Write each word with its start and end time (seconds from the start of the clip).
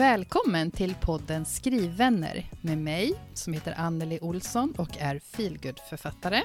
Välkommen 0.00 0.70
till 0.70 0.94
podden 0.94 1.44
Skrivvänner 1.44 2.44
med 2.62 2.78
mig 2.78 3.14
som 3.34 3.52
heter 3.52 3.74
Anneli 3.76 4.18
Olsson 4.22 4.74
och 4.78 4.98
är 5.00 5.18
feelgood-författare. 5.18 6.42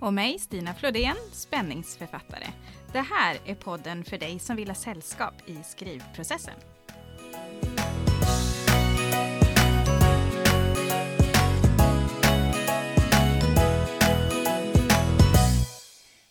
Och 0.00 0.14
mig, 0.14 0.38
Stina 0.38 0.74
Flodén, 0.74 1.16
spänningsförfattare. 1.32 2.46
Det 2.92 3.00
här 3.00 3.38
är 3.46 3.54
podden 3.54 4.04
för 4.04 4.18
dig 4.18 4.38
som 4.38 4.56
vill 4.56 4.68
ha 4.68 4.74
sällskap 4.74 5.34
i 5.46 5.58
skrivprocessen. 5.64 6.54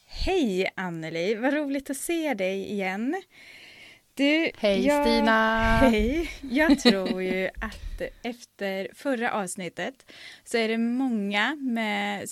Hej 0.06 0.72
Anneli, 0.76 1.36
vad 1.36 1.54
roligt 1.54 1.90
att 1.90 1.98
se 1.98 2.34
dig 2.34 2.72
igen. 2.72 3.22
Du, 4.18 4.52
hej 4.58 4.86
jag, 4.88 5.08
Stina! 5.08 5.78
Hej! 5.78 6.30
Jag 6.42 6.80
tror 6.80 7.24
ju 7.24 7.50
att 7.62 8.02
efter 8.24 8.90
förra 8.94 9.32
avsnittet 9.32 10.12
så 10.44 10.58
är 10.58 10.68
det 10.68 10.78
många, 10.78 11.56
med, 11.56 12.28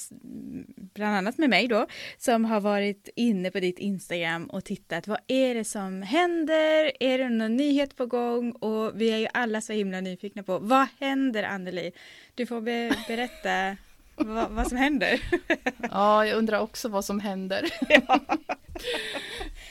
bland 0.93 1.15
annat 1.15 1.37
med 1.37 1.49
mig 1.49 1.67
då, 1.67 1.87
som 2.17 2.45
har 2.45 2.59
varit 2.61 3.09
inne 3.15 3.51
på 3.51 3.59
ditt 3.59 3.79
Instagram 3.79 4.45
och 4.45 4.63
tittat. 4.65 5.07
Vad 5.07 5.19
är 5.27 5.55
det 5.55 5.63
som 5.63 6.01
händer? 6.01 6.91
Är 6.99 7.17
det 7.17 7.29
någon 7.29 7.55
nyhet 7.55 7.95
på 7.95 8.05
gång? 8.05 8.51
Och 8.51 9.01
vi 9.01 9.11
är 9.11 9.17
ju 9.17 9.27
alla 9.33 9.61
så 9.61 9.73
himla 9.73 10.01
nyfikna 10.01 10.43
på 10.43 10.59
vad 10.59 10.87
händer 10.99 11.43
Anneli? 11.43 11.91
Du 12.35 12.45
får 12.45 12.61
be 12.61 12.95
berätta 13.07 13.77
vad, 14.15 14.51
vad 14.51 14.67
som 14.67 14.77
händer. 14.77 15.21
Ja, 15.91 16.25
jag 16.25 16.37
undrar 16.37 16.59
också 16.59 16.89
vad 16.89 17.05
som 17.05 17.19
händer. 17.19 17.69
Ja. 17.89 18.19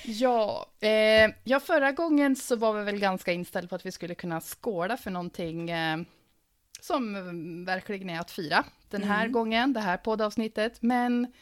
Ja, 0.04 0.66
eh, 0.80 1.30
ja, 1.44 1.60
förra 1.60 1.92
gången 1.92 2.36
så 2.36 2.56
var 2.56 2.72
vi 2.72 2.84
väl 2.84 2.98
ganska 2.98 3.32
inställda 3.32 3.68
på 3.68 3.74
att 3.74 3.86
vi 3.86 3.92
skulle 3.92 4.14
kunna 4.14 4.40
skåla 4.40 4.96
för 4.96 5.10
någonting 5.10 5.70
eh, 5.70 5.98
som 6.80 7.14
verkligen 7.64 8.10
är 8.10 8.20
att 8.20 8.30
fira 8.30 8.64
den 8.90 9.02
här 9.02 9.20
mm. 9.20 9.32
gången, 9.32 9.72
det 9.72 9.80
här 9.80 9.96
poddavsnittet. 9.96 10.82
Men 10.82 11.32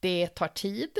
det 0.00 0.26
tar 0.26 0.48
tid, 0.48 0.90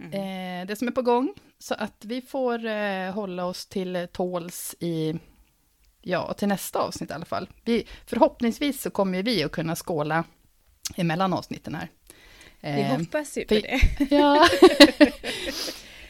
mm. 0.00 0.12
eh, 0.12 0.66
det 0.66 0.76
som 0.76 0.88
är 0.88 0.92
på 0.92 1.02
gång. 1.02 1.34
Så 1.58 1.74
att 1.74 2.04
vi 2.04 2.22
får 2.22 2.66
eh, 2.66 3.12
hålla 3.12 3.44
oss 3.44 3.66
till 3.66 4.08
tåls 4.12 4.74
i, 4.80 5.14
ja, 6.00 6.32
till 6.32 6.48
nästa 6.48 6.78
avsnitt 6.78 7.10
i 7.10 7.12
alla 7.12 7.24
fall. 7.24 7.48
Vi, 7.64 7.86
förhoppningsvis 8.06 8.82
så 8.82 8.90
kommer 8.90 9.22
vi 9.22 9.44
att 9.44 9.52
kunna 9.52 9.76
skåla 9.76 10.24
emellan 10.96 11.32
avsnitten 11.32 11.74
här. 11.74 11.88
Vi 12.60 12.80
eh, 12.80 12.98
hoppas 12.98 13.38
ju 13.38 13.44
på 13.44 13.54
det. 13.54 13.80
Ja. 14.10 14.48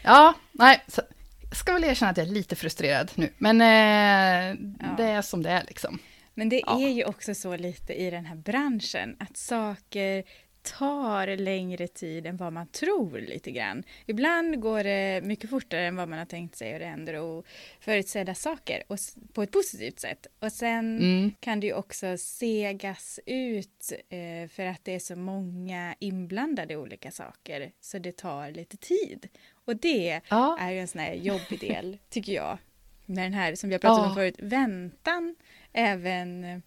Ja, 0.07 0.35
nej, 0.53 0.83
så, 0.89 1.03
jag 1.49 1.57
ska 1.57 1.73
väl 1.73 1.85
erkänna 1.85 2.11
att 2.11 2.17
jag 2.17 2.27
är 2.27 2.33
lite 2.33 2.57
frustrerad 2.57 3.11
nu, 3.15 3.33
men 3.39 3.61
eh, 3.61 4.57
ja. 4.81 4.95
det 4.97 5.05
är 5.05 5.23
som 5.23 5.43
det 5.43 5.51
är 5.51 5.65
liksom. 5.69 5.99
Men 6.35 6.49
det 6.49 6.63
ja. 6.67 6.83
är 6.83 6.89
ju 6.89 7.05
också 7.05 7.35
så 7.35 7.57
lite 7.57 7.93
i 7.95 8.11
den 8.11 8.27
här 8.27 8.37
branschen, 8.37 9.17
att 9.19 9.37
saker 9.37 10.25
tar 10.65 11.37
längre 11.37 11.89
tid 11.89 12.27
än 12.27 12.37
vad 12.37 12.53
man 12.53 12.67
tror 12.67 13.19
lite 13.21 13.51
grann. 13.51 13.83
Ibland 14.07 14.61
går 14.61 14.85
det 14.85 15.21
mycket 15.25 15.51
fortare 15.51 15.87
än 15.87 15.97
vad 15.97 16.09
man 16.09 16.19
har 16.19 16.27
tänkt 16.27 16.57
sig 16.57 16.73
och 16.73 16.79
det 16.79 16.87
händer 16.87 17.21
oförutsedda 17.21 18.35
saker 18.35 18.83
och, 18.87 18.99
på 19.33 19.43
ett 19.43 19.51
positivt 19.51 20.01
sätt. 20.01 20.27
Och 20.39 20.53
sen 20.53 20.99
mm. 20.99 21.33
kan 21.41 21.61
det 21.61 21.67
ju 21.67 21.75
också 21.75 22.17
segas 22.19 23.21
ut 23.27 23.93
eh, 24.09 24.49
för 24.49 24.67
att 24.67 24.85
det 24.85 24.95
är 24.95 24.99
så 24.99 25.17
många 25.17 25.95
inblandade 25.99 26.77
olika 26.77 27.11
saker 27.11 27.73
så 27.81 27.99
det 27.99 28.17
tar 28.17 28.51
lite 28.51 28.77
tid. 28.77 29.29
Och 29.65 29.77
det 29.77 30.21
ja. 30.29 30.59
är 30.61 30.71
ju 30.71 30.81
en 30.81 30.89
sån 30.89 31.01
här 31.01 31.15
jobbig 31.15 31.61
del, 31.61 31.99
tycker 32.11 32.33
jag. 32.33 32.59
Med 33.07 33.25
den 33.25 33.33
här, 33.33 33.55
som 33.55 33.69
vi 33.69 33.75
har 33.75 33.81
pratat 33.81 33.99
ja. 33.99 34.09
om 34.09 34.15
förut, 34.15 34.37
väntan 34.39 35.37
även 35.73 36.63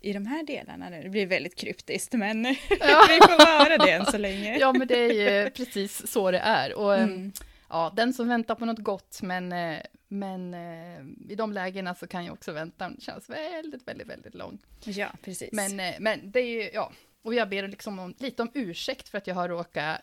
i 0.00 0.12
de 0.12 0.26
här 0.26 0.42
delarna 0.42 0.88
nu. 0.88 1.02
Det 1.02 1.08
blir 1.08 1.26
väldigt 1.26 1.56
kryptiskt, 1.56 2.12
men 2.12 2.44
ja. 2.80 3.06
vi 3.08 3.18
får 3.20 3.58
vara 3.58 3.78
det 3.86 3.92
än 3.92 4.06
så 4.06 4.18
länge. 4.18 4.58
Ja, 4.58 4.72
men 4.72 4.88
det 4.88 4.98
är 4.98 5.42
ju 5.44 5.50
precis 5.50 6.12
så 6.12 6.30
det 6.30 6.38
är. 6.38 6.74
Och, 6.74 6.94
mm. 6.94 7.32
ja, 7.68 7.92
den 7.96 8.12
som 8.12 8.28
väntar 8.28 8.54
på 8.54 8.64
något 8.64 8.78
gott, 8.78 9.18
men, 9.22 9.52
eh, 9.52 9.78
men 10.08 10.54
eh, 10.54 11.30
i 11.32 11.34
de 11.34 11.52
lägena 11.52 11.94
så 11.94 12.06
kan 12.06 12.24
ju 12.24 12.30
också 12.30 12.52
väntan 12.52 12.96
kännas 13.00 13.30
väldigt, 13.30 13.88
väldigt, 13.88 14.08
väldigt 14.08 14.34
lång. 14.34 14.58
Ja, 14.84 15.08
precis. 15.22 15.52
Men, 15.52 15.80
eh, 15.80 15.94
men 15.98 16.30
det 16.30 16.40
är 16.40 16.62
ju, 16.62 16.70
ja, 16.74 16.92
och 17.26 17.34
jag 17.34 17.48
ber 17.48 17.68
liksom 17.68 17.98
om, 17.98 18.14
lite 18.18 18.42
om 18.42 18.50
ursäkt 18.54 19.08
för 19.08 19.18
att 19.18 19.26
jag 19.26 19.34
har 19.34 19.48
råkat 19.48 20.00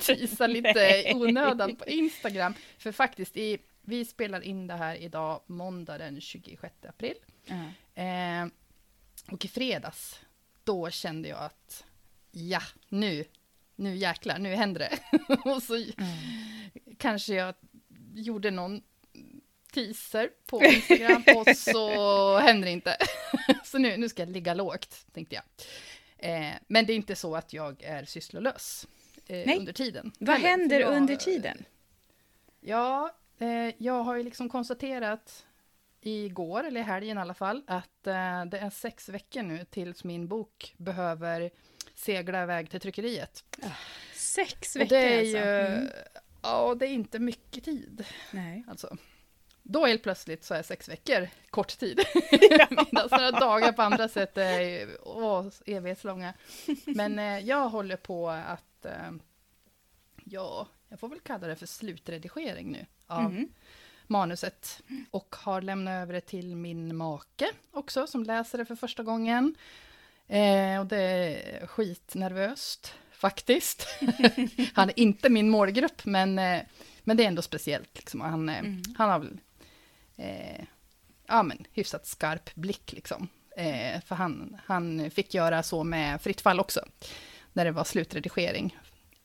tisa 0.00 0.46
lite 0.46 1.12
onödan 1.14 1.76
på 1.76 1.84
Instagram. 1.84 2.54
För 2.78 2.92
faktiskt, 2.92 3.36
i, 3.36 3.58
vi 3.82 4.04
spelar 4.04 4.40
in 4.40 4.66
det 4.66 4.74
här 4.74 4.96
idag, 4.96 5.40
måndag 5.46 5.98
den 5.98 6.20
26 6.20 6.74
april. 6.88 7.14
Mm. 7.46 8.46
Eh, 8.46 8.52
och 9.32 9.44
i 9.44 9.48
fredags, 9.48 10.20
då 10.64 10.90
kände 10.90 11.28
jag 11.28 11.38
att 11.38 11.84
ja, 12.30 12.62
nu, 12.88 13.24
nu 13.76 13.96
jäklar, 13.96 14.38
nu 14.38 14.54
händer 14.54 14.80
det. 14.80 15.18
och 15.50 15.62
så 15.62 15.74
mm. 15.74 15.92
kanske 16.98 17.34
jag 17.34 17.54
gjorde 18.14 18.50
någon 18.50 18.82
teaser 19.72 20.30
på 20.46 20.64
Instagram 20.64 21.24
och 21.36 21.56
så 21.56 22.38
händer 22.38 22.66
det 22.66 22.72
inte. 22.72 22.96
så 23.64 23.78
nu, 23.78 23.96
nu 23.96 24.08
ska 24.08 24.22
jag 24.22 24.30
ligga 24.30 24.54
lågt, 24.54 25.06
tänkte 25.12 25.34
jag. 25.34 25.44
Eh, 26.18 26.54
men 26.66 26.86
det 26.86 26.92
är 26.92 26.96
inte 26.96 27.16
så 27.16 27.36
att 27.36 27.52
jag 27.52 27.82
är 27.82 28.04
sysslolös 28.04 28.86
eh, 29.26 29.58
under 29.58 29.72
tiden. 29.72 30.12
Vad 30.18 30.38
händer 30.38 30.80
jag, 30.80 30.96
under 30.96 31.16
tiden? 31.16 31.64
Ja, 32.60 33.14
eh, 33.38 33.74
jag 33.78 34.02
har 34.02 34.16
ju 34.16 34.22
liksom 34.22 34.48
konstaterat 34.48 35.46
igår, 36.00 36.64
eller 36.64 36.80
i 36.80 36.84
helgen 36.84 37.18
i 37.18 37.20
alla 37.20 37.34
fall, 37.34 37.62
att 37.66 38.06
eh, 38.06 38.44
det 38.44 38.58
är 38.58 38.70
sex 38.70 39.08
veckor 39.08 39.42
nu 39.42 39.64
tills 39.64 40.04
min 40.04 40.28
bok 40.28 40.74
behöver 40.78 41.50
segla 41.94 42.42
iväg 42.42 42.70
till 42.70 42.80
tryckeriet. 42.80 43.44
Sex 44.14 44.76
veckor 44.76 44.88
det 44.88 45.14
är 45.14 45.18
alltså? 45.18 45.38
Ju, 45.38 45.76
mm. 45.76 45.88
Ja, 46.42 46.74
det 46.74 46.86
är 46.86 46.90
inte 46.90 47.18
mycket 47.18 47.64
tid. 47.64 48.04
Nej. 48.30 48.64
Alltså. 48.68 48.96
Då 49.62 49.86
helt 49.86 50.02
plötsligt 50.02 50.44
så 50.44 50.54
är 50.54 50.62
sex 50.62 50.88
veckor 50.88 51.28
kort 51.50 51.78
tid. 51.78 52.00
Ja. 52.50 52.66
Medan 52.70 53.08
några 53.10 53.30
dagar 53.30 53.72
på 53.72 53.82
andra 53.82 54.08
sätt 54.08 54.38
är 54.38 54.88
åh, 55.02 55.46
evighetslånga. 55.66 56.34
Men 56.86 57.18
eh, 57.18 57.38
jag 57.38 57.68
håller 57.68 57.96
på 57.96 58.28
att, 58.30 58.84
eh, 58.84 59.10
ja, 60.24 60.68
jag 60.88 61.00
får 61.00 61.08
väl 61.08 61.20
kalla 61.20 61.46
det 61.46 61.56
för 61.56 61.66
slutredigering 61.66 62.72
nu 62.72 62.86
av 63.06 63.20
mm. 63.26 63.48
Manuset. 64.10 64.82
Och 65.10 65.36
har 65.38 65.62
lämnat 65.62 66.02
över 66.02 66.12
det 66.12 66.20
till 66.20 66.56
min 66.56 66.96
make 66.96 67.50
också, 67.70 68.06
som 68.06 68.24
läser 68.24 68.58
det 68.58 68.64
för 68.64 68.76
första 68.76 69.02
gången. 69.02 69.54
Eh, 70.28 70.80
och 70.80 70.86
det 70.86 71.02
är 71.02 71.66
skitnervöst, 71.66 72.94
faktiskt. 73.12 73.86
han 74.74 74.88
är 74.88 74.98
inte 74.98 75.28
min 75.28 75.50
målgrupp, 75.50 76.04
men, 76.04 76.38
eh, 76.38 76.60
men 77.04 77.16
det 77.16 77.24
är 77.24 77.28
ändå 77.28 77.42
speciellt. 77.42 77.90
Liksom. 77.96 78.20
Han, 78.20 78.48
eh, 78.48 78.58
mm. 78.58 78.82
han 78.98 79.10
har 79.10 79.18
väl 79.18 79.40
eh, 80.16 80.64
ja, 81.26 81.42
men, 81.42 81.66
hyfsat 81.72 82.06
skarp 82.06 82.54
blick. 82.54 82.92
Liksom. 82.92 83.28
Eh, 83.56 84.00
för 84.00 84.14
han, 84.14 84.56
han 84.66 85.10
fick 85.10 85.34
göra 85.34 85.62
så 85.62 85.84
med 85.84 86.22
Fritt 86.22 86.40
fall 86.40 86.60
också, 86.60 86.84
när 87.52 87.64
det 87.64 87.72
var 87.72 87.84
slutredigering. 87.84 88.76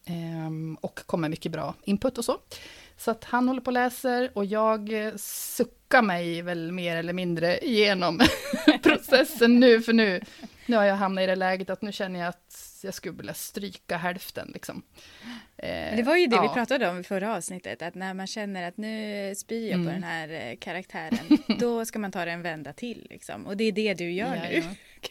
Eh, 0.06 0.80
och 0.82 1.00
kom 1.06 1.22
med 1.22 1.30
mycket 1.30 1.52
bra 1.52 1.76
input 1.84 2.18
och 2.18 2.26
så. 2.26 2.38
Så 2.98 3.12
att 3.12 3.24
han 3.24 3.48
håller 3.48 3.62
på 3.62 3.70
och 3.70 3.74
läser 3.74 4.32
och 4.34 4.46
jag 4.46 4.92
suckar 5.20 6.02
mig 6.02 6.42
väl 6.42 6.72
mer 6.72 6.98
eller 6.98 7.14
mindre 7.14 7.66
igenom 7.66 8.20
processen 8.84 9.60
nu, 9.60 9.82
för 9.82 9.94
nu, 9.94 10.22
nu 10.66 10.78
har 10.78 10.84
jag 10.84 10.96
hamnat 10.96 11.22
i 11.22 11.26
det 11.26 11.36
läget 11.36 11.70
att 11.70 11.82
nu 11.82 11.92
känner 11.92 12.20
jag 12.20 12.30
att 12.30 12.80
jag 12.84 12.94
skulle 12.94 13.18
vilja 13.18 13.34
stryka 13.34 13.98
hälften. 13.98 14.52
Liksom. 14.54 14.84
Eh, 15.58 15.96
det 15.96 16.04
var 16.04 16.18
ju 16.18 16.28
det 16.28 16.36
ja. 16.36 16.42
vi 16.42 16.50
pratade 16.50 16.90
om 16.90 17.00
i 17.00 17.04
förra 17.04 17.36
avsnittet, 17.36 17.82
att 17.82 17.96
när 17.96 18.14
man 18.14 18.28
känner 18.28 18.68
att 18.68 18.78
nu 18.78 19.34
spyr 19.36 19.70
jag 19.70 19.74
mm. 19.74 19.86
på 19.86 19.92
den 19.92 20.04
här 20.04 20.30
eh, 20.30 20.56
karaktären, 20.56 21.38
då 21.60 21.86
ska 21.86 22.00
man 22.00 22.12
ta 22.12 22.26
det 22.26 22.32
en 22.32 22.42
vända 22.42 22.74
till. 22.74 23.08
Liksom. 23.10 23.48
Och 23.48 23.58
det 23.58 23.64
är 23.64 23.72
det 23.72 23.94
du 23.94 24.12
gör 24.12 24.36
ja, 24.36 24.42
nu. 24.50 24.64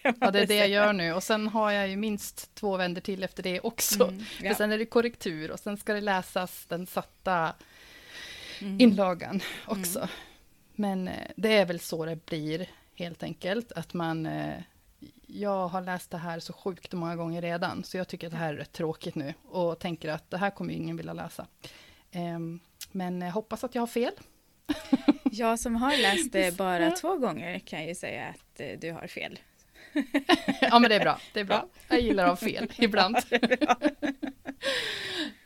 Ja. 0.03 0.13
ja, 0.21 0.31
det 0.31 0.41
är 0.41 0.47
det 0.47 0.57
jag 0.57 0.69
gör 0.69 0.93
nu. 0.93 1.13
Och 1.13 1.23
sen 1.23 1.49
har 1.49 1.71
jag 1.71 1.89
ju 1.89 1.97
minst 1.97 2.55
två 2.55 2.77
vändor 2.77 3.01
till 3.01 3.25
efter 3.25 3.43
det 3.43 3.61
också. 3.61 4.09
Mm. 4.09 4.25
För 4.25 4.55
sen 4.55 4.73
är 4.73 4.79
det 4.79 4.87
korrektur 4.87 5.51
och 5.51 5.61
sen 5.61 5.77
ska 5.77 5.95
det 5.95 6.01
läsas 6.01 6.67
den 6.67 6.87
satta 6.87 7.55
mm. 8.61 8.81
inlagan 8.81 9.41
också. 9.67 9.99
Mm. 9.99 10.11
Men 10.75 11.09
eh, 11.09 11.31
det 11.37 11.53
är 11.53 11.67
väl 11.67 11.81
så 11.81 12.05
det 12.05 12.27
blir 12.27 12.71
helt 12.95 13.23
enkelt, 13.23 13.73
att 13.73 13.95
man 13.95 14.29
jag 15.27 15.69
har 15.69 15.81
läst 15.81 16.11
det 16.11 16.19
här 16.19 16.41
så 16.41 16.53
sjukt 16.53 16.93
många 16.93 17.17
gånger 17.17 17.43
redan, 17.43 17.85
så 17.85 17.97
jag 17.97 18.09
tycker 18.09 18.27
att 18.27 18.33
det 18.33 18.39
här 18.39 18.55
är 18.55 18.57
rätt 18.57 18.73
tråkigt 18.73 19.15
nu 19.15 19.35
och 19.49 19.79
tänker 19.79 20.09
att 20.09 20.31
det 20.31 20.39
här 20.39 20.51
kommer 20.51 20.75
ingen 20.75 20.97
vilja 20.97 21.13
läsa. 21.13 21.47
Um, 22.15 22.61
men 22.93 23.21
jag 23.21 23.33
hoppas 23.33 23.65
att 23.65 23.75
jag 23.75 23.83
har 23.83 23.87
fel. 23.87 24.13
jag 25.23 25.61
som 25.61 25.77
har 25.77 25.97
läst 25.97 26.33
det 26.33 26.57
bara 26.59 26.91
två 26.91 27.17
gånger 27.17 27.59
kan 27.59 27.87
ju 27.87 27.95
säga 27.95 28.27
att 28.27 28.61
eh, 28.61 28.79
du 28.81 28.93
har 28.93 29.07
fel. 29.07 29.39
ja, 30.61 30.79
men 30.79 30.89
det 30.89 30.95
är 30.95 31.01
bra. 31.01 31.21
Det 31.33 31.41
är 31.41 31.45
bra. 31.45 31.69
Jag 31.89 32.01
gillar 32.01 32.25
att 32.25 32.41
ha 32.41 32.49
fel 32.49 32.73
ibland. 32.79 33.17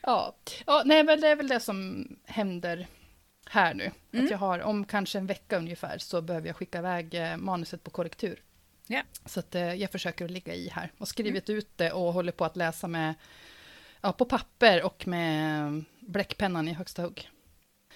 ja. 0.02 0.34
ja, 0.66 0.82
nej, 0.84 1.04
men 1.04 1.20
det 1.20 1.28
är 1.28 1.36
väl 1.36 1.48
det 1.48 1.60
som 1.60 2.08
händer 2.24 2.86
här 3.50 3.74
nu. 3.74 3.90
Mm. 4.12 4.24
Att 4.24 4.30
jag 4.30 4.38
har, 4.38 4.58
om 4.58 4.84
kanske 4.84 5.18
en 5.18 5.26
vecka 5.26 5.58
ungefär, 5.58 5.98
så 5.98 6.20
behöver 6.22 6.46
jag 6.46 6.56
skicka 6.56 6.78
iväg 6.78 7.14
eh, 7.14 7.36
manuset 7.36 7.84
på 7.84 7.90
korrektur. 7.90 8.42
Ja. 8.86 9.02
Så 9.24 9.40
att, 9.40 9.54
eh, 9.54 9.74
jag 9.74 9.90
försöker 9.90 10.24
att 10.24 10.30
ligga 10.30 10.54
i 10.54 10.68
här 10.68 10.92
och 10.98 11.08
skrivit 11.08 11.48
mm. 11.48 11.58
ut 11.58 11.68
det 11.76 11.92
och 11.92 12.12
håller 12.12 12.32
på 12.32 12.44
att 12.44 12.56
läsa 12.56 12.88
med, 12.88 13.14
ja, 14.00 14.12
på 14.12 14.24
papper 14.24 14.82
och 14.84 15.06
med 15.06 15.84
bläckpennan 16.00 16.68
i 16.68 16.72
högsta 16.72 17.02
hugg. 17.02 17.30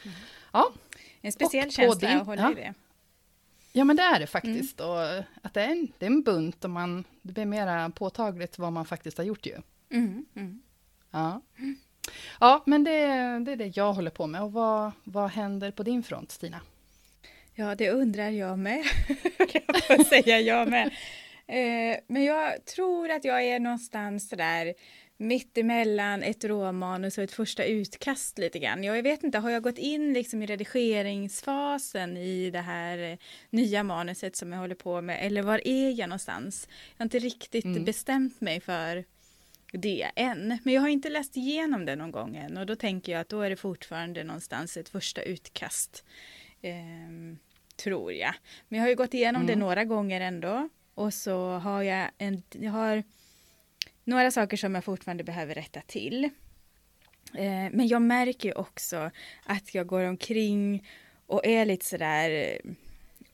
Mm. 0.03 0.17
Ja. 0.53 0.73
En 1.21 1.33
speciell 1.33 1.71
känsla 1.71 2.09
din, 2.09 2.19
att 2.19 2.27
hålla 2.27 2.43
ja. 2.43 2.53
i 2.53 2.55
det. 2.55 2.75
Ja, 3.73 3.85
men 3.85 3.97
det 3.97 4.03
är 4.03 4.21
det 4.21 4.27
faktiskt. 4.27 4.81
Mm. 4.81 4.93
Och 4.93 5.25
att 5.43 5.55
det 5.55 5.63
är, 5.63 5.69
en, 5.69 5.93
det 5.99 6.07
är 6.07 6.11
en 6.11 6.23
bunt 6.23 6.65
och 6.65 6.71
man, 6.71 7.05
det 7.23 7.33
blir 7.33 7.45
mer 7.45 7.89
påtagligt 7.89 8.59
vad 8.59 8.73
man 8.73 8.85
faktiskt 8.85 9.19
har 9.19 9.25
gjort 9.25 9.47
ju. 9.47 9.57
Mm. 9.91 10.27
Mm. 10.35 10.63
Ja. 12.41 12.63
men 12.67 12.85
det, 12.85 13.07
det 13.45 13.53
är 13.53 13.57
det 13.57 13.77
jag 13.77 13.93
håller 13.93 14.11
på 14.11 14.27
med. 14.27 14.43
Och 14.43 14.53
vad, 14.53 14.93
vad 15.05 15.31
händer 15.31 15.71
på 15.71 15.83
din 15.83 16.03
front, 16.03 16.31
Stina? 16.31 16.61
Ja, 17.55 17.75
det 17.75 17.91
undrar 17.91 18.31
jag 18.31 18.59
med. 18.59 18.85
jag 19.39 19.85
får 19.85 20.05
säga 20.05 20.41
jag 20.41 20.69
med. 20.69 20.87
Eh, 21.47 21.97
men 22.07 22.25
jag 22.25 22.65
tror 22.65 23.11
att 23.11 23.25
jag 23.25 23.43
är 23.43 23.61
någonstans 23.61 24.29
där 24.29 24.75
mittemellan 25.23 26.23
ett 26.23 26.45
råmanus 26.45 27.19
och 27.19 27.25
ett 27.25 27.33
första 27.33 27.65
utkast 27.65 28.39
lite 28.39 28.59
grann. 28.59 28.85
Jag 28.85 29.03
vet 29.03 29.25
inte, 29.25 29.39
har 29.39 29.51
jag 29.51 29.63
gått 29.63 29.79
in 29.79 30.13
liksom 30.13 30.43
i 30.43 30.47
redigeringsfasen 30.47 32.17
i 32.17 32.51
det 32.51 32.61
här 32.61 33.19
nya 33.51 33.83
manuset 33.83 34.37
som 34.37 34.53
jag 34.53 34.59
håller 34.59 34.75
på 34.75 35.01
med 35.01 35.27
eller 35.27 35.43
var 35.43 35.61
är 35.65 35.91
jag 35.91 36.09
någonstans? 36.09 36.69
Jag 36.71 36.99
har 36.99 37.05
inte 37.05 37.19
riktigt 37.19 37.65
mm. 37.65 37.85
bestämt 37.85 38.41
mig 38.41 38.61
för 38.61 39.05
det 39.73 40.11
än, 40.17 40.59
men 40.65 40.75
jag 40.75 40.81
har 40.81 40.89
inte 40.89 41.09
läst 41.09 41.37
igenom 41.37 41.85
det 41.85 41.97
någon 41.97 42.11
gång 42.11 42.37
än 42.37 42.57
och 42.57 42.67
då 42.67 42.77
tänker 42.77 43.13
jag 43.13 43.21
att 43.21 43.29
då 43.29 43.41
är 43.41 43.51
det 43.51 43.57
fortfarande 43.57 44.25
någonstans 44.25 44.77
ett 44.77 44.89
första 44.89 45.23
utkast. 45.23 46.05
Eh, 46.63 47.37
tror 47.77 48.13
jag. 48.13 48.35
Men 48.69 48.79
jag 48.79 48.85
har 48.85 48.91
ju 48.91 48.97
gått 48.97 49.15
igenom 49.15 49.43
mm. 49.43 49.47
det 49.47 49.65
några 49.65 49.85
gånger 49.85 50.21
ändå 50.21 50.69
och 50.95 51.15
så 51.15 51.51
har 51.51 51.83
jag 51.83 52.11
en, 52.19 52.43
jag 52.51 52.73
har 52.73 53.03
några 54.05 54.31
saker 54.31 54.57
som 54.57 54.75
jag 54.75 54.85
fortfarande 54.85 55.25
behöver 55.25 55.55
rätta 55.55 55.81
till. 55.81 56.25
Eh, 57.35 57.71
men 57.73 57.89
jag 57.89 58.03
märker 58.03 58.49
ju 58.49 58.55
också 58.55 59.11
att 59.45 59.75
jag 59.75 59.87
går 59.87 60.05
omkring 60.05 60.89
och 61.27 61.47
är 61.47 61.65
lite 61.65 61.85
sådär 61.85 62.31
eh, 62.31 62.73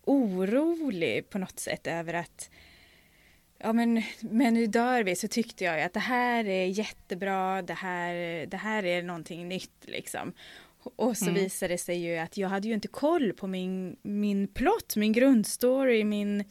orolig 0.05 1.31
på 1.31 1.39
något 1.39 1.59
sätt 1.59 1.87
över 1.87 2.15
att 2.15 2.51
ja 3.59 3.73
men, 3.73 4.03
men 4.21 4.55
nu 4.55 4.67
dör 4.67 5.03
vi 5.03 5.17
så 5.17 5.29
tyckte 5.29 5.65
jag 5.65 5.83
att 5.83 5.93
det 5.93 6.01
här 6.01 6.49
är 6.49 6.67
jättebra, 6.67 7.63
det 7.63 7.75
här, 7.75 8.47
det 8.47 8.57
här 8.57 8.85
är 8.85 9.03
någonting 9.03 9.49
nytt 9.49 9.85
liksom. 9.87 10.33
Och 10.97 11.17
så 11.17 11.25
mm. 11.25 11.35
visade 11.35 11.75
det 11.75 11.79
sig 11.79 11.99
ju 11.99 12.17
att 12.17 12.37
jag 12.37 12.49
hade 12.49 12.69
ju 12.69 12.75
inte 12.75 12.89
koll 12.89 13.33
på 13.33 13.47
min, 13.47 13.97
min 14.03 14.49
plott, 14.49 14.97
min 14.97 15.13
grundstory, 15.13 16.05
min 16.05 16.45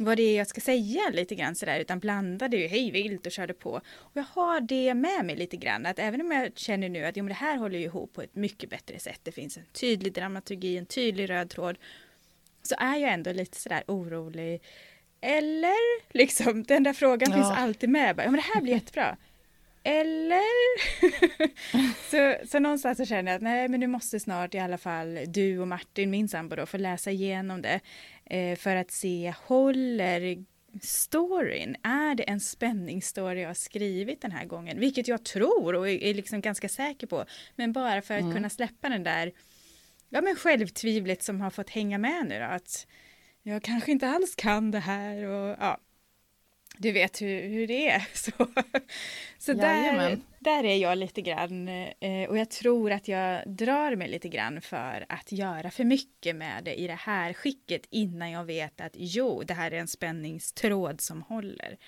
vad 0.00 0.16
det 0.16 0.22
är 0.22 0.38
jag 0.38 0.46
ska 0.46 0.60
säga 0.60 1.10
lite 1.12 1.34
grann 1.34 1.54
sådär, 1.54 1.80
utan 1.80 1.98
blandade 1.98 2.56
ju 2.56 2.66
hej 2.66 2.90
vilt 2.90 3.26
och 3.26 3.32
körde 3.32 3.54
på. 3.54 3.70
Och 3.96 4.12
jag 4.12 4.22
har 4.22 4.60
det 4.60 4.94
med 4.94 5.24
mig 5.24 5.36
lite 5.36 5.56
grann, 5.56 5.86
att 5.86 5.98
även 5.98 6.20
om 6.20 6.30
jag 6.30 6.58
känner 6.58 6.88
nu 6.88 7.04
att 7.04 7.16
jo, 7.16 7.24
men 7.24 7.28
det 7.28 7.34
här 7.34 7.56
håller 7.56 7.78
ju 7.78 7.84
ihop 7.84 8.12
på 8.12 8.22
ett 8.22 8.34
mycket 8.34 8.70
bättre 8.70 8.98
sätt, 8.98 9.20
det 9.22 9.32
finns 9.32 9.56
en 9.56 9.64
tydlig 9.72 10.12
dramaturgi, 10.12 10.76
en 10.76 10.86
tydlig 10.86 11.30
röd 11.30 11.50
tråd, 11.50 11.78
så 12.62 12.74
är 12.78 12.96
jag 12.96 13.12
ändå 13.12 13.32
lite 13.32 13.60
sådär 13.60 13.82
orolig. 13.86 14.62
Eller 15.20 16.14
liksom, 16.14 16.62
den 16.68 16.82
där 16.82 16.92
frågan 16.92 17.30
ja. 17.30 17.36
finns 17.36 17.50
alltid 17.50 17.90
med, 17.90 18.08
ja 18.18 18.24
men 18.24 18.32
det 18.32 18.50
här 18.54 18.60
blir 18.60 18.72
jättebra. 18.72 19.16
Eller? 19.82 20.42
så, 22.10 22.46
så 22.48 22.58
någonstans 22.58 22.98
så 22.98 23.04
känner 23.04 23.32
jag 23.32 23.36
att 23.36 23.42
nej, 23.42 23.68
men 23.68 23.80
nu 23.80 23.86
måste 23.86 24.20
snart 24.20 24.54
i 24.54 24.58
alla 24.58 24.78
fall 24.78 25.18
du 25.26 25.58
och 25.58 25.68
Martin, 25.68 26.10
min 26.10 26.28
sambo 26.28 26.56
då, 26.56 26.66
få 26.66 26.76
läsa 26.76 27.10
igenom 27.10 27.62
det 27.62 27.80
eh, 28.24 28.56
för 28.56 28.76
att 28.76 28.90
se, 28.90 29.34
håller 29.44 30.44
storyn, 30.82 31.76
är 31.82 32.14
det 32.14 32.22
en 32.22 32.40
spänningsstory 32.40 33.40
jag 33.40 33.48
har 33.48 33.54
skrivit 33.54 34.22
den 34.22 34.32
här 34.32 34.44
gången? 34.44 34.80
Vilket 34.80 35.08
jag 35.08 35.24
tror 35.24 35.74
och 35.74 35.88
är, 35.88 36.02
är 36.02 36.14
liksom 36.14 36.40
ganska 36.40 36.68
säker 36.68 37.06
på, 37.06 37.24
men 37.56 37.72
bara 37.72 38.02
för 38.02 38.14
att 38.14 38.20
mm. 38.20 38.34
kunna 38.34 38.50
släppa 38.50 38.88
den 38.88 39.02
där 39.02 39.32
ja, 40.08 40.20
men 40.20 40.36
självtvivlet 40.36 41.22
som 41.22 41.40
har 41.40 41.50
fått 41.50 41.70
hänga 41.70 41.98
med 41.98 42.26
nu 42.28 42.38
då, 42.38 42.44
att 42.44 42.86
jag 43.48 43.62
kanske 43.62 43.92
inte 43.92 44.08
alls 44.08 44.34
kan 44.34 44.70
det 44.70 44.78
här 44.78 45.24
och 45.24 45.56
ja, 45.60 45.80
du 46.78 46.92
vet 46.92 47.22
hur, 47.22 47.48
hur 47.48 47.66
det 47.66 47.88
är. 47.88 48.08
Så, 48.14 48.30
så 49.38 49.52
där, 49.52 50.18
där 50.38 50.64
är 50.64 50.76
jag 50.76 50.98
lite 50.98 51.22
grann 51.22 51.68
eh, 51.68 52.28
och 52.28 52.38
jag 52.38 52.50
tror 52.50 52.92
att 52.92 53.08
jag 53.08 53.48
drar 53.48 53.96
mig 53.96 54.08
lite 54.08 54.28
grann 54.28 54.60
för 54.60 55.06
att 55.08 55.32
göra 55.32 55.70
för 55.70 55.84
mycket 55.84 56.36
med 56.36 56.64
det 56.64 56.80
i 56.80 56.86
det 56.86 56.98
här 57.00 57.32
skicket 57.32 57.86
innan 57.90 58.30
jag 58.30 58.44
vet 58.44 58.80
att 58.80 58.92
jo, 58.94 59.42
det 59.42 59.54
här 59.54 59.70
är 59.70 59.78
en 59.78 59.88
spänningstråd 59.88 61.00
som 61.00 61.22
håller. 61.22 61.78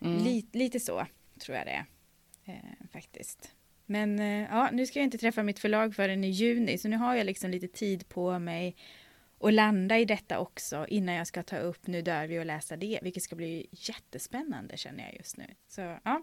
Mm. 0.00 0.24
Lite, 0.24 0.58
lite 0.58 0.80
så 0.80 1.06
tror 1.40 1.56
jag 1.56 1.66
det 1.66 1.72
är 1.72 1.86
eh, 2.44 2.88
faktiskt. 2.92 3.50
Men 3.86 4.18
eh, 4.18 4.48
ja, 4.50 4.68
nu 4.72 4.86
ska 4.86 4.98
jag 4.98 5.04
inte 5.04 5.18
träffa 5.18 5.42
mitt 5.42 5.58
förlag 5.58 5.94
förrän 5.94 6.24
i 6.24 6.30
juni, 6.30 6.78
så 6.78 6.88
nu 6.88 6.96
har 6.96 7.14
jag 7.14 7.26
liksom 7.26 7.50
lite 7.50 7.68
tid 7.68 8.08
på 8.08 8.38
mig 8.38 8.76
och 9.38 9.52
landa 9.52 9.98
i 9.98 10.04
detta 10.04 10.38
också 10.38 10.86
innan 10.88 11.14
jag 11.14 11.26
ska 11.26 11.42
ta 11.42 11.56
upp 11.56 11.86
Nu 11.86 12.02
dör 12.02 12.26
vi 12.26 12.38
och 12.38 12.46
läsa 12.46 12.76
det, 12.76 12.98
vilket 13.02 13.22
ska 13.22 13.36
bli 13.36 13.66
jättespännande 13.70 14.76
känner 14.76 15.04
jag 15.04 15.14
just 15.14 15.36
nu. 15.36 15.46
Så 15.68 15.98
ja. 16.04 16.22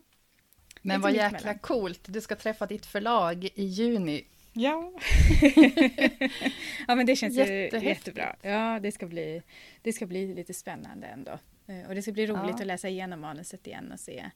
Men 0.81 1.01
vad 1.01 1.13
jäkla 1.13 1.39
mellan. 1.39 1.59
coolt, 1.59 2.01
du 2.05 2.21
ska 2.21 2.35
träffa 2.35 2.65
ditt 2.65 2.85
förlag 2.85 3.49
i 3.55 3.63
juni. 3.63 4.25
Ja. 4.53 4.93
ja 6.87 6.95
men 6.95 7.05
det 7.05 7.15
känns 7.15 7.35
jättebra. 7.83 8.35
Ja, 8.41 8.79
det 8.79 8.91
ska, 8.91 9.07
bli, 9.07 9.43
det 9.81 9.93
ska 9.93 10.05
bli 10.05 10.35
lite 10.35 10.53
spännande 10.53 11.07
ändå. 11.07 11.39
Eh, 11.67 11.87
och 11.87 11.95
det 11.95 12.01
ska 12.01 12.11
bli 12.11 12.27
roligt 12.27 12.55
ja. 12.57 12.61
att 12.61 12.67
läsa 12.67 12.89
igenom 12.89 13.19
manuset 13.19 13.67
igen 13.67 13.91
och 13.91 13.99
se 13.99 14.29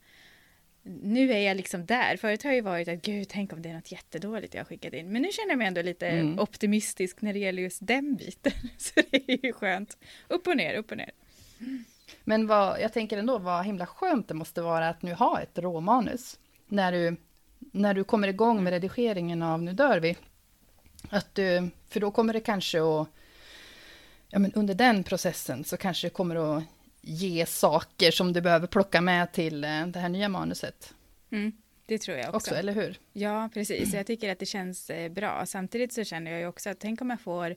nu 0.88 1.32
är 1.32 1.40
jag 1.40 1.58
liksom 1.58 1.86
där. 1.86 2.18
Förut 2.18 2.44
har 2.44 2.52
jag 2.52 2.64
varit 2.64 2.88
att 2.88 3.02
gud, 3.02 3.28
tänk 3.30 3.54
om 3.54 3.62
det 3.62 3.70
är 3.70 3.74
något 3.74 3.92
jättedåligt 3.92 4.54
jag 4.54 4.62
har 4.62 4.66
skickat 4.66 4.94
in. 4.94 5.12
Men 5.12 5.22
nu 5.22 5.32
känner 5.32 5.50
jag 5.50 5.58
mig 5.58 5.68
ändå 5.68 5.82
lite 5.82 6.08
mm. 6.08 6.40
optimistisk 6.40 7.22
när 7.22 7.34
det 7.34 7.40
gäller 7.40 7.62
just 7.62 7.88
den 7.88 8.16
biten. 8.16 8.52
Så 8.78 9.02
det 9.12 9.32
är 9.32 9.46
ju 9.46 9.54
skönt. 9.54 9.98
Upp 10.28 10.48
och 10.48 10.58
ner, 10.58 10.74
upp 10.74 10.92
och 10.92 10.98
ner. 10.98 11.12
Men 12.24 12.48
vad, 12.48 12.82
jag 12.82 12.94
tänker 12.94 13.18
ändå 13.18 13.38
vad 13.38 13.66
himla 13.66 13.86
skönt 13.86 14.28
det 14.28 14.34
måste 14.34 14.62
vara 14.62 14.90
att 14.90 15.02
nu 15.02 15.14
ha 15.14 15.42
ett 15.42 15.58
råmanus. 15.58 16.40
När 16.68 16.92
du, 16.92 17.16
när 17.60 17.94
du 17.94 18.04
kommer 18.04 18.28
igång 18.28 18.64
med 18.64 18.74
redigeringen 18.74 19.44
av 19.44 19.64
Nu 19.64 19.74
dör 19.74 20.00
vi. 20.00 20.18
Att 21.10 21.36
du, 21.36 21.70
för 21.90 22.00
då 22.00 22.12
kommer 22.12 22.34
det 22.34 22.40
kanske 22.40 22.80
att 22.80 23.08
ja, 24.30 24.40
men 24.40 24.54
under 24.54 24.74
den 24.74 25.04
processen 25.04 25.64
så 25.64 25.78
kanske 25.78 26.08
det 26.08 26.12
kommer 26.12 26.58
att 26.58 26.64
ge 27.08 27.46
saker 27.46 28.12
som 28.12 28.34
du 28.34 28.42
behöver 28.42 28.68
plocka 28.68 29.02
med 29.02 29.32
till 29.32 29.64
eh, 29.64 29.88
det 29.88 30.00
här 30.00 30.10
nya 30.10 30.30
manuset. 30.30 30.94
Mm, 31.32 31.52
det 31.86 31.98
tror 31.98 32.18
jag 32.18 32.26
också. 32.26 32.36
också. 32.36 32.56
Eller 32.56 32.74
hur? 32.74 33.00
Ja, 33.14 33.50
precis. 33.54 33.94
Jag 33.94 34.08
tycker 34.08 34.32
att 34.32 34.40
det 34.40 34.46
känns 34.46 34.90
eh, 34.90 35.12
bra. 35.12 35.46
Samtidigt 35.46 35.94
så 35.94 36.04
känner 36.04 36.32
jag 36.32 36.40
ju 36.40 36.48
också 36.48 36.70
att 36.70 36.80
tänk 36.80 37.02
om 37.02 37.10
jag 37.10 37.22
får 37.22 37.56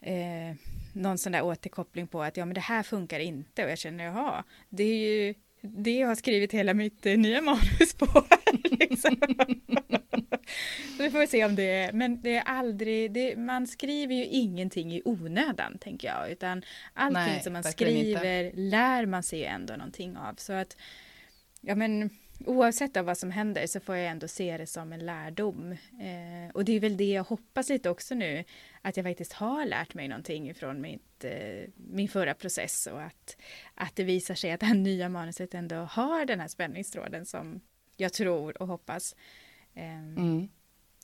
eh, 0.00 0.54
någon 0.92 1.18
sån 1.18 1.32
där 1.32 1.42
återkoppling 1.42 2.06
på 2.06 2.22
att 2.22 2.36
ja, 2.36 2.44
men 2.44 2.54
det 2.54 2.60
här 2.60 2.82
funkar 2.82 3.20
inte 3.20 3.64
och 3.64 3.70
jag 3.70 3.78
känner 3.78 4.04
jaha, 4.04 4.44
det 4.68 4.84
är 4.84 5.26
ju 5.26 5.34
det 5.60 5.98
jag 5.98 6.08
har 6.08 6.14
skrivit 6.14 6.52
hela 6.52 6.74
mitt 6.74 7.06
eh, 7.06 7.18
nya 7.18 7.40
manus 7.40 7.94
på. 7.94 8.06
liksom. 8.70 9.16
Så 10.96 11.02
vi 11.02 11.10
får 11.10 11.26
se 11.26 11.44
om 11.44 11.54
det 11.54 11.70
är, 11.70 11.92
men 11.92 12.22
det 12.22 12.36
är 12.36 12.42
aldrig, 12.42 13.12
det, 13.12 13.36
man 13.36 13.66
skriver 13.66 14.14
ju 14.14 14.26
ingenting 14.26 14.92
i 14.92 15.02
onödan 15.04 15.78
tänker 15.78 16.08
jag, 16.08 16.30
utan 16.30 16.62
allting 16.94 17.22
Nej, 17.22 17.42
som 17.42 17.52
man 17.52 17.64
skriver 17.64 18.44
inte. 18.44 18.60
lär 18.60 19.06
man 19.06 19.22
sig 19.22 19.38
ju 19.38 19.44
ändå 19.44 19.72
någonting 19.76 20.16
av. 20.16 20.34
Så 20.34 20.52
att, 20.52 20.76
ja 21.60 21.74
men 21.74 22.10
oavsett 22.46 22.96
av 22.96 23.04
vad 23.04 23.18
som 23.18 23.30
händer 23.30 23.66
så 23.66 23.80
får 23.80 23.96
jag 23.96 24.06
ändå 24.06 24.28
se 24.28 24.56
det 24.56 24.66
som 24.66 24.92
en 24.92 25.06
lärdom. 25.06 25.72
Eh, 25.72 26.50
och 26.54 26.64
det 26.64 26.72
är 26.72 26.80
väl 26.80 26.96
det 26.96 27.10
jag 27.10 27.24
hoppas 27.24 27.68
lite 27.68 27.90
också 27.90 28.14
nu, 28.14 28.44
att 28.82 28.96
jag 28.96 29.06
faktiskt 29.06 29.32
har 29.32 29.66
lärt 29.66 29.94
mig 29.94 30.08
någonting 30.08 30.54
från 30.54 30.80
mitt, 30.80 31.24
eh, 31.24 31.70
min 31.74 32.08
förra 32.08 32.34
process 32.34 32.86
och 32.86 33.02
att, 33.02 33.36
att 33.74 33.96
det 33.96 34.04
visar 34.04 34.34
sig 34.34 34.52
att 34.52 34.60
det 34.60 34.66
här 34.66 34.74
nya 34.74 35.08
manuset 35.08 35.54
ändå 35.54 35.76
har 35.76 36.24
den 36.24 36.40
här 36.40 36.48
spänningstråden 36.48 37.26
som 37.26 37.60
jag 37.96 38.12
tror 38.12 38.62
och 38.62 38.68
hoppas. 38.68 39.16
Eh, 39.74 39.98
mm. 39.98 40.48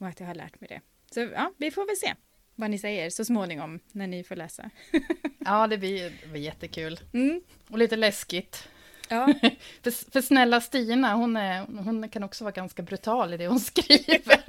Och 0.00 0.08
att 0.08 0.20
jag 0.20 0.26
har 0.26 0.34
lärt 0.34 0.60
mig 0.60 0.68
det. 0.68 0.80
Så 1.10 1.20
ja, 1.20 1.52
vi 1.56 1.70
får 1.70 1.86
väl 1.86 1.96
se 1.96 2.14
vad 2.54 2.70
ni 2.70 2.78
säger 2.78 3.10
så 3.10 3.24
småningom 3.24 3.80
när 3.92 4.06
ni 4.06 4.24
får 4.24 4.36
läsa. 4.36 4.70
ja, 5.38 5.66
det 5.66 5.78
blir, 5.78 6.12
det 6.22 6.28
blir 6.28 6.40
jättekul. 6.40 7.00
Mm. 7.12 7.42
Och 7.68 7.78
lite 7.78 7.96
läskigt. 7.96 8.68
Ja. 9.08 9.34
för, 9.82 10.10
för 10.10 10.20
snälla 10.20 10.60
Stina, 10.60 11.14
hon, 11.14 11.36
är, 11.36 11.60
hon 11.84 12.08
kan 12.08 12.22
också 12.22 12.44
vara 12.44 12.52
ganska 12.52 12.82
brutal 12.82 13.34
i 13.34 13.36
det 13.36 13.46
hon 13.46 13.60
skriver. 13.70 14.42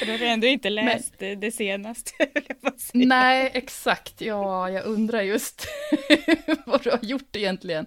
Du 0.00 0.12
har 0.12 0.18
ändå 0.18 0.46
inte 0.46 0.70
läst 0.70 1.14
Men, 1.18 1.40
det 1.40 1.50
senaste. 1.50 2.12
Nej, 2.92 3.50
exakt. 3.54 4.20
Ja, 4.20 4.70
jag 4.70 4.84
undrar 4.84 5.22
just 5.22 5.66
vad 6.66 6.82
du 6.82 6.90
har 6.90 6.98
gjort 7.02 7.36
egentligen. 7.36 7.86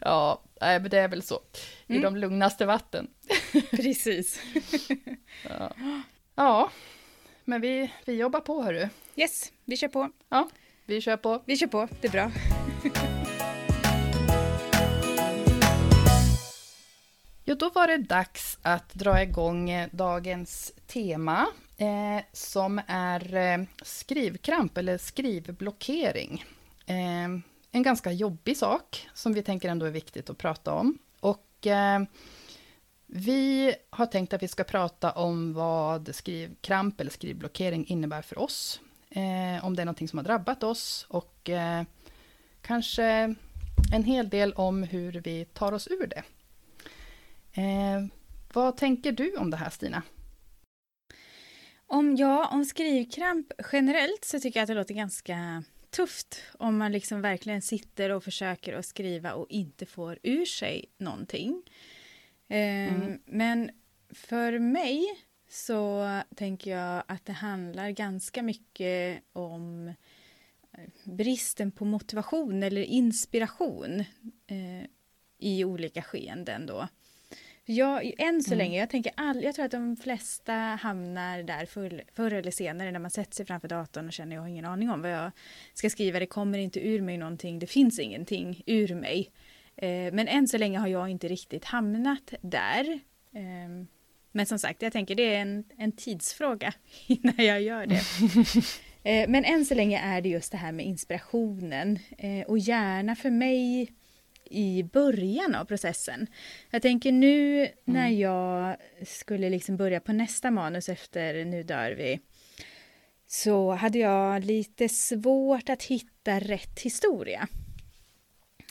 Ja, 0.00 0.42
ja 0.60 0.78
men 0.78 0.90
det 0.90 0.98
är 0.98 1.08
väl 1.08 1.22
så. 1.22 1.40
I 1.86 1.92
mm. 1.92 2.02
de 2.02 2.16
lugnaste 2.16 2.66
vatten. 2.66 3.10
Precis. 3.70 4.40
ja. 5.48 5.72
Ja, 6.34 6.70
men 7.44 7.60
vi, 7.60 7.92
vi 8.04 8.12
jobbar 8.12 8.40
på 8.40 8.62
hörru. 8.62 8.88
Yes, 9.16 9.52
vi 9.64 9.76
kör 9.76 9.88
på. 9.88 10.10
Ja, 10.28 10.48
vi 10.86 11.00
kör 11.00 11.16
på. 11.16 11.42
Vi 11.46 11.56
kör 11.56 11.66
på, 11.66 11.88
det 12.00 12.08
är 12.08 12.12
bra. 12.12 12.30
Ja, 17.48 17.54
då 17.54 17.70
var 17.70 17.86
det 17.86 17.96
dags 17.96 18.58
att 18.62 18.94
dra 18.94 19.22
igång 19.22 19.70
eh, 19.70 19.88
dagens 19.92 20.72
tema 20.86 21.46
eh, 21.76 22.24
som 22.32 22.80
är 22.86 23.34
eh, 23.34 23.66
skrivkramp 23.82 24.78
eller 24.78 24.98
skrivblockering. 24.98 26.44
Eh, 26.86 27.24
en 27.70 27.82
ganska 27.82 28.12
jobbig 28.12 28.56
sak 28.56 29.08
som 29.14 29.32
vi 29.32 29.42
tänker 29.42 29.68
ändå 29.68 29.86
är 29.86 29.90
viktigt 29.90 30.30
att 30.30 30.38
prata 30.38 30.72
om. 30.72 30.98
Och 31.20 31.66
eh, 31.66 32.00
vi 33.06 33.74
har 33.90 34.06
tänkt 34.06 34.32
att 34.32 34.42
vi 34.42 34.48
ska 34.48 34.64
prata 34.64 35.12
om 35.12 35.54
vad 35.54 36.14
skrivkramp 36.14 37.00
eller 37.00 37.10
skrivblockering 37.10 37.86
innebär 37.86 38.22
för 38.22 38.38
oss. 38.38 38.80
Eh, 39.10 39.64
om 39.64 39.76
det 39.76 39.82
är 39.82 39.86
någonting 39.86 40.08
som 40.08 40.18
har 40.18 40.24
drabbat 40.24 40.62
oss 40.62 41.06
och 41.08 41.50
eh, 41.50 41.82
kanske 42.60 43.34
en 43.92 44.04
hel 44.04 44.28
del 44.28 44.52
om 44.52 44.82
hur 44.82 45.12
vi 45.12 45.44
tar 45.44 45.72
oss 45.72 45.88
ur 45.88 46.06
det. 46.06 46.22
Eh, 47.56 48.06
vad 48.52 48.76
tänker 48.76 49.12
du 49.12 49.36
om 49.36 49.50
det 49.50 49.56
här 49.56 49.70
Stina? 49.70 50.02
Om, 51.86 52.16
ja, 52.16 52.48
om 52.52 52.64
skrivkramp 52.64 53.52
generellt 53.72 54.24
så 54.24 54.40
tycker 54.40 54.60
jag 54.60 54.62
att 54.62 54.68
det 54.68 54.74
låter 54.74 54.94
ganska 54.94 55.64
tufft 55.90 56.42
om 56.58 56.78
man 56.78 56.92
liksom 56.92 57.20
verkligen 57.20 57.62
sitter 57.62 58.10
och 58.10 58.24
försöker 58.24 58.74
att 58.74 58.86
skriva 58.86 59.32
och 59.32 59.46
inte 59.50 59.86
får 59.86 60.18
ur 60.22 60.44
sig 60.44 60.84
någonting. 60.98 61.62
Eh, 62.48 62.94
mm. 62.94 63.18
Men 63.24 63.70
för 64.10 64.58
mig 64.58 65.04
så 65.48 66.10
tänker 66.36 66.70
jag 66.70 67.02
att 67.08 67.24
det 67.24 67.32
handlar 67.32 67.90
ganska 67.90 68.42
mycket 68.42 69.22
om 69.32 69.88
eh, 70.72 70.90
bristen 71.04 71.72
på 71.72 71.84
motivation 71.84 72.62
eller 72.62 72.82
inspiration 72.82 74.00
eh, 74.46 74.86
i 75.38 75.64
olika 75.64 76.02
skeenden 76.02 76.66
då. 76.66 76.88
Jag, 77.68 78.12
än 78.18 78.42
så 78.42 78.54
mm. 78.54 78.58
länge, 78.58 78.78
jag, 78.78 78.90
tänker 78.90 79.12
all, 79.16 79.42
jag 79.42 79.54
tror 79.54 79.64
att 79.64 79.70
de 79.70 79.96
flesta 79.96 80.52
hamnar 80.52 81.42
där 81.42 81.66
förr, 81.66 82.02
förr 82.14 82.32
eller 82.32 82.50
senare 82.50 82.90
när 82.90 82.98
man 82.98 83.10
sätter 83.10 83.34
sig 83.34 83.46
framför 83.46 83.68
datorn 83.68 84.06
och 84.06 84.12
känner 84.12 84.36
jag 84.36 84.42
har 84.42 84.48
ingen 84.48 84.64
aning 84.64 84.90
om 84.90 85.02
vad 85.02 85.10
jag 85.10 85.30
ska 85.74 85.90
skriva, 85.90 86.18
det 86.18 86.26
kommer 86.26 86.58
inte 86.58 86.80
ur 86.80 87.00
mig 87.00 87.16
någonting, 87.16 87.58
det 87.58 87.66
finns 87.66 87.98
ingenting 87.98 88.62
ur 88.66 88.94
mig. 88.94 89.30
Eh, 89.76 90.12
men 90.12 90.28
än 90.28 90.48
så 90.48 90.58
länge 90.58 90.78
har 90.78 90.86
jag 90.86 91.08
inte 91.08 91.28
riktigt 91.28 91.64
hamnat 91.64 92.34
där. 92.40 93.00
Eh, 93.32 93.86
men 94.32 94.46
som 94.46 94.58
sagt, 94.58 94.82
jag 94.82 94.92
tänker 94.92 95.14
det 95.14 95.34
är 95.34 95.40
en, 95.40 95.64
en 95.76 95.92
tidsfråga 95.92 96.72
innan 97.06 97.34
jag 97.36 97.62
gör 97.62 97.86
det. 97.86 98.02
eh, 99.10 99.28
men 99.28 99.44
än 99.44 99.64
så 99.64 99.74
länge 99.74 100.00
är 100.00 100.20
det 100.20 100.28
just 100.28 100.52
det 100.52 100.58
här 100.58 100.72
med 100.72 100.86
inspirationen 100.86 101.98
eh, 102.18 102.46
och 102.46 102.58
gärna 102.58 103.16
för 103.16 103.30
mig 103.30 103.92
i 104.50 104.82
början 104.92 105.54
av 105.54 105.64
processen. 105.64 106.26
Jag 106.70 106.82
tänker 106.82 107.12
nu 107.12 107.60
mm. 107.60 107.72
när 107.84 108.08
jag 108.08 108.76
skulle 109.06 109.50
liksom 109.50 109.76
börja 109.76 110.00
på 110.00 110.12
nästa 110.12 110.50
manus 110.50 110.88
efter 110.88 111.44
Nu 111.44 111.62
dör 111.62 111.92
vi 111.92 112.20
så 113.26 113.72
hade 113.72 113.98
jag 113.98 114.44
lite 114.44 114.88
svårt 114.88 115.68
att 115.68 115.82
hitta 115.82 116.40
rätt 116.40 116.80
historia. 116.80 117.48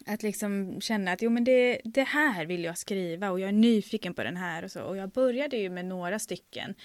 Att 0.05 0.23
liksom 0.23 0.81
känna 0.81 1.11
att 1.11 1.21
jo 1.21 1.29
men 1.29 1.43
det, 1.43 1.81
det 1.83 2.03
här 2.03 2.45
vill 2.45 2.63
jag 2.63 2.77
skriva 2.77 3.31
och 3.31 3.39
jag 3.39 3.49
är 3.49 3.53
nyfiken 3.53 4.13
på 4.13 4.23
den 4.23 4.37
här 4.37 4.63
och 4.63 4.71
så. 4.71 4.83
Och 4.83 4.97
jag 4.97 5.09
började 5.09 5.57
ju 5.57 5.69
med 5.69 5.85
några 5.85 6.19
stycken 6.19 6.75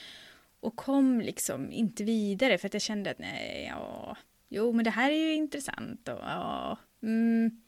och 0.61 0.77
kom 0.77 1.21
liksom 1.21 1.73
inte 1.73 2.05
vidare 2.05 2.59
för 2.59 2.67
att 2.67 2.75
jag 2.75 2.83
kände 2.83 3.11
att 3.11 3.19
nej, 3.19 3.67
ja, 3.71 4.17
jo 4.49 4.73
men 4.73 4.85
det 4.85 4.91
här 4.91 5.11
är 5.11 5.17
ju 5.17 5.33
intressant 5.33 6.09
och 6.09 6.19
ja, 6.23 6.79
mm, 7.03 7.63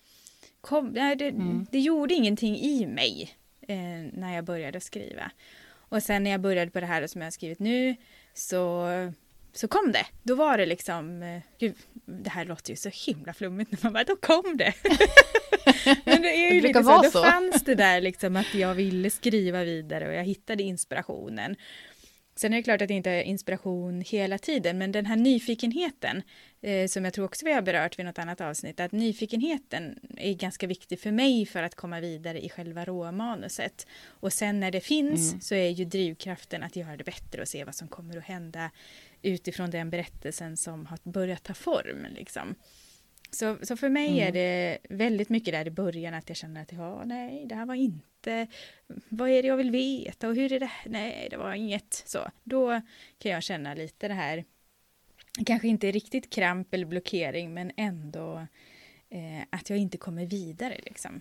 kom, 0.63 0.89
nej, 0.89 1.17
det, 1.17 1.29
mm. 1.29 1.67
det 1.71 1.81
gjorde 1.81 2.15
ingenting 2.15 2.57
i 2.57 2.87
mig 2.87 3.37
eh, 3.69 3.77
när 4.13 4.35
jag 4.35 4.45
började 4.45 4.81
skriva. 4.81 5.31
Och 5.75 6.03
sen 6.03 6.23
när 6.23 6.31
jag 6.31 6.41
började 6.41 6.71
på 6.71 6.81
det 6.81 6.87
här 6.87 7.07
som 7.07 7.21
jag 7.21 7.27
har 7.27 7.31
skrivit 7.31 7.59
nu 7.59 7.97
så, 8.35 8.89
så 9.53 9.69
kom 9.69 9.93
det. 9.93 10.07
Då 10.23 10.35
var 10.35 10.59
det 10.59 10.67
liksom, 10.67 11.23
eh, 11.23 11.43
gud, 11.59 11.75
det 12.05 12.31
här 12.31 12.45
låter 12.45 12.71
ju 12.71 12.77
så 12.77 12.91
himla 12.93 13.33
flummigt 13.33 13.73
när 13.73 13.79
man 13.83 13.93
bara, 13.93 14.05
då 14.05 14.17
kom 14.17 14.57
det. 14.57 14.75
Men 16.05 16.23
det 16.23 16.29
är 16.29 16.55
ju 16.55 16.61
det 16.61 16.67
lite 16.67 16.83
så, 16.83 17.03
då 17.03 17.11
så. 17.11 17.23
fanns 17.23 17.65
det 17.65 17.75
där 17.75 18.01
liksom 18.01 18.37
att 18.37 18.55
jag 18.55 18.75
ville 18.75 19.11
skriva 19.11 19.65
vidare 19.65 20.09
och 20.09 20.15
jag 20.15 20.25
hittade 20.25 20.63
inspirationen. 20.63 21.57
Sen 22.43 22.53
är 22.53 22.57
det 22.57 22.63
klart 22.63 22.83
att 22.83 22.89
det 22.89 22.95
inte 22.95 23.11
är 23.11 23.23
inspiration 23.23 24.01
hela 24.01 24.39
tiden, 24.39 24.79
men 24.79 24.93
den 24.93 25.07
här 25.07 25.17
nyfikenheten, 25.17 26.23
eh, 26.61 26.87
som 26.87 27.05
jag 27.05 27.15
tror 27.15 27.25
också 27.25 27.45
vi 27.45 27.53
har 27.53 27.63
berört 27.63 27.99
vid 27.99 28.07
något 28.07 28.19
annat 28.19 28.41
avsnitt, 28.41 28.81
att 28.81 28.93
nyfikenheten 28.93 29.99
är 30.17 30.35
ganska 30.35 30.67
viktig 30.67 31.01
för 31.01 31.11
mig 31.11 31.47
för 31.47 31.63
att 31.63 31.75
komma 31.75 32.01
vidare 32.01 32.45
i 32.45 32.49
själva 32.49 32.85
råmanuset. 32.85 33.87
Och 34.07 34.33
sen 34.33 34.61
när 34.61 34.71
det 34.71 34.81
finns 34.81 35.31
mm. 35.31 35.41
så 35.41 35.55
är 35.55 35.69
ju 35.69 35.85
drivkraften 35.85 36.63
att 36.63 36.77
göra 36.77 36.97
det 36.97 37.05
bättre 37.05 37.43
och 37.43 37.49
se 37.49 37.65
vad 37.65 37.75
som 37.75 37.89
kommer 37.89 38.17
att 38.17 38.25
hända 38.25 38.71
utifrån 39.23 39.71
den 39.71 39.91
berättelsen 39.91 40.57
som 40.57 40.87
har 40.87 40.99
börjat 41.03 41.43
ta 41.43 41.55
form. 41.55 42.07
Liksom. 42.15 42.55
Så, 43.31 43.57
så 43.63 43.77
för 43.77 43.89
mig 43.89 44.09
mm. 44.09 44.29
är 44.29 44.33
det 44.33 44.79
väldigt 44.91 45.29
mycket 45.29 45.55
där 45.55 45.67
i 45.67 45.71
början 45.71 46.15
att 46.15 46.29
jag 46.29 46.37
känner 46.37 46.63
att 46.63 46.73
ja, 46.73 47.05
nej, 47.05 47.47
det 47.47 47.55
här 47.55 47.67
var 47.67 47.75
inte, 47.75 48.07
vad 49.09 49.31
är 49.31 49.43
det 49.43 49.49
jag 49.49 49.57
vill 49.57 49.71
veta 49.71 50.29
och 50.29 50.35
hur 50.35 50.53
är 50.53 50.61
det, 50.61 50.71
nej, 50.87 51.29
det 51.31 51.37
var 51.37 51.55
inget 51.55 52.03
så. 52.07 52.31
Då 52.45 52.81
kan 53.19 53.33
jag 53.33 53.43
känna 53.43 53.75
lite 53.75 54.09
det 54.09 54.15
här, 54.15 54.45
kanske 55.47 55.69
inte 55.69 55.91
riktigt 55.91 56.33
kramp 56.33 56.75
eller 56.75 56.87
blockering, 56.87 57.55
men 57.55 57.73
ändå 57.77 58.47
eh, 59.11 59.43
att 59.51 59.71
jag 59.71 59.79
inte 59.79 59.99
kommer 59.99 60.27
vidare 60.27 60.81
liksom. 60.85 61.21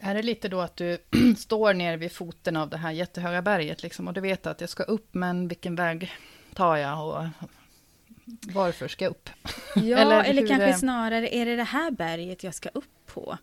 Är 0.00 0.14
det 0.14 0.22
lite 0.22 0.48
då 0.48 0.60
att 0.60 0.76
du 0.76 0.98
står 1.38 1.74
ner 1.74 1.96
vid 1.96 2.12
foten 2.12 2.56
av 2.56 2.70
det 2.70 2.76
här 2.76 2.92
jättehöga 2.92 3.42
berget 3.42 3.82
liksom, 3.82 4.08
och 4.08 4.14
du 4.14 4.20
vet 4.20 4.46
att 4.46 4.60
jag 4.60 4.70
ska 4.70 4.82
upp, 4.82 5.14
men 5.14 5.48
vilken 5.48 5.74
väg 5.74 6.12
tar 6.54 6.76
jag 6.76 7.06
och 7.06 7.26
varför 8.52 8.88
ska 8.88 9.04
jag 9.04 9.10
upp? 9.10 9.30
Ja, 9.76 9.98
eller, 9.98 10.24
eller 10.24 10.46
kanske 10.46 10.66
det... 10.66 10.74
snarare, 10.74 11.34
är 11.34 11.46
det 11.46 11.56
det 11.56 11.64
här 11.64 11.90
berget 11.90 12.44
jag 12.44 12.54
ska 12.54 12.68
upp 12.68 13.06
på? 13.06 13.38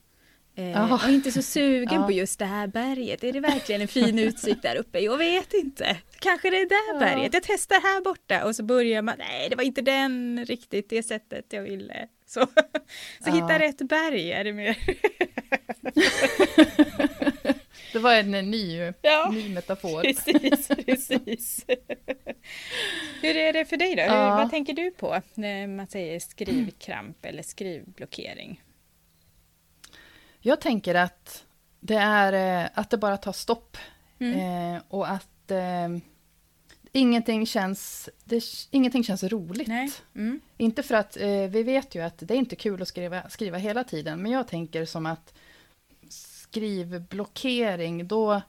Eh, 0.56 0.94
och 0.94 1.10
inte 1.10 1.32
så 1.32 1.42
sugen 1.42 2.02
ja. 2.02 2.06
på 2.06 2.12
just 2.12 2.40
det 2.40 2.46
här 2.46 2.68
berget. 2.68 3.24
Är 3.24 3.34
det 3.34 3.40
verkligen 3.40 3.82
en 3.82 3.88
fin 3.88 4.20
utsikt 4.20 4.62
där 4.62 4.76
uppe? 4.76 5.00
Jag 5.00 5.18
vet 5.18 5.54
inte. 5.54 5.98
Kanske 6.20 6.50
det 6.50 6.58
är 6.58 6.70
det 6.70 6.94
ja. 6.94 7.00
berget. 7.00 7.34
Jag 7.34 7.44
testar 7.44 7.76
här 7.82 8.02
borta 8.02 8.46
och 8.46 8.56
så 8.56 8.64
börjar 8.64 9.02
man. 9.02 9.16
Nej, 9.18 9.50
det 9.50 9.56
var 9.56 9.64
inte 9.64 9.82
den 9.82 10.46
riktigt 10.46 10.90
det 10.90 11.04
sättet 11.04 11.46
jag 11.50 11.62
ville. 11.62 12.08
Så, 12.26 12.48
så 13.24 13.32
hitta 13.32 13.60
rätt 13.60 13.78
berg 13.78 14.32
är 14.32 14.44
det 14.44 14.54
mer. 14.54 14.78
Det 17.94 18.00
var 18.00 18.14
en 18.14 18.32
ny, 18.32 18.94
ja, 19.02 19.30
ny 19.34 19.50
metafor. 19.50 20.02
Precis, 20.02 20.68
precis. 20.86 21.66
Hur 23.22 23.38
är 23.38 23.54
det 23.54 23.66
för 23.66 23.78
dig 23.78 23.96
då? 23.96 24.02
Hur, 24.02 24.10
vad 24.10 24.50
tänker 24.50 24.74
du 24.74 24.92
på 24.92 25.22
när 25.34 25.68
man 25.68 25.88
säger 25.88 26.20
skrivkramp 26.20 27.26
eller 27.26 27.44
skrivblockering? 27.44 28.62
Jag 30.46 30.62
tänker 30.62 30.96
att 30.96 31.46
det 31.80 31.96
är 31.96 32.64
eh, 32.64 32.70
att 32.74 32.90
det 32.90 32.98
bara 32.98 33.18
tar 33.18 33.32
stopp. 33.32 33.78
Mm. 34.20 34.76
Eh, 34.76 34.82
och 34.88 35.10
att 35.10 35.52
eh, 35.52 35.90
ingenting, 36.92 37.46
känns, 37.46 38.10
det, 38.24 38.44
ingenting 38.72 39.04
känns 39.04 39.24
roligt. 39.24 39.70
Mm. 40.16 40.40
Inte 40.58 40.84
för 40.84 40.96
att 40.96 41.18
eh, 41.18 41.48
vi 41.50 41.64
vet 41.64 41.96
ju 41.96 42.02
att 42.02 42.18
det 42.18 42.34
är 42.34 42.38
inte 42.38 42.56
kul 42.56 42.82
att 42.82 42.88
skriva, 42.88 43.30
skriva 43.30 43.58
hela 43.58 43.84
tiden, 43.84 44.22
men 44.22 44.32
jag 44.32 44.48
tänker 44.48 44.86
som 44.86 45.06
att 45.06 45.34
skrivblockering, 46.10 48.08
då... 48.08 48.42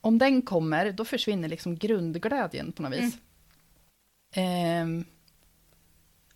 Om 0.00 0.18
den 0.18 0.42
kommer, 0.42 0.92
då 0.92 1.04
försvinner 1.04 1.48
liksom 1.48 1.76
grundglädjen 1.76 2.72
på 2.72 2.82
något 2.82 2.92
vis. 2.92 3.18
Mm. 4.32 4.98
Eh, 4.98 5.04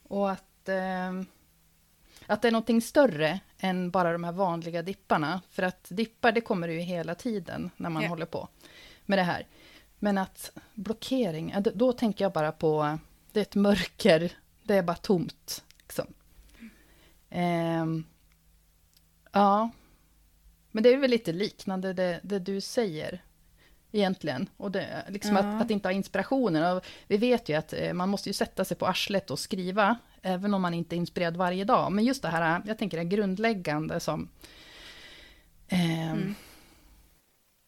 och 0.03 0.31
att, 0.31 0.69
eh, 0.69 1.23
att 2.33 2.43
det 2.43 2.49
är 2.49 2.53
någonting 2.53 2.83
större 2.83 3.41
än 3.59 3.91
bara 3.91 4.13
de 4.13 4.25
här 4.25 4.33
vanliga 4.33 4.83
dipparna. 4.83 5.41
För 5.51 5.63
att 5.63 5.87
dippar, 5.89 6.33
det 6.33 6.41
kommer 6.41 6.69
ju 6.69 6.79
hela 6.79 7.15
tiden 7.15 7.71
när 7.77 7.91
man 7.91 8.03
ja. 8.03 8.09
håller 8.09 8.27
på 8.27 8.49
med 9.07 9.19
det 9.19 9.23
här. 9.23 9.47
Men 9.99 10.19
att 10.19 10.53
blockering, 10.75 11.55
då, 11.75 11.93
tänker 11.93 12.25
jag 12.25 12.33
bara 12.33 12.53
på, 12.53 12.99
det 13.33 13.41
är 13.41 13.43
ett 13.43 13.55
mörker, 13.55 14.33
det 14.63 14.75
är 14.75 14.83
bara 14.83 14.97
tomt. 14.97 15.65
Liksom. 15.79 16.07
Eh, 17.31 17.87
ja, 19.33 19.71
men 20.71 20.83
det 20.83 20.89
är 20.89 20.97
väl 20.97 21.11
lite 21.11 21.33
liknande 21.33 21.93
det, 21.93 22.21
det 22.23 22.39
du 22.39 22.61
säger 22.61 23.23
egentligen. 23.93 24.49
Och 24.57 24.71
det, 24.71 25.05
liksom 25.09 25.37
ja. 25.37 25.43
att, 25.43 25.63
att 25.63 25.71
inte 25.71 25.89
ha 25.89 25.93
inspirationen. 25.93 26.77
Och 26.77 26.85
vi 27.07 27.17
vet 27.17 27.49
ju 27.49 27.55
att 27.55 27.73
eh, 27.73 27.93
man 27.93 28.09
måste 28.09 28.29
ju 28.29 28.33
sätta 28.33 28.65
sig 28.65 28.77
på 28.77 28.87
arslet 28.87 29.31
och 29.31 29.39
skriva, 29.39 29.99
även 30.23 30.55
om 30.55 30.63
man 30.63 30.75
inte 30.75 30.97
är 30.97 30.99
inspirerad 30.99 31.37
varje 31.37 31.65
dag. 31.65 31.93
Men 31.93 32.05
just 32.05 32.23
det 32.23 32.29
här, 32.29 32.63
jag 32.67 32.79
tänker 32.79 32.99
det 32.99 33.05
grundläggande 33.05 34.01
som... 34.01 34.29
Eh, 35.69 36.11
mm. 36.11 36.35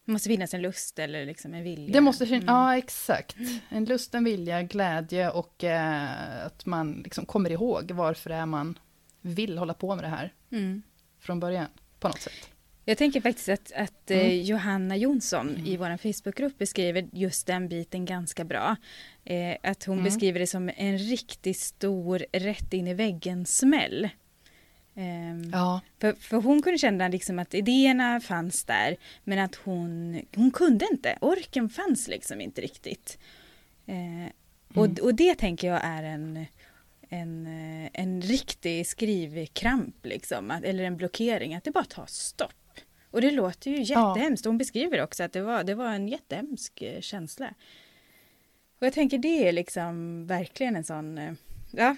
Det 0.07 0.13
måste 0.13 0.29
finnas 0.29 0.55
en 0.55 0.63
lust 0.63 0.99
eller 0.99 1.27
liksom 1.27 1.55
en 1.55 1.63
vilja. 1.63 1.93
Det 1.93 2.01
måste 2.01 2.27
finnas, 2.27 2.43
mm. 2.43 2.55
ja 2.55 2.77
exakt. 2.77 3.37
En 3.69 3.85
lust, 3.85 4.15
en 4.15 4.25
vilja, 4.25 4.63
glädje 4.63 5.31
och 5.31 5.65
eh, 5.65 6.47
att 6.47 6.67
man 6.67 6.93
liksom 6.93 7.27
kommer 7.27 7.51
ihåg 7.51 7.91
varför 7.91 8.31
det 8.31 8.37
är 8.37 8.47
man 8.47 8.79
vill 9.21 9.59
hålla 9.59 9.75
på 9.75 9.95
med 9.95 10.05
det 10.05 10.09
här. 10.09 10.33
Mm. 10.51 10.83
Från 11.21 11.41
början, 11.41 11.67
på 12.01 12.09
något 12.09 12.21
sätt. 12.21 12.54
Jag 12.85 12.99
tänker 12.99 13.21
faktiskt 13.21 13.49
att, 13.49 13.73
att 13.73 14.11
eh, 14.11 14.19
mm. 14.19 14.43
Johanna 14.43 14.97
Jonsson 14.97 15.49
mm. 15.49 15.67
i 15.67 15.77
vår 15.77 15.97
Facebookgrupp 15.97 16.59
beskriver 16.59 17.09
just 17.13 17.47
den 17.47 17.69
biten 17.69 18.05
ganska 18.05 18.45
bra. 18.45 18.77
Eh, 19.25 19.57
att 19.63 19.85
hon 19.85 19.99
mm. 19.99 20.05
beskriver 20.05 20.41
det 20.41 20.47
som 20.47 20.71
en 20.77 20.99
riktigt 20.99 21.59
stor 21.59 22.25
rätt 22.33 22.73
in 22.73 22.89
i 22.89 22.95
väggen-smäll. 22.95 24.09
Um, 24.97 25.51
ja. 25.53 25.81
för, 26.01 26.13
för 26.13 26.37
hon 26.37 26.63
kunde 26.63 26.79
känna 26.79 27.09
liksom 27.09 27.39
att 27.39 27.55
idéerna 27.55 28.21
fanns 28.21 28.65
där 28.65 28.97
men 29.25 29.39
att 29.39 29.55
hon, 29.55 30.21
hon 30.35 30.51
kunde 30.51 30.89
inte, 30.93 31.19
orken 31.21 31.69
fanns 31.69 32.09
liksom 32.09 32.41
inte 32.41 32.61
riktigt. 32.61 33.19
Uh, 33.89 34.29
och, 34.75 34.85
mm. 34.85 34.97
och 35.03 35.15
det 35.15 35.35
tänker 35.35 35.69
jag 35.69 35.81
är 35.85 36.03
en, 36.03 36.47
en, 37.09 37.47
en 37.93 38.23
riktig 38.23 38.87
skrivkramp 38.87 39.97
liksom, 40.07 40.51
eller 40.51 40.85
en 40.85 40.97
blockering, 40.97 41.55
att 41.55 41.65
det 41.65 41.71
bara 41.71 41.85
tar 41.85 42.07
stopp. 42.07 42.64
Och 43.15 43.21
det 43.21 43.31
låter 43.31 43.71
ju 43.71 43.83
jättehemskt. 43.83 44.45
Ja. 44.45 44.49
Hon 44.49 44.59
beskriver 44.59 45.03
också 45.03 45.23
att 45.23 45.33
det 45.33 45.43
var, 45.43 45.65
det 45.65 45.75
var 45.75 45.89
en 45.89 46.09
jättehemsk 46.09 46.83
eh, 46.83 47.01
känsla. 47.01 47.55
Och 48.79 48.87
jag 48.87 48.93
tänker 48.93 49.19
det 49.19 49.49
är 49.49 49.53
liksom 49.53 50.27
verkligen 50.27 50.77
en 50.77 50.85
sån, 50.85 51.19
eh, 51.19 51.33
ja, 51.71 51.97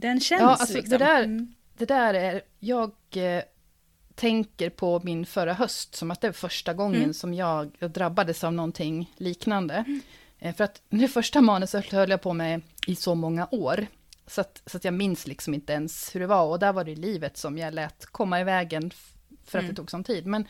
den 0.00 0.20
känns 0.20 0.40
ja, 0.40 0.48
alltså, 0.48 0.76
liksom. 0.76 0.90
Det 0.90 1.04
där, 1.04 1.22
mm. 1.22 1.54
det 1.76 1.84
där 1.84 2.14
är, 2.14 2.42
jag 2.58 2.92
eh, 3.14 3.42
tänker 4.14 4.70
på 4.70 5.00
min 5.04 5.26
förra 5.26 5.52
höst 5.52 5.94
som 5.94 6.10
att 6.10 6.20
det 6.20 6.28
var 6.28 6.32
första 6.32 6.74
gången 6.74 7.02
mm. 7.02 7.14
som 7.14 7.34
jag 7.34 7.70
drabbades 7.78 8.44
av 8.44 8.52
någonting 8.52 9.12
liknande. 9.16 9.74
Mm. 9.74 10.00
Eh, 10.38 10.54
för 10.54 10.64
att 10.64 10.82
det 10.88 11.08
första 11.08 11.40
manuset 11.40 11.92
höll 11.92 12.10
jag 12.10 12.22
på 12.22 12.32
med 12.32 12.62
i 12.86 12.96
så 12.96 13.14
många 13.14 13.48
år. 13.50 13.86
Så 14.26 14.40
att, 14.40 14.62
så 14.66 14.76
att 14.76 14.84
jag 14.84 14.94
minns 14.94 15.26
liksom 15.26 15.54
inte 15.54 15.72
ens 15.72 16.14
hur 16.14 16.20
det 16.20 16.26
var. 16.26 16.44
Och 16.44 16.58
där 16.58 16.72
var 16.72 16.84
det 16.84 16.94
livet 16.94 17.36
som 17.36 17.58
jag 17.58 17.74
lät 17.74 18.06
komma 18.06 18.40
i 18.40 18.44
vägen 18.44 18.90
för 19.44 19.58
att 19.58 19.62
mm. 19.62 19.74
det 19.74 19.76
tog 19.76 19.90
sån 19.90 20.04
tid. 20.04 20.26
Men 20.26 20.46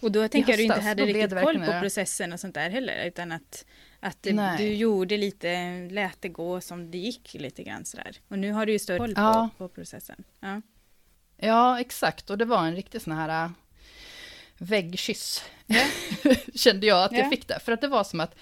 och 0.00 0.12
då 0.12 0.28
tänker 0.28 0.50
jag 0.52 0.58
du 0.58 0.62
inte 0.62 0.80
hade 0.80 1.06
riktigt 1.06 1.40
koll 1.40 1.58
på 1.58 1.80
processen 1.80 2.32
och 2.32 2.40
sånt 2.40 2.54
där 2.54 2.70
heller, 2.70 3.06
utan 3.06 3.32
att, 3.32 3.64
att 4.00 4.22
det, 4.22 4.54
du 4.58 4.74
gjorde 4.74 5.16
lite, 5.16 5.72
lät 5.90 6.22
det 6.22 6.28
gå 6.28 6.60
som 6.60 6.90
det 6.90 6.98
gick 6.98 7.34
lite 7.34 7.62
grann 7.62 7.84
sådär. 7.84 8.16
Och 8.28 8.38
nu 8.38 8.52
har 8.52 8.66
du 8.66 8.72
ju 8.72 8.78
större 8.78 8.98
koll 8.98 9.12
ja. 9.16 9.48
på, 9.58 9.68
på, 9.68 9.74
processen. 9.74 10.24
Ja. 10.40 10.62
ja, 11.36 11.80
exakt. 11.80 12.30
Och 12.30 12.38
det 12.38 12.44
var 12.44 12.66
en 12.66 12.76
riktig 12.76 13.02
sån 13.02 13.12
här 13.12 13.44
äh, 13.44 13.50
väggkyss, 14.58 15.44
kände 16.54 16.86
jag 16.86 17.04
att 17.04 17.12
jag 17.12 17.30
fick 17.30 17.48
det. 17.48 17.60
För 17.60 17.72
att 17.72 17.80
det 17.80 17.88
var 17.88 18.04
som 18.04 18.20
att, 18.20 18.34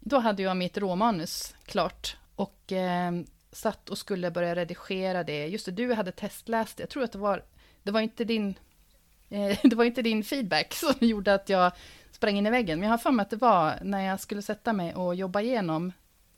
då 0.00 0.18
hade 0.18 0.42
jag 0.42 0.56
mitt 0.56 0.78
råmanus 0.78 1.54
klart 1.64 2.16
och 2.36 2.72
eh, 2.72 3.12
satt 3.52 3.88
och 3.90 3.98
skulle 3.98 4.30
börja 4.30 4.54
redigera 4.54 5.24
det. 5.24 5.46
Just 5.46 5.66
det, 5.66 5.72
du 5.72 5.94
hade 5.94 6.12
testläst 6.12 6.76
det. 6.76 6.82
Jag 6.82 6.90
tror 6.90 7.04
att 7.04 7.12
det 7.12 7.18
var, 7.18 7.44
det 7.82 7.90
var 7.90 8.00
inte 8.00 8.24
din 8.24 8.54
Eh, 9.28 9.58
det 9.62 9.76
var 9.76 9.84
inte 9.84 10.02
din 10.02 10.24
feedback 10.24 10.74
som 10.74 10.94
gjorde 11.00 11.34
att 11.34 11.48
jag 11.48 11.72
sprang 12.10 12.36
in 12.36 12.46
i 12.46 12.50
väggen, 12.50 12.78
men 12.80 12.88
jag 12.88 12.92
har 12.92 12.98
för 12.98 13.10
mig 13.10 13.22
att 13.22 13.30
det 13.30 13.36
var 13.36 13.78
när 13.82 14.00
jag 14.00 14.20
skulle 14.20 14.42
sätta 14.42 14.72
mig 14.72 14.94
och 14.94 15.14
jobba 15.14 15.40
igenom 15.40 15.92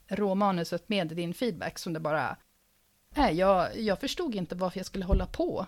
råmanuset 0.09 0.89
med 0.89 1.09
din 1.09 1.35
feedback 1.35 1.79
som 1.79 1.93
det 1.93 2.01
bara... 2.01 2.37
Nej, 3.17 3.35
jag, 3.35 3.81
jag 3.81 4.01
förstod 4.01 4.35
inte 4.35 4.55
varför 4.55 4.79
jag 4.79 4.87
skulle 4.87 5.05
hålla 5.05 5.27
på 5.27 5.67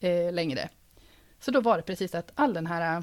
eh, 0.00 0.32
längre. 0.32 0.68
Så 1.40 1.50
då 1.50 1.60
var 1.60 1.76
det 1.76 1.82
precis 1.82 2.14
att 2.14 2.32
all 2.34 2.54
den 2.54 2.66
här, 2.66 3.02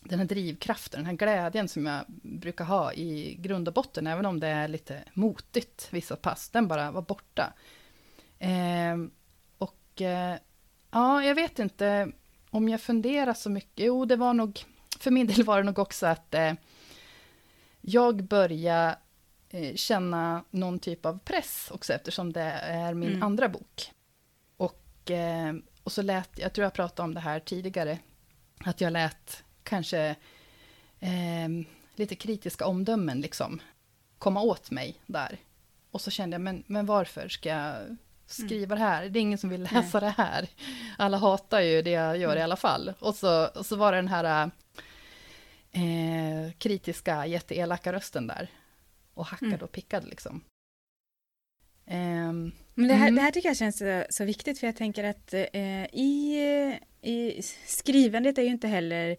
den 0.00 0.18
här 0.18 0.26
drivkraften, 0.26 0.98
den 0.98 1.06
här 1.06 1.12
glädjen 1.12 1.68
som 1.68 1.86
jag 1.86 2.04
brukar 2.22 2.64
ha 2.64 2.92
i 2.92 3.34
grund 3.34 3.68
och 3.68 3.74
botten, 3.74 4.06
även 4.06 4.26
om 4.26 4.40
det 4.40 4.48
är 4.48 4.68
lite 4.68 5.04
motigt 5.14 5.88
vissa 5.90 6.16
pass, 6.16 6.48
den 6.50 6.68
bara 6.68 6.90
var 6.90 7.02
borta. 7.02 7.52
Eh, 8.38 8.96
och 9.58 10.02
eh, 10.02 10.36
ja, 10.90 11.24
jag 11.24 11.34
vet 11.34 11.58
inte 11.58 12.12
om 12.52 12.68
jag 12.68 12.80
funderar 12.80 13.34
så 13.34 13.50
mycket, 13.50 13.86
jo 13.86 14.04
det 14.04 14.16
var 14.16 14.34
nog, 14.34 14.64
för 14.98 15.10
min 15.10 15.26
del 15.26 15.44
var 15.44 15.56
det 15.56 15.62
nog 15.62 15.78
också 15.78 16.06
att 16.06 16.34
eh, 16.34 16.52
jag 17.80 18.24
började 18.24 18.98
eh, 19.50 19.74
känna 19.74 20.44
någon 20.50 20.78
typ 20.78 21.06
av 21.06 21.18
press 21.18 21.68
också 21.70 21.92
eftersom 21.92 22.32
det 22.32 22.50
är 22.62 22.94
min 22.94 23.08
mm. 23.08 23.22
andra 23.22 23.48
bok. 23.48 23.90
Och, 24.56 25.10
eh, 25.10 25.54
och 25.82 25.92
så 25.92 26.02
lät, 26.02 26.38
jag 26.38 26.52
tror 26.52 26.62
jag 26.62 26.72
pratade 26.72 27.04
om 27.04 27.14
det 27.14 27.20
här 27.20 27.40
tidigare, 27.40 27.98
att 28.64 28.80
jag 28.80 28.92
lät 28.92 29.44
kanske 29.62 30.16
eh, 31.00 31.48
lite 31.94 32.14
kritiska 32.14 32.66
omdömen 32.66 33.20
liksom 33.20 33.60
komma 34.18 34.42
åt 34.42 34.70
mig 34.70 35.00
där. 35.06 35.38
Och 35.90 36.00
så 36.00 36.10
kände 36.10 36.34
jag, 36.34 36.40
men, 36.40 36.64
men 36.66 36.86
varför 36.86 37.28
ska 37.28 37.48
jag 37.48 37.96
skriva 38.34 38.74
det 38.74 38.80
här, 38.80 39.08
det 39.08 39.18
är 39.18 39.20
ingen 39.20 39.38
som 39.38 39.50
vill 39.50 39.62
läsa 39.62 40.00
Nej. 40.00 40.00
det 40.00 40.22
här. 40.22 40.48
Alla 40.98 41.16
hatar 41.16 41.60
ju 41.60 41.82
det 41.82 41.90
jag 41.90 42.16
gör 42.18 42.30
i 42.30 42.32
mm. 42.32 42.44
alla 42.44 42.56
fall. 42.56 42.92
Och 42.98 43.14
så, 43.14 43.46
och 43.46 43.66
så 43.66 43.76
var 43.76 43.92
det 43.92 43.98
den 43.98 44.08
här 44.08 44.50
eh, 45.72 46.52
kritiska, 46.58 47.26
jätteelaka 47.26 47.92
rösten 47.92 48.26
där. 48.26 48.48
Och 49.14 49.26
hackade 49.26 49.52
mm. 49.52 49.64
och 49.64 49.72
pickade 49.72 50.06
liksom. 50.06 50.44
Um, 51.86 52.52
Men 52.74 52.88
det, 52.88 52.94
här, 52.94 53.08
mm. 53.08 53.14
det 53.14 53.20
här 53.22 53.30
tycker 53.30 53.48
jag 53.48 53.56
känns 53.56 53.78
så, 53.78 54.04
så 54.10 54.24
viktigt, 54.24 54.58
för 54.58 54.66
jag 54.66 54.76
tänker 54.76 55.04
att 55.04 55.34
eh, 55.34 55.84
i, 55.92 56.78
i 57.02 57.42
skrivandet 57.66 58.38
är 58.38 58.42
ju 58.42 58.48
inte 58.48 58.68
heller 58.68 59.16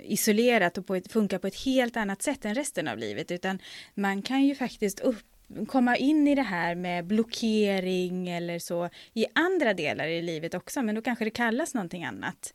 isolerat 0.00 0.78
och 0.78 0.86
på 0.86 0.94
ett, 0.94 1.12
funkar 1.12 1.38
på 1.38 1.46
ett 1.46 1.64
helt 1.64 1.96
annat 1.96 2.22
sätt 2.22 2.44
än 2.44 2.54
resten 2.54 2.88
av 2.88 2.98
livet, 2.98 3.30
utan 3.30 3.58
man 3.94 4.22
kan 4.22 4.44
ju 4.44 4.54
faktiskt 4.54 5.00
upp 5.00 5.31
komma 5.68 5.96
in 5.96 6.28
i 6.28 6.34
det 6.34 6.42
här 6.42 6.74
med 6.74 7.06
blockering 7.06 8.28
eller 8.28 8.58
så 8.58 8.88
i 9.14 9.26
andra 9.34 9.74
delar 9.74 10.06
i 10.06 10.22
livet 10.22 10.54
också, 10.54 10.82
men 10.82 10.94
då 10.94 11.02
kanske 11.02 11.24
det 11.24 11.30
kallas 11.30 11.74
någonting 11.74 12.04
annat. 12.04 12.54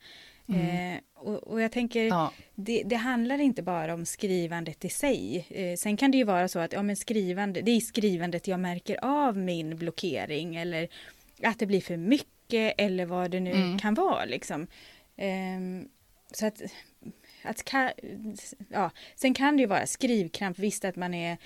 Mm. 0.50 0.94
Eh, 0.96 1.00
och, 1.16 1.48
och, 1.48 1.62
jag 1.62 1.72
tänker, 1.72 2.04
ja. 2.04 2.32
det, 2.56 2.84
det, 2.86 2.96
handlar 2.96 3.38
inte 3.38 3.64
bara 3.64 3.94
om 3.94 4.06
skrivandet 4.06 4.86
i 4.86 4.90
sig. 4.90 5.48
Eh, 5.50 5.76
sen 5.76 5.98
kan 5.98 6.12
det 6.12 6.18
ju 6.18 6.24
vara 6.24 6.48
så 6.48 6.60
att 6.60 6.74
ja, 6.74 6.84
men 6.84 6.96
skrivande, 6.96 7.62
det 7.62 7.72
är 7.72 7.80
skrivandet 7.80 8.48
jag 8.48 8.60
märker 8.60 9.06
av 9.06 9.38
min 9.38 9.78
blockering 9.78 10.56
eller 10.56 10.88
att 11.44 11.60
det 11.60 11.66
blir 11.66 11.82
för 11.82 11.98
mycket 11.98 12.74
eller 12.78 13.06
vad 13.06 13.32
det 13.32 13.40
nu 13.40 13.52
mm. 13.52 13.80
kan 13.80 13.94
vara. 13.94 14.26
Liksom. 14.26 14.68
Eh, 15.18 15.88
så 16.32 16.46
att, 16.46 16.62
att 17.44 17.74
ja. 18.70 18.92
Sen 19.16 19.34
kan 19.34 19.58
det 19.58 19.62
ju 19.62 19.68
vara 19.68 19.86
skrivkramp, 19.86 20.60
visst 20.60 20.86
att 20.86 20.96
man 20.96 21.14
är 21.14 21.38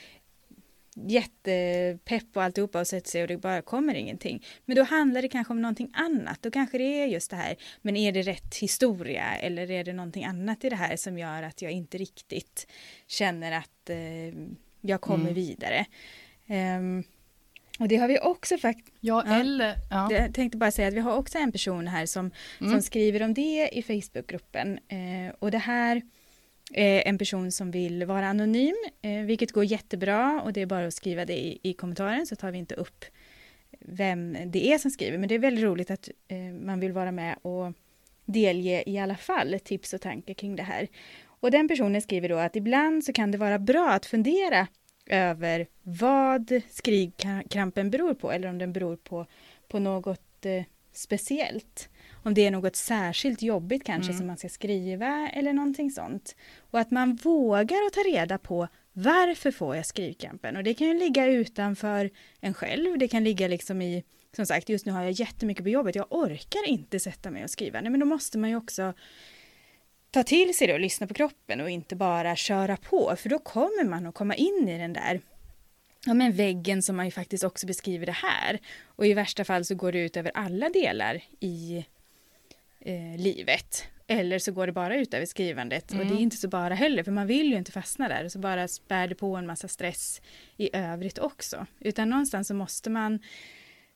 jättepepp 0.95 2.37
och 2.37 2.43
alltihopa 2.43 2.79
och 2.79 2.87
sätter 2.87 3.09
sig 3.09 3.21
och 3.21 3.27
det 3.27 3.37
bara 3.37 3.61
kommer 3.61 3.95
ingenting. 3.95 4.45
Men 4.65 4.75
då 4.75 4.83
handlar 4.83 5.21
det 5.21 5.27
kanske 5.27 5.53
om 5.53 5.61
någonting 5.61 5.91
annat. 5.93 6.41
Då 6.41 6.51
kanske 6.51 6.77
det 6.77 6.83
är 7.01 7.05
just 7.05 7.29
det 7.29 7.35
här. 7.35 7.55
Men 7.81 7.95
är 7.95 8.11
det 8.11 8.21
rätt 8.21 8.55
historia 8.55 9.35
eller 9.35 9.71
är 9.71 9.83
det 9.83 9.93
någonting 9.93 10.25
annat 10.25 10.63
i 10.63 10.69
det 10.69 10.75
här 10.75 10.95
som 10.95 11.17
gör 11.17 11.43
att 11.43 11.61
jag 11.61 11.71
inte 11.71 11.97
riktigt 11.97 12.67
känner 13.07 13.51
att 13.51 13.89
eh, 13.89 14.37
jag 14.81 15.01
kommer 15.01 15.23
mm. 15.23 15.33
vidare. 15.33 15.85
Um, 16.47 17.03
och 17.79 17.87
det 17.87 17.95
har 17.95 18.07
vi 18.07 18.19
också 18.19 18.57
faktiskt. 18.57 18.97
Ja, 18.99 19.23
eller... 19.23 19.75
Ja. 19.89 20.11
Jag 20.11 20.33
tänkte 20.33 20.57
bara 20.57 20.71
säga 20.71 20.87
att 20.87 20.93
vi 20.93 20.99
har 20.99 21.17
också 21.17 21.37
en 21.37 21.51
person 21.51 21.87
här 21.87 22.05
som, 22.05 22.31
mm. 22.59 22.71
som 22.71 22.81
skriver 22.81 23.23
om 23.23 23.33
det 23.33 23.69
i 23.71 23.83
Facebookgruppen. 23.83 24.79
Eh, 24.87 25.35
och 25.39 25.51
det 25.51 25.57
här 25.57 26.01
Eh, 26.73 27.07
en 27.07 27.17
person 27.17 27.51
som 27.51 27.71
vill 27.71 28.05
vara 28.05 28.27
anonym, 28.27 28.75
eh, 29.01 29.21
vilket 29.21 29.51
går 29.51 29.65
jättebra 29.65 30.41
och 30.41 30.53
det 30.53 30.61
är 30.61 30.65
bara 30.65 30.87
att 30.87 30.93
skriva 30.93 31.25
det 31.25 31.37
i, 31.37 31.59
i 31.63 31.73
kommentaren 31.73 32.27
så 32.27 32.35
tar 32.35 32.51
vi 32.51 32.57
inte 32.57 32.75
upp 32.75 33.05
vem 33.79 34.37
det 34.45 34.67
är 34.73 34.77
som 34.77 34.91
skriver. 34.91 35.17
Men 35.17 35.29
det 35.29 35.35
är 35.35 35.39
väldigt 35.39 35.63
roligt 35.63 35.91
att 35.91 36.09
eh, 36.27 36.37
man 36.37 36.79
vill 36.79 36.91
vara 36.91 37.11
med 37.11 37.37
och 37.41 37.73
delge 38.25 38.83
i 38.89 38.97
alla 38.97 39.15
fall 39.15 39.59
tips 39.63 39.93
och 39.93 40.01
tankar 40.01 40.33
kring 40.33 40.55
det 40.55 40.63
här. 40.63 40.87
Och 41.23 41.51
den 41.51 41.67
personen 41.67 42.01
skriver 42.01 42.29
då 42.29 42.37
att 42.37 42.55
ibland 42.55 43.03
så 43.03 43.13
kan 43.13 43.31
det 43.31 43.37
vara 43.37 43.59
bra 43.59 43.89
att 43.89 44.05
fundera 44.05 44.67
över 45.05 45.67
vad 45.81 46.61
skrivkrampen 46.69 47.89
beror 47.89 48.13
på 48.13 48.31
eller 48.31 48.47
om 48.47 48.57
den 48.57 48.73
beror 48.73 48.95
på, 48.95 49.25
på 49.67 49.79
något 49.79 50.45
speciellt 50.93 51.89
om 52.23 52.33
det 52.33 52.45
är 52.45 52.51
något 52.51 52.75
särskilt 52.75 53.41
jobbigt 53.41 53.83
kanske 53.83 54.11
mm. 54.11 54.17
som 54.17 54.27
man 54.27 54.37
ska 54.37 54.49
skriva 54.49 55.29
eller 55.29 55.53
någonting 55.53 55.91
sånt. 55.91 56.35
Och 56.71 56.79
att 56.79 56.91
man 56.91 57.15
vågar 57.15 57.77
att 57.87 57.93
ta 57.93 58.01
reda 58.01 58.37
på 58.37 58.67
varför 58.93 59.51
får 59.51 59.75
jag 59.75 59.85
skrivkrampen? 59.85 60.57
Och 60.57 60.63
det 60.63 60.73
kan 60.73 60.87
ju 60.87 60.93
ligga 60.93 61.25
utanför 61.25 62.09
en 62.39 62.53
själv, 62.53 62.97
det 62.97 63.07
kan 63.07 63.23
ligga 63.23 63.47
liksom 63.47 63.81
i, 63.81 64.03
som 64.35 64.45
sagt, 64.45 64.69
just 64.69 64.85
nu 64.85 64.91
har 64.91 65.01
jag 65.01 65.11
jättemycket 65.11 65.63
på 65.63 65.69
jobbet, 65.69 65.95
jag 65.95 66.07
orkar 66.09 66.67
inte 66.67 66.99
sätta 66.99 67.31
mig 67.31 67.43
och 67.43 67.49
skriva. 67.49 67.81
Nej, 67.81 67.91
men 67.91 67.99
då 67.99 68.05
måste 68.05 68.37
man 68.37 68.49
ju 68.49 68.55
också 68.55 68.93
ta 70.11 70.23
till 70.23 70.57
sig 70.57 70.67
det 70.67 70.73
och 70.73 70.79
lyssna 70.79 71.07
på 71.07 71.13
kroppen 71.13 71.61
och 71.61 71.69
inte 71.69 71.95
bara 71.95 72.35
köra 72.35 72.77
på, 72.77 73.15
för 73.17 73.29
då 73.29 73.39
kommer 73.39 73.89
man 73.89 74.07
att 74.07 74.15
komma 74.15 74.35
in 74.35 74.69
i 74.69 74.77
den 74.77 74.93
där 74.93 75.21
ja, 76.05 76.13
men 76.13 76.31
väggen 76.31 76.81
som 76.81 76.95
man 76.95 77.05
ju 77.05 77.11
faktiskt 77.11 77.43
också 77.43 77.67
beskriver 77.67 78.05
det 78.05 78.11
här. 78.11 78.59
Och 78.85 79.05
i 79.05 79.13
värsta 79.13 79.43
fall 79.43 79.65
så 79.65 79.75
går 79.75 79.91
det 79.91 79.99
ut 79.99 80.17
över 80.17 80.31
alla 80.33 80.69
delar 80.69 81.21
i 81.39 81.85
eh, 82.81 83.17
livet. 83.17 83.85
Eller 84.07 84.39
så 84.39 84.51
går 84.51 84.67
det 84.67 84.73
bara 84.73 84.95
ut 84.95 85.13
över 85.13 85.25
skrivandet 85.25 85.91
mm. 85.91 86.01
och 86.01 86.05
det 86.05 86.11
är 86.11 86.15
mm. 86.15 86.23
inte 86.23 86.37
så 86.37 86.47
bara 86.47 86.73
heller 86.73 87.03
för 87.03 87.11
man 87.11 87.27
vill 87.27 87.51
ju 87.51 87.57
inte 87.57 87.71
fastna 87.71 88.07
där 88.07 88.25
och 88.25 88.31
så 88.31 88.39
bara 88.39 88.67
spär 88.67 89.07
det 89.07 89.15
på 89.15 89.35
en 89.35 89.47
massa 89.47 89.67
stress 89.67 90.21
i 90.57 90.69
övrigt 90.73 91.19
också. 91.19 91.65
Utan 91.79 92.09
någonstans 92.09 92.47
så 92.47 92.53
måste 92.53 92.89
man 92.89 93.19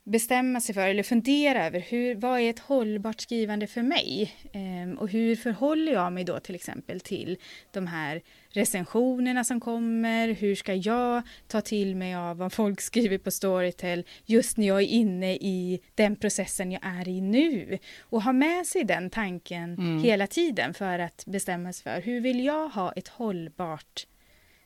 bestämma 0.06 0.62
sig 0.62 0.76
för 0.76 0.88
eller 0.88 1.04
fundera 1.04 1.66
över 1.66 1.80
hur, 1.80 2.16
vad 2.16 2.40
är 2.40 2.50
ett 2.50 2.60
hållbart 2.60 3.22
skrivande 3.22 3.68
för 3.68 3.82
mig? 3.82 4.34
Ehm, 4.54 4.98
och 4.98 5.10
hur 5.10 5.36
förhåller 5.36 5.92
jag 5.92 6.14
mig 6.14 6.24
då 6.24 6.40
till 6.40 6.56
exempel 6.56 7.00
till 7.00 7.38
de 7.72 7.88
här 7.88 8.22
recensionerna 8.50 9.44
som 9.44 9.60
kommer? 9.60 10.28
Hur 10.28 10.56
ska 10.56 10.74
jag 10.74 11.22
ta 11.48 11.62
till 11.62 11.96
mig 11.96 12.16
av 12.16 12.38
vad 12.38 12.54
folk 12.54 12.82
skriver 12.92 13.18
på 13.18 13.32
Storytel 13.32 14.06
just 14.26 14.58
när 14.58 14.68
jag 14.68 14.82
är 14.82 14.88
inne 14.88 15.36
i 15.36 15.82
den 15.96 16.16
processen 16.16 16.72
jag 16.72 16.82
är 16.86 17.08
i 17.08 17.22
nu? 17.22 17.78
Och 18.00 18.24
ha 18.24 18.34
med 18.34 18.66
sig 18.66 18.84
den 18.84 19.10
tanken 19.10 19.74
mm. 19.74 20.04
hela 20.04 20.28
tiden 20.28 20.74
för 20.74 21.00
att 21.00 21.24
bestämma 21.26 21.74
sig 21.74 21.84
för 21.84 22.02
hur 22.02 22.22
vill 22.22 22.46
jag 22.46 22.70
ha 22.70 22.92
ett 22.92 23.08
hållbart 23.08 24.08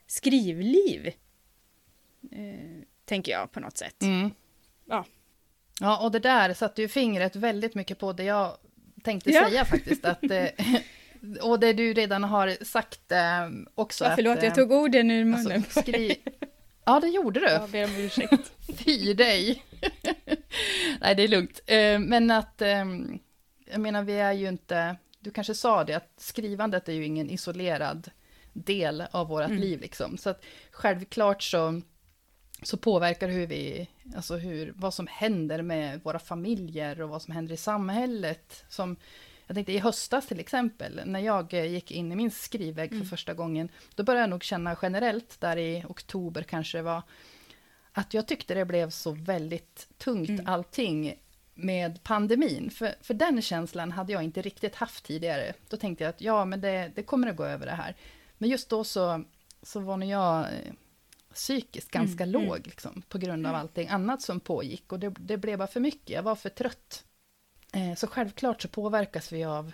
skrivliv? 0.06 1.06
Eh, 2.32 2.82
tänker 3.04 3.32
jag 3.32 3.52
på 3.52 3.60
något 3.60 3.76
sätt. 3.76 4.02
Mm. 4.02 4.30
Ja. 4.88 5.04
Ja, 5.80 6.04
och 6.04 6.10
det 6.10 6.18
där 6.18 6.54
satte 6.54 6.82
ju 6.82 6.88
fingret 6.88 7.36
väldigt 7.36 7.74
mycket 7.74 7.98
på 7.98 8.12
det 8.12 8.24
jag 8.24 8.56
tänkte 9.04 9.30
ja. 9.30 9.48
säga 9.48 9.64
faktiskt. 9.64 10.04
Att, 10.04 10.30
eh, 10.30 10.46
och 11.42 11.60
det 11.60 11.72
du 11.72 11.92
redan 11.92 12.24
har 12.24 12.64
sagt 12.64 13.12
eh, 13.12 13.18
också. 13.74 14.04
Ja, 14.04 14.12
förlåt, 14.16 14.38
att, 14.38 14.44
jag 14.44 14.54
tog 14.54 14.72
orden 14.72 15.10
ur 15.10 15.24
munnen. 15.24 15.52
Alltså, 15.52 15.80
skri... 15.80 16.16
Ja, 16.84 17.00
det 17.00 17.08
gjorde 17.08 17.40
du. 17.40 17.46
Jag 17.46 17.70
ber 17.70 17.84
om 17.84 17.96
ursäkt. 17.96 18.52
Fy 18.84 19.14
dig. 19.14 19.64
Nej, 21.00 21.14
det 21.14 21.22
är 21.22 21.28
lugnt. 21.28 21.60
Eh, 21.66 21.98
men 21.98 22.30
att, 22.30 22.62
jag 23.66 23.80
menar, 23.80 24.02
vi 24.02 24.12
är 24.12 24.32
ju 24.32 24.48
inte, 24.48 24.96
du 25.20 25.30
kanske 25.30 25.54
sa 25.54 25.84
det, 25.84 25.94
att 25.94 26.12
skrivandet 26.16 26.88
är 26.88 26.92
ju 26.92 27.04
ingen 27.04 27.30
isolerad 27.30 28.10
del 28.52 29.04
av 29.10 29.28
vårt 29.28 29.44
mm. 29.44 29.58
liv 29.58 29.80
liksom. 29.80 30.18
Så 30.18 30.30
att 30.30 30.44
självklart 30.70 31.42
så 31.42 31.82
så 32.62 32.76
påverkar 32.76 33.28
hur 33.28 33.46
vi, 33.46 33.88
alltså 34.16 34.36
hur, 34.36 34.72
vad 34.76 34.94
som 34.94 35.06
händer 35.06 35.62
med 35.62 36.00
våra 36.02 36.18
familjer 36.18 37.00
och 37.00 37.08
vad 37.08 37.22
som 37.22 37.34
händer 37.34 37.54
i 37.54 37.56
samhället. 37.56 38.64
Som, 38.68 38.96
jag 39.46 39.54
tänkte 39.54 39.72
i 39.72 39.78
höstas 39.78 40.26
till 40.26 40.40
exempel, 40.40 41.00
när 41.04 41.20
jag 41.20 41.52
gick 41.52 41.90
in 41.90 42.12
i 42.12 42.16
min 42.16 42.30
skrivvägg 42.30 42.92
mm. 42.92 43.02
för 43.02 43.08
första 43.08 43.34
gången, 43.34 43.68
då 43.94 44.02
började 44.02 44.22
jag 44.22 44.30
nog 44.30 44.44
känna 44.44 44.76
generellt, 44.82 45.40
där 45.40 45.56
i 45.56 45.84
oktober 45.88 46.42
kanske 46.42 46.78
det 46.78 46.82
var, 46.82 47.02
att 47.92 48.14
jag 48.14 48.26
tyckte 48.26 48.54
det 48.54 48.64
blev 48.64 48.90
så 48.90 49.10
väldigt 49.10 49.88
tungt 49.98 50.28
mm. 50.28 50.46
allting 50.46 51.14
med 51.54 52.02
pandemin. 52.02 52.70
För, 52.70 52.94
för 53.00 53.14
den 53.14 53.42
känslan 53.42 53.92
hade 53.92 54.12
jag 54.12 54.22
inte 54.22 54.42
riktigt 54.42 54.74
haft 54.74 55.04
tidigare. 55.04 55.52
Då 55.68 55.76
tänkte 55.76 56.04
jag 56.04 56.08
att 56.08 56.20
ja, 56.20 56.44
men 56.44 56.60
det, 56.60 56.92
det 56.94 57.02
kommer 57.02 57.28
att 57.28 57.36
gå 57.36 57.44
över 57.44 57.66
det 57.66 57.72
här. 57.72 57.96
Men 58.38 58.48
just 58.50 58.68
då 58.68 58.84
så, 58.84 59.24
så 59.62 59.80
var 59.80 59.96
när 59.96 60.10
jag 60.10 60.46
psykiskt 61.34 61.90
ganska 61.90 62.24
mm, 62.24 62.36
mm, 62.36 62.48
låg, 62.48 62.66
liksom, 62.66 63.02
på 63.08 63.18
grund 63.18 63.46
av 63.46 63.54
allting 63.54 63.88
annat 63.88 64.22
som 64.22 64.40
pågick. 64.40 64.92
Och 64.92 64.98
det, 65.00 65.14
det 65.18 65.36
blev 65.36 65.58
bara 65.58 65.68
för 65.68 65.80
mycket, 65.80 66.10
jag 66.10 66.22
var 66.22 66.34
för 66.34 66.48
trött. 66.48 67.04
Eh, 67.72 67.94
så 67.94 68.06
självklart 68.06 68.62
så 68.62 68.68
påverkas 68.68 69.32
vi 69.32 69.44
av 69.44 69.72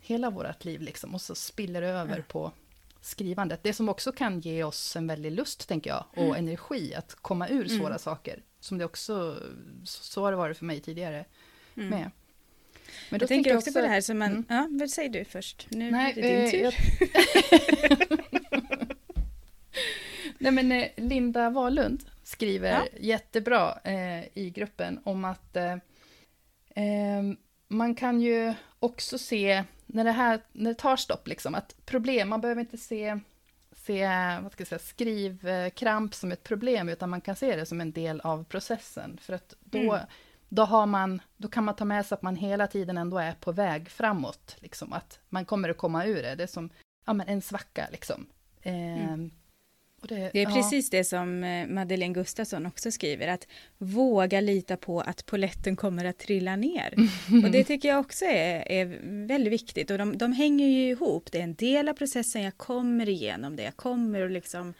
hela 0.00 0.30
vårt 0.30 0.64
liv, 0.64 0.80
liksom, 0.80 1.14
och 1.14 1.20
så 1.20 1.34
spiller 1.34 1.80
det 1.80 1.88
över 1.88 2.12
mm. 2.12 2.24
på 2.28 2.52
skrivandet. 3.00 3.62
Det 3.62 3.72
som 3.72 3.88
också 3.88 4.12
kan 4.12 4.40
ge 4.40 4.64
oss 4.64 4.96
en 4.96 5.06
väldig 5.06 5.32
lust, 5.32 5.68
tänker 5.68 5.90
jag, 5.90 6.04
och 6.10 6.24
mm. 6.24 6.36
energi 6.36 6.94
att 6.94 7.14
komma 7.14 7.48
ur 7.48 7.68
svåra 7.68 7.86
mm. 7.86 7.98
saker. 7.98 8.42
Som 8.60 8.78
det 8.78 8.84
också, 8.84 9.42
så 9.84 10.22
har 10.22 10.30
det 10.30 10.36
varit 10.36 10.58
för 10.58 10.64
mig 10.64 10.80
tidigare 10.80 11.24
mm. 11.76 11.88
med. 11.88 12.10
Men 13.10 13.20
jag 13.20 13.28
tänker 13.28 13.56
också 13.56 13.72
på 13.72 13.80
det 13.80 13.88
här 13.88 14.00
som 14.00 14.18
man, 14.18 14.44
ja, 14.48 14.68
vad 14.70 14.90
säger 14.90 15.10
du 15.10 15.24
först? 15.24 15.66
Nu 15.70 15.90
Nej, 15.90 16.12
är 16.16 16.22
det 16.22 16.28
din 16.28 16.44
eh, 16.44 16.70
tur. 16.70 16.74
Jag... 17.90 18.78
Nej 20.38 20.52
men 20.52 20.72
eh, 20.72 20.88
Linda 20.96 21.50
Wahlund 21.50 22.04
skriver 22.22 22.70
ja. 22.70 22.86
jättebra 23.00 23.78
eh, 23.84 24.38
i 24.38 24.52
gruppen 24.54 25.00
om 25.04 25.24
att 25.24 25.56
eh, 25.56 25.72
eh, 26.74 27.22
man 27.68 27.94
kan 27.94 28.20
ju 28.20 28.54
också 28.78 29.18
se, 29.18 29.64
när 29.86 30.04
det 30.04 30.12
här 30.12 30.40
när 30.52 30.70
det 30.70 30.74
tar 30.74 30.96
stopp, 30.96 31.28
liksom, 31.28 31.54
att 31.54 31.76
problem, 31.86 32.28
man 32.28 32.40
behöver 32.40 32.60
inte 32.60 32.78
se, 32.78 33.18
se 33.72 34.08
vad 34.42 34.52
ska 34.52 34.60
jag 34.60 34.68
säga, 34.68 34.78
skrivkramp 34.78 36.14
som 36.14 36.32
ett 36.32 36.44
problem, 36.44 36.88
utan 36.88 37.10
man 37.10 37.20
kan 37.20 37.36
se 37.36 37.56
det 37.56 37.66
som 37.66 37.80
en 37.80 37.92
del 37.92 38.20
av 38.20 38.44
processen. 38.44 39.18
För 39.22 39.32
att 39.32 39.54
då, 39.60 39.78
mm. 39.78 40.06
då, 40.48 40.64
har 40.64 40.86
man, 40.86 41.22
då 41.36 41.48
kan 41.48 41.64
man 41.64 41.76
ta 41.76 41.84
med 41.84 42.06
sig 42.06 42.16
att 42.16 42.22
man 42.22 42.36
hela 42.36 42.66
tiden 42.66 42.98
ändå 42.98 43.18
är 43.18 43.32
på 43.32 43.52
väg 43.52 43.90
framåt. 43.90 44.56
Liksom, 44.58 44.92
att 44.92 45.18
man 45.28 45.44
kommer 45.44 45.68
att 45.68 45.78
komma 45.78 46.04
ur 46.06 46.22
det. 46.22 46.34
Det 46.34 46.42
är 46.42 46.46
som 46.46 46.70
ja, 47.06 47.12
men 47.12 47.28
en 47.28 47.42
svacka. 47.42 47.88
Liksom. 47.92 48.26
Eh, 48.62 49.04
mm. 49.04 49.30
Det, 50.08 50.30
det, 50.32 50.38
är 50.40 50.42
ja. 50.42 50.54
precis 50.54 50.90
det 50.90 51.04
som 51.04 51.44
eh, 51.44 51.66
Madeleine 51.66 52.14
Gustafsson 52.14 52.66
också 52.66 52.90
skriver, 52.90 53.28
att 53.28 53.46
våga 53.78 54.40
lita 54.40 54.76
på 54.76 55.00
att 55.00 55.26
poletten 55.26 55.76
kommer 55.76 56.04
att 56.04 56.18
trilla 56.18 56.56
ner. 56.56 56.94
Och 57.44 57.50
det 57.50 57.64
tycker 57.64 57.88
jag 57.88 58.00
också 58.00 58.24
är, 58.24 58.72
är 58.72 58.98
väldigt 59.26 59.52
viktigt 59.52 59.90
och 59.90 59.98
de, 59.98 60.18
de, 60.18 60.32
hänger 60.32 60.66
ju 60.66 60.90
ihop. 60.90 61.32
Det 61.32 61.38
är 61.38 61.42
en 61.42 61.54
del 61.54 61.88
av 61.88 61.94
processen, 61.94 62.42
jag 62.42 62.56
kommer 62.56 63.08
igenom 63.08 63.56
det, 63.56 63.62
jag 63.62 63.76
kommer 63.76 64.22
att 64.22 64.32
liksom 64.32 64.74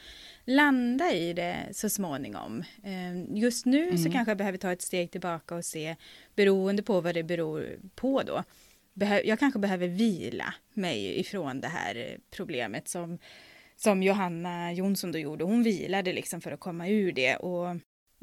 landa 0.45 1.13
i 1.13 1.33
det 1.33 1.57
så 1.73 1.89
småningom. 1.89 2.65
Eh, 2.85 3.39
just 3.39 3.67
nu 3.67 3.83
mm. 3.83 3.99
så 3.99 4.11
kanske 4.11 4.31
jag 4.31 4.39
behöver 4.39 4.59
ta 4.59 4.73
ett 4.73 4.83
steg 4.83 5.11
tillbaka 5.11 5.55
och 5.55 5.65
se, 5.65 5.97
beroende 6.35 6.83
på 6.83 7.01
vad 7.01 7.15
det 7.15 7.23
beror 7.23 7.79
på 7.95 8.23
då, 8.23 8.45
jag 9.25 9.39
kanske 9.39 9.59
behöver 9.59 9.89
vila 9.89 10.55
mig 10.75 11.21
ifrån 11.21 11.61
det 11.61 11.69
här 11.69 12.19
problemet 12.31 12.89
som 12.89 13.19
som 13.79 14.03
Johanna 14.03 14.73
Jonsson 14.73 15.13
då 15.13 15.19
gjorde. 15.19 15.45
Hon 15.45 15.63
vilade 15.63 16.13
liksom 16.13 16.41
för 16.41 16.53
att 16.53 16.61
komma 16.61 16.89
ur 16.89 17.13
det. 17.13 17.37
Och, 17.37 17.69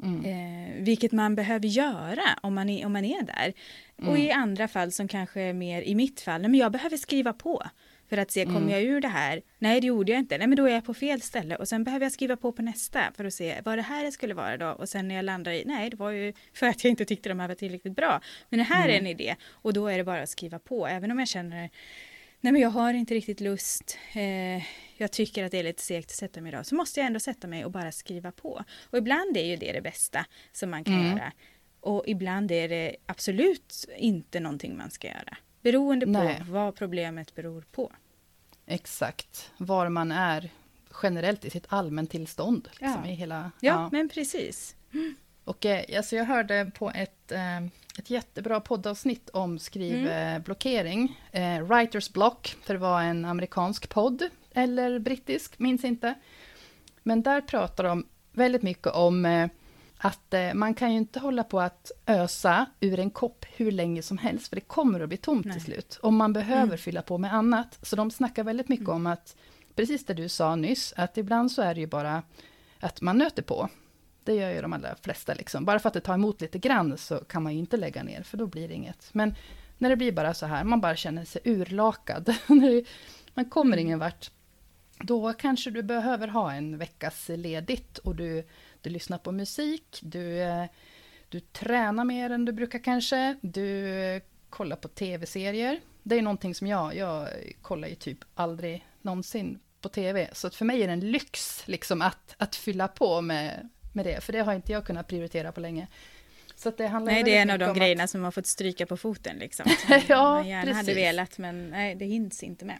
mm. 0.02 0.24
eh, 0.24 0.84
vilket 0.84 1.12
man 1.12 1.34
behöver 1.34 1.68
göra 1.68 2.38
om 2.42 2.54
man 2.54 2.68
är, 2.68 2.86
om 2.86 2.92
man 2.92 3.04
är 3.04 3.22
där. 3.22 3.52
Mm. 3.98 4.10
Och 4.10 4.18
i 4.18 4.30
andra 4.30 4.68
fall 4.68 4.92
som 4.92 5.08
kanske 5.08 5.52
mer 5.52 5.82
i 5.82 5.94
mitt 5.94 6.20
fall, 6.20 6.42
men 6.42 6.54
jag 6.54 6.72
behöver 6.72 6.96
skriva 6.96 7.32
på. 7.32 7.62
För 8.08 8.16
att 8.16 8.30
se, 8.30 8.44
kommer 8.44 8.58
mm. 8.58 8.70
jag 8.70 8.82
ur 8.82 9.00
det 9.00 9.08
här? 9.08 9.42
Nej, 9.58 9.80
det 9.80 9.86
gjorde 9.86 10.12
jag 10.12 10.18
inte. 10.18 10.38
Nej, 10.38 10.46
men 10.46 10.56
då 10.56 10.64
är 10.64 10.74
jag 10.74 10.84
på 10.84 10.94
fel 10.94 11.22
ställe. 11.22 11.56
Och 11.56 11.68
sen 11.68 11.84
behöver 11.84 12.04
jag 12.04 12.12
skriva 12.12 12.36
på 12.36 12.52
på 12.52 12.62
nästa 12.62 13.00
för 13.16 13.24
att 13.24 13.34
se 13.34 13.60
vad 13.64 13.78
det 13.78 13.82
här 13.82 14.10
skulle 14.10 14.34
vara 14.34 14.56
då. 14.56 14.68
Och 14.68 14.88
sen 14.88 15.08
när 15.08 15.14
jag 15.14 15.24
landar 15.24 15.52
i, 15.52 15.64
nej, 15.66 15.90
det 15.90 15.96
var 15.96 16.10
ju 16.10 16.32
för 16.54 16.66
att 16.66 16.84
jag 16.84 16.90
inte 16.90 17.04
tyckte 17.04 17.28
de 17.28 17.40
här 17.40 17.48
var 17.48 17.54
tillräckligt 17.54 17.96
bra. 17.96 18.20
Men 18.48 18.58
det 18.58 18.64
här 18.64 18.84
mm. 18.84 18.94
är 18.94 18.98
en 18.98 19.06
idé. 19.06 19.36
Och 19.50 19.72
då 19.72 19.88
är 19.88 19.98
det 19.98 20.04
bara 20.04 20.22
att 20.22 20.28
skriva 20.28 20.58
på. 20.58 20.86
Även 20.86 21.10
om 21.10 21.18
jag 21.18 21.28
känner 21.28 21.70
nej 22.40 22.52
men 22.52 22.62
jag 22.62 22.70
har 22.70 22.94
inte 22.94 23.14
riktigt 23.14 23.40
lust, 23.40 23.98
eh, 24.12 24.64
jag 24.96 25.12
tycker 25.12 25.44
att 25.44 25.50
det 25.50 25.58
är 25.58 25.64
lite 25.64 25.82
segt 25.82 26.10
att 26.10 26.16
sätta 26.16 26.40
mig 26.40 26.52
idag, 26.52 26.66
så 26.66 26.74
måste 26.74 27.00
jag 27.00 27.06
ändå 27.06 27.20
sätta 27.20 27.46
mig 27.46 27.64
och 27.64 27.70
bara 27.70 27.92
skriva 27.92 28.32
på. 28.32 28.64
Och 28.90 28.98
ibland 28.98 29.36
är 29.36 29.44
ju 29.44 29.56
det 29.56 29.72
det 29.72 29.80
bästa 29.80 30.26
som 30.52 30.70
man 30.70 30.84
kan 30.84 30.94
mm. 30.94 31.10
göra. 31.10 31.32
Och 31.80 32.04
ibland 32.06 32.50
är 32.50 32.68
det 32.68 32.96
absolut 33.06 33.84
inte 33.96 34.40
någonting 34.40 34.76
man 34.76 34.90
ska 34.90 35.08
göra. 35.08 35.36
Beroende 35.62 36.06
på 36.06 36.12
nej. 36.12 36.42
vad 36.48 36.76
problemet 36.76 37.34
beror 37.34 37.64
på. 37.72 37.92
Exakt, 38.66 39.52
var 39.56 39.88
man 39.88 40.12
är 40.12 40.50
generellt 41.02 41.44
i 41.44 41.50
sitt 41.50 41.66
allmäntillstånd. 41.68 42.68
Liksom, 42.70 43.02
ja. 43.04 43.10
i 43.10 43.14
hela, 43.14 43.50
ja, 43.60 43.72
ja, 43.72 43.88
men 43.92 44.08
precis. 44.08 44.76
Och 45.44 45.66
eh, 45.66 45.96
alltså 45.96 46.16
jag 46.16 46.24
hörde 46.24 46.70
på 46.74 46.90
ett, 46.90 47.32
eh, 47.32 47.60
ett 47.98 48.10
jättebra 48.10 48.60
poddavsnitt 48.60 49.30
om 49.30 49.58
skrivblockering. 49.58 51.20
Mm. 51.32 51.62
Eh, 51.62 51.68
Writers 51.68 52.12
Block, 52.12 52.56
för 52.62 52.74
det 52.74 52.80
var 52.80 53.02
en 53.02 53.24
amerikansk 53.24 53.88
podd, 53.88 54.22
eller 54.54 54.98
brittisk, 54.98 55.58
minns 55.58 55.84
inte. 55.84 56.14
Men 57.02 57.22
där 57.22 57.40
pratar 57.40 57.84
de 57.84 58.06
väldigt 58.32 58.62
mycket 58.62 58.86
om 58.86 59.26
eh, 59.26 59.48
att 59.98 60.34
eh, 60.34 60.54
man 60.54 60.74
kan 60.74 60.90
ju 60.92 60.96
inte 60.96 61.20
hålla 61.20 61.44
på 61.44 61.60
att 61.60 61.90
ösa 62.06 62.66
ur 62.80 62.98
en 62.98 63.10
kopp 63.10 63.44
hur 63.56 63.72
länge 63.72 64.02
som 64.02 64.18
helst, 64.18 64.48
för 64.48 64.56
det 64.56 64.60
kommer 64.60 65.00
att 65.00 65.08
bli 65.08 65.18
tomt 65.18 65.44
Nej. 65.44 65.54
till 65.54 65.64
slut. 65.64 65.98
Och 66.02 66.12
man 66.12 66.32
behöver 66.32 66.62
mm. 66.62 66.78
fylla 66.78 67.02
på 67.02 67.18
med 67.18 67.34
annat. 67.34 67.78
Så 67.82 67.96
de 67.96 68.10
snackar 68.10 68.44
väldigt 68.44 68.68
mycket 68.68 68.88
mm. 68.88 68.96
om 68.96 69.06
att, 69.06 69.36
precis 69.74 70.04
det 70.04 70.14
du 70.14 70.28
sa 70.28 70.56
nyss, 70.56 70.94
att 70.96 71.18
ibland 71.18 71.52
så 71.52 71.62
är 71.62 71.74
det 71.74 71.80
ju 71.80 71.86
bara 71.86 72.22
att 72.80 73.00
man 73.00 73.18
nöter 73.18 73.42
på. 73.42 73.68
Det 74.26 74.34
gör 74.34 74.50
ju 74.50 74.60
de 74.60 74.72
allra 74.72 74.96
flesta. 74.96 75.34
Liksom. 75.34 75.64
Bara 75.64 75.78
för 75.78 75.88
att 75.88 75.94
det 75.94 76.00
tar 76.00 76.14
emot 76.14 76.40
lite 76.40 76.58
grann 76.58 76.98
så 76.98 77.18
kan 77.18 77.42
man 77.42 77.52
ju 77.52 77.58
inte 77.58 77.76
lägga 77.76 78.02
ner, 78.02 78.22
för 78.22 78.36
då 78.36 78.46
blir 78.46 78.68
det 78.68 78.74
inget. 78.74 79.08
Men 79.14 79.34
när 79.78 79.88
det 79.88 79.96
blir 79.96 80.12
bara 80.12 80.34
så 80.34 80.46
här, 80.46 80.64
man 80.64 80.80
bara 80.80 80.96
känner 80.96 81.24
sig 81.24 81.42
urlakad, 81.44 82.34
man 83.34 83.44
kommer 83.50 83.76
ingen 83.76 83.98
vart, 83.98 84.30
då 84.98 85.32
kanske 85.32 85.70
du 85.70 85.82
behöver 85.82 86.28
ha 86.28 86.52
en 86.52 86.78
veckas 86.78 87.28
ledigt 87.28 87.98
och 87.98 88.16
du, 88.16 88.46
du 88.80 88.90
lyssnar 88.90 89.18
på 89.18 89.32
musik, 89.32 89.98
du, 90.02 90.42
du 91.28 91.40
tränar 91.40 92.04
mer 92.04 92.30
än 92.30 92.44
du 92.44 92.52
brukar 92.52 92.78
kanske, 92.78 93.36
du 93.40 94.20
kollar 94.50 94.76
på 94.76 94.88
tv-serier. 94.88 95.80
Det 96.02 96.18
är 96.18 96.22
någonting 96.22 96.54
som 96.54 96.66
jag, 96.66 96.96
jag 96.96 97.28
kollar 97.62 97.88
ju 97.88 97.94
typ 97.94 98.18
aldrig 98.34 98.86
någonsin 99.02 99.58
på 99.80 99.88
tv, 99.88 100.28
så 100.32 100.50
för 100.50 100.64
mig 100.64 100.82
är 100.82 100.86
det 100.86 100.92
en 100.92 101.10
lyx 101.10 101.62
liksom 101.68 102.02
att, 102.02 102.34
att 102.38 102.56
fylla 102.56 102.88
på 102.88 103.20
med, 103.20 103.68
med 103.96 104.06
det, 104.06 104.20
för 104.20 104.32
det 104.32 104.40
har 104.40 104.54
inte 104.54 104.72
jag 104.72 104.84
kunnat 104.84 105.08
prioritera 105.08 105.52
på 105.52 105.60
länge. 105.60 105.86
Så 106.56 106.70
det 106.70 106.86
handlar 106.86 107.12
nej, 107.12 107.22
det 107.22 107.36
är 107.36 107.42
en 107.42 107.50
av 107.50 107.58
de 107.58 107.74
grejerna 107.74 108.04
att... 108.04 108.10
som 108.10 108.24
har 108.24 108.30
fått 108.30 108.46
stryka 108.46 108.86
på 108.86 108.96
foten 108.96 109.36
liksom. 109.36 109.66
ja, 110.08 110.34
man 110.34 110.48
gärna 110.48 110.62
precis. 110.62 110.76
hade 110.76 110.94
velat 110.94 111.38
men 111.38 111.70
nej, 111.70 111.94
det 111.94 112.04
hinns 112.04 112.42
inte 112.42 112.64
med. 112.64 112.78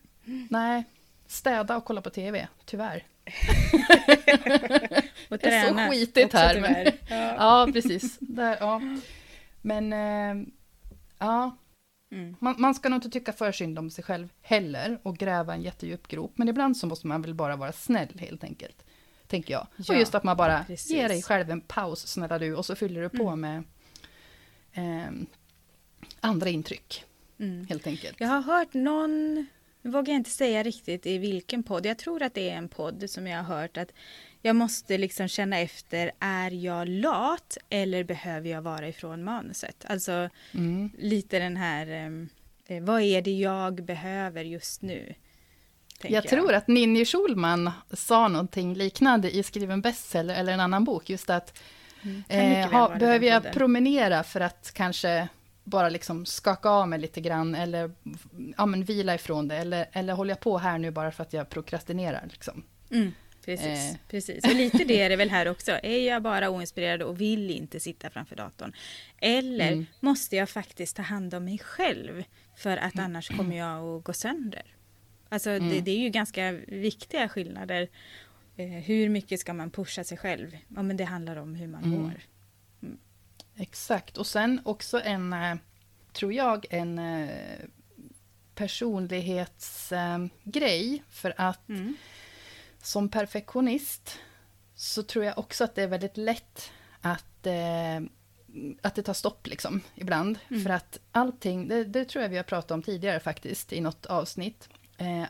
Nej, 0.50 0.84
städa 1.26 1.76
och 1.76 1.84
kolla 1.84 2.00
på 2.00 2.10
TV, 2.10 2.48
tyvärr. 2.64 3.04
och 5.28 5.38
det 5.38 5.46
är 5.46 5.68
så 5.68 5.90
skitigt 5.90 6.32
här. 6.32 6.60
Men... 6.60 6.92
Ja. 7.08 7.34
ja, 7.38 7.68
precis. 7.72 8.18
Där, 8.18 8.56
ja. 8.60 8.80
Men 9.62 9.92
äh, 9.92 10.46
ja, 11.18 11.56
mm. 12.12 12.36
man, 12.40 12.54
man, 12.58 12.74
ska 12.74 12.88
nog 12.88 12.96
inte 12.96 13.10
tycka 13.10 13.32
för 13.32 13.52
synd 13.52 13.78
om 13.78 13.90
sig 13.90 14.04
själv 14.04 14.28
heller 14.42 14.98
och 15.02 15.16
gräva 15.16 15.54
en 15.54 15.62
jättedjup 15.62 16.08
grop. 16.08 16.32
Men 16.34 16.48
ibland 16.48 16.76
så 16.76 16.86
måste 16.86 17.06
man 17.06 17.22
väl 17.22 17.34
bara 17.34 17.56
vara 17.56 17.72
snäll 17.72 18.18
helt 18.18 18.44
enkelt. 18.44 18.85
Tänker 19.26 19.54
jag. 19.54 19.66
Ja, 19.76 19.94
och 19.94 19.98
just 19.98 20.14
att 20.14 20.24
man 20.24 20.36
bara 20.36 20.64
precis. 20.64 20.90
ger 20.90 21.08
dig 21.08 21.22
själv 21.22 21.50
en 21.50 21.60
paus, 21.60 22.06
snälla 22.06 22.38
du, 22.38 22.54
och 22.54 22.66
så 22.66 22.74
fyller 22.74 23.02
du 23.02 23.08
på 23.08 23.28
mm. 23.28 23.40
med 23.40 23.64
eh, 24.72 25.12
andra 26.20 26.48
intryck. 26.48 27.04
Mm. 27.38 27.66
Helt 27.68 27.86
enkelt. 27.86 28.20
Jag 28.20 28.28
har 28.28 28.42
hört 28.42 28.74
någon 28.74 29.46
nu 29.86 29.92
vågar 29.92 30.12
jag 30.12 30.20
inte 30.20 30.30
säga 30.30 30.62
riktigt 30.62 31.06
i 31.06 31.18
vilken 31.18 31.62
podd. 31.62 31.86
Jag 31.86 31.98
tror 31.98 32.22
att 32.22 32.34
det 32.34 32.50
är 32.50 32.56
en 32.56 32.68
podd 32.68 33.10
som 33.10 33.26
jag 33.26 33.42
har 33.42 33.56
hört 33.56 33.76
att 33.76 33.92
jag 34.42 34.56
måste 34.56 34.98
liksom 34.98 35.28
känna 35.28 35.58
efter, 35.58 36.12
är 36.18 36.50
jag 36.50 36.88
lat 36.88 37.58
eller 37.70 38.04
behöver 38.04 38.50
jag 38.50 38.62
vara 38.62 38.88
ifrån 38.88 39.24
manuset? 39.24 39.84
Alltså 39.88 40.28
mm. 40.52 40.90
lite 40.98 41.38
den 41.38 41.56
här, 41.56 41.86
eh, 42.66 42.82
vad 42.82 43.02
är 43.02 43.22
det 43.22 43.30
jag 43.30 43.84
behöver 43.84 44.44
just 44.44 44.82
nu? 44.82 45.14
Jag, 46.02 46.12
jag, 46.12 46.28
tror 46.28 46.52
att 46.52 46.68
Ninni 46.68 47.04
Schulman 47.04 47.70
sa 47.92 48.28
någonting 48.28 48.74
liknande 48.74 49.36
i 49.36 49.42
Skriven 49.42 49.80
bestseller 49.80 50.34
eller 50.34 50.52
en 50.52 50.60
annan 50.60 50.84
bok, 50.84 51.10
just 51.10 51.30
att 51.30 51.58
mm. 52.02 52.22
eh, 52.28 52.70
ha, 52.70 52.98
behöver 52.98 53.26
jag 53.26 53.52
promenera 53.52 54.22
för 54.22 54.40
att 54.40 54.72
kanske 54.74 55.28
bara 55.66 55.88
liksom 55.88 56.26
skaka 56.26 56.68
av 56.68 56.88
mig 56.88 56.98
lite 56.98 57.20
grann 57.20 57.54
eller 57.54 57.90
ja, 58.56 58.66
men 58.66 58.84
vila 58.84 59.14
ifrån 59.14 59.48
det. 59.48 59.56
Eller, 59.56 59.86
eller 59.92 60.12
håller 60.12 60.30
jag 60.30 60.40
på 60.40 60.58
här 60.58 60.78
nu 60.78 60.90
bara 60.90 61.12
för 61.12 61.22
att 61.22 61.32
jag 61.32 61.48
prokrastinerar? 61.48 62.28
Liksom. 62.32 62.62
Mm, 62.90 63.12
precis, 63.44 63.66
eh. 63.66 63.96
precis. 64.08 64.44
Och 64.44 64.54
lite 64.54 64.84
det 64.84 65.00
är 65.00 65.08
det 65.08 65.16
väl 65.16 65.30
här 65.30 65.48
också. 65.48 65.72
Är 65.82 65.98
jag 65.98 66.22
bara 66.22 66.50
oinspirerad 66.50 67.02
och 67.02 67.20
vill 67.20 67.50
inte 67.50 67.80
sitta 67.80 68.10
framför 68.10 68.36
datorn? 68.36 68.72
Eller 69.18 69.72
mm. 69.72 69.86
måste 70.00 70.36
jag 70.36 70.48
faktiskt 70.48 70.96
ta 70.96 71.02
hand 71.02 71.34
om 71.34 71.44
mig 71.44 71.58
själv? 71.58 72.24
För 72.56 72.76
att 72.76 72.98
annars 72.98 73.28
kommer 73.28 73.56
jag 73.56 73.96
att 73.96 74.04
gå 74.04 74.12
sönder. 74.12 74.75
Alltså 75.28 75.50
mm. 75.50 75.68
det, 75.68 75.80
det, 75.80 75.90
är 75.90 75.98
ju 75.98 76.10
ganska 76.10 76.52
viktiga 76.52 77.28
skillnader. 77.28 77.88
Eh, 78.56 78.66
hur 78.66 79.08
mycket 79.08 79.40
ska 79.40 79.52
man 79.52 79.70
pusha 79.70 80.04
sig 80.04 80.18
själv? 80.18 80.56
Ja, 80.76 80.82
men 80.82 80.96
det 80.96 81.04
handlar 81.04 81.36
om 81.36 81.54
hur 81.54 81.68
man 81.68 81.84
mm. 81.84 82.02
mår. 82.02 82.20
Exakt, 83.56 84.18
och 84.18 84.26
sen 84.26 84.60
också 84.64 85.00
en, 85.00 85.32
eh, 85.32 85.56
tror 86.12 86.32
jag, 86.32 86.66
en 86.70 86.98
eh, 86.98 87.58
personlighetsgrej. 88.54 90.94
Eh, 90.94 91.00
för 91.10 91.34
att 91.36 91.68
mm. 91.68 91.96
som 92.82 93.08
perfektionist 93.08 94.18
så 94.74 95.02
tror 95.02 95.24
jag 95.24 95.38
också 95.38 95.64
att 95.64 95.74
det 95.74 95.82
är 95.82 95.88
väldigt 95.88 96.16
lätt 96.16 96.70
att, 97.00 97.46
att 98.82 98.94
det 98.94 99.02
tar 99.02 99.14
stopp 99.14 99.46
liksom, 99.46 99.80
ibland. 99.94 100.38
Mm. 100.48 100.62
För 100.62 100.70
att 100.70 100.98
allting, 101.12 101.68
det, 101.68 101.84
det, 101.84 102.04
tror 102.04 102.22
jag 102.22 102.28
vi 102.28 102.36
har 102.36 102.44
pratat 102.44 102.70
om 102.70 102.82
tidigare 102.82 103.20
faktiskt, 103.20 103.72
i 103.72 103.80
något 103.80 104.06
avsnitt. 104.06 104.68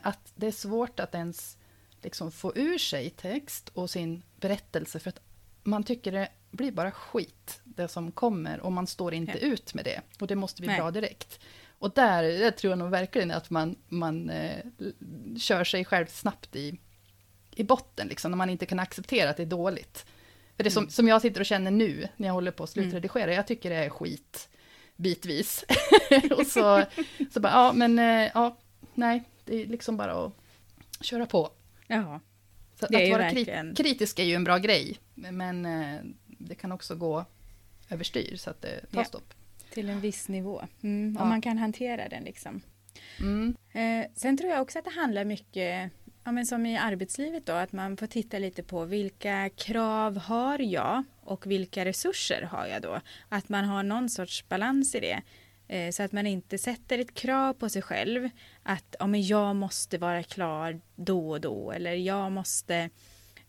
Att 0.01 0.31
det 0.35 0.47
är 0.47 0.51
svårt 0.51 0.99
att 0.99 1.15
ens 1.15 1.57
liksom, 2.01 2.31
få 2.31 2.55
ur 2.55 2.77
sig 2.77 3.09
text 3.09 3.69
och 3.73 3.89
sin 3.89 4.23
berättelse, 4.35 4.99
för 4.99 5.09
att 5.09 5.19
man 5.63 5.83
tycker 5.83 6.11
det 6.11 6.29
blir 6.51 6.71
bara 6.71 6.91
skit, 6.91 7.61
det 7.63 7.87
som 7.87 8.11
kommer, 8.11 8.59
och 8.59 8.71
man 8.71 8.87
står 8.87 9.13
inte 9.13 9.37
ja. 9.41 9.47
ut 9.47 9.73
med 9.73 9.85
det. 9.85 10.01
Och 10.19 10.27
det 10.27 10.35
måste 10.35 10.61
bli 10.61 10.67
Nej. 10.67 10.79
bra 10.79 10.91
direkt. 10.91 11.39
Och 11.79 11.91
där, 11.95 12.23
där 12.23 12.51
tror 12.51 12.71
jag 12.71 12.79
nog 12.79 12.89
verkligen 12.89 13.31
att 13.31 13.49
man, 13.49 13.75
man 13.87 14.29
eh, 14.29 14.65
kör 15.39 15.63
sig 15.63 15.85
själv 15.85 16.05
snabbt 16.05 16.55
i, 16.55 16.79
i 17.55 17.63
botten, 17.63 18.07
liksom, 18.07 18.31
när 18.31 18.37
man 18.37 18.49
inte 18.49 18.65
kan 18.65 18.79
acceptera 18.79 19.29
att 19.29 19.37
det 19.37 19.43
är 19.43 19.47
dåligt. 19.47 20.05
För 20.55 20.63
det 20.63 20.71
som, 20.71 20.83
mm. 20.83 20.91
som 20.91 21.07
jag 21.07 21.21
sitter 21.21 21.39
och 21.39 21.45
känner 21.45 21.71
nu, 21.71 22.07
när 22.17 22.27
jag 22.27 22.33
håller 22.33 22.51
på 22.51 22.63
att 22.63 22.69
slutredigera, 22.69 23.23
mm. 23.23 23.35
jag 23.35 23.47
tycker 23.47 23.69
det 23.69 23.75
är 23.75 23.89
skit, 23.89 24.49
bitvis. 24.95 25.65
och 26.37 26.47
så, 26.47 26.83
så 27.33 27.39
bara, 27.39 27.53
ja 27.53 27.73
men, 27.73 27.99
eh, 27.99 28.31
ja, 28.33 28.57
nej, 28.93 29.23
det 29.47 29.61
är 29.61 29.67
liksom 29.67 29.97
bara 29.97 30.25
att 30.25 30.33
köra 31.01 31.25
på. 31.25 31.49
Ja. 31.87 32.19
Så 32.79 32.85
att, 32.85 32.95
att 32.95 33.09
vara 33.09 33.17
verkligen... 33.17 33.75
kritisk 33.75 34.19
är 34.19 34.23
ju 34.23 34.33
en 34.33 34.43
bra 34.43 34.57
grej, 34.57 34.97
men 35.15 35.65
eh, 35.65 35.99
det 36.25 36.55
kan 36.55 36.71
också 36.71 36.95
gå 36.95 37.25
överstyr 37.89 38.35
så 38.35 38.49
att 38.49 38.61
det 38.61 38.79
tar 38.91 38.99
ja. 38.99 39.05
stopp. 39.05 39.33
Till 39.69 39.89
en 39.89 40.01
viss 40.01 40.27
nivå, 40.27 40.67
mm, 40.81 41.15
ja. 41.17 41.23
om 41.23 41.29
man 41.29 41.41
kan 41.41 41.57
hantera 41.57 42.09
den 42.09 42.23
liksom. 42.23 42.61
Mm. 43.19 43.55
Eh, 43.73 44.11
sen 44.15 44.37
tror 44.37 44.51
jag 44.51 44.61
också 44.61 44.79
att 44.79 44.85
det 44.85 44.91
handlar 44.91 45.25
mycket, 45.25 45.91
ja, 46.23 46.31
men 46.31 46.45
som 46.45 46.65
i 46.65 46.77
arbetslivet 46.77 47.45
då, 47.45 47.53
att 47.53 47.71
man 47.71 47.97
får 47.97 48.07
titta 48.07 48.39
lite 48.39 48.63
på 48.63 48.85
vilka 48.85 49.49
krav 49.49 50.17
har 50.17 50.59
jag 50.59 51.03
och 51.21 51.47
vilka 51.47 51.85
resurser 51.85 52.41
har 52.41 52.67
jag 52.67 52.81
då? 52.81 53.01
Att 53.29 53.49
man 53.49 53.65
har 53.65 53.83
någon 53.83 54.09
sorts 54.09 54.49
balans 54.49 54.95
i 54.95 54.99
det. 54.99 55.21
Eh, 55.67 55.91
så 55.91 56.03
att 56.03 56.11
man 56.11 56.27
inte 56.27 56.57
sätter 56.57 56.99
ett 56.99 57.13
krav 57.13 57.53
på 57.53 57.69
sig 57.69 57.81
själv 57.81 58.29
att 58.63 58.95
ja, 58.99 59.07
men 59.07 59.27
jag 59.27 59.55
måste 59.55 59.97
vara 59.97 60.23
klar 60.23 60.79
då 60.95 61.29
och 61.29 61.41
då 61.41 61.71
eller 61.71 61.93
jag 61.93 62.31
måste 62.31 62.89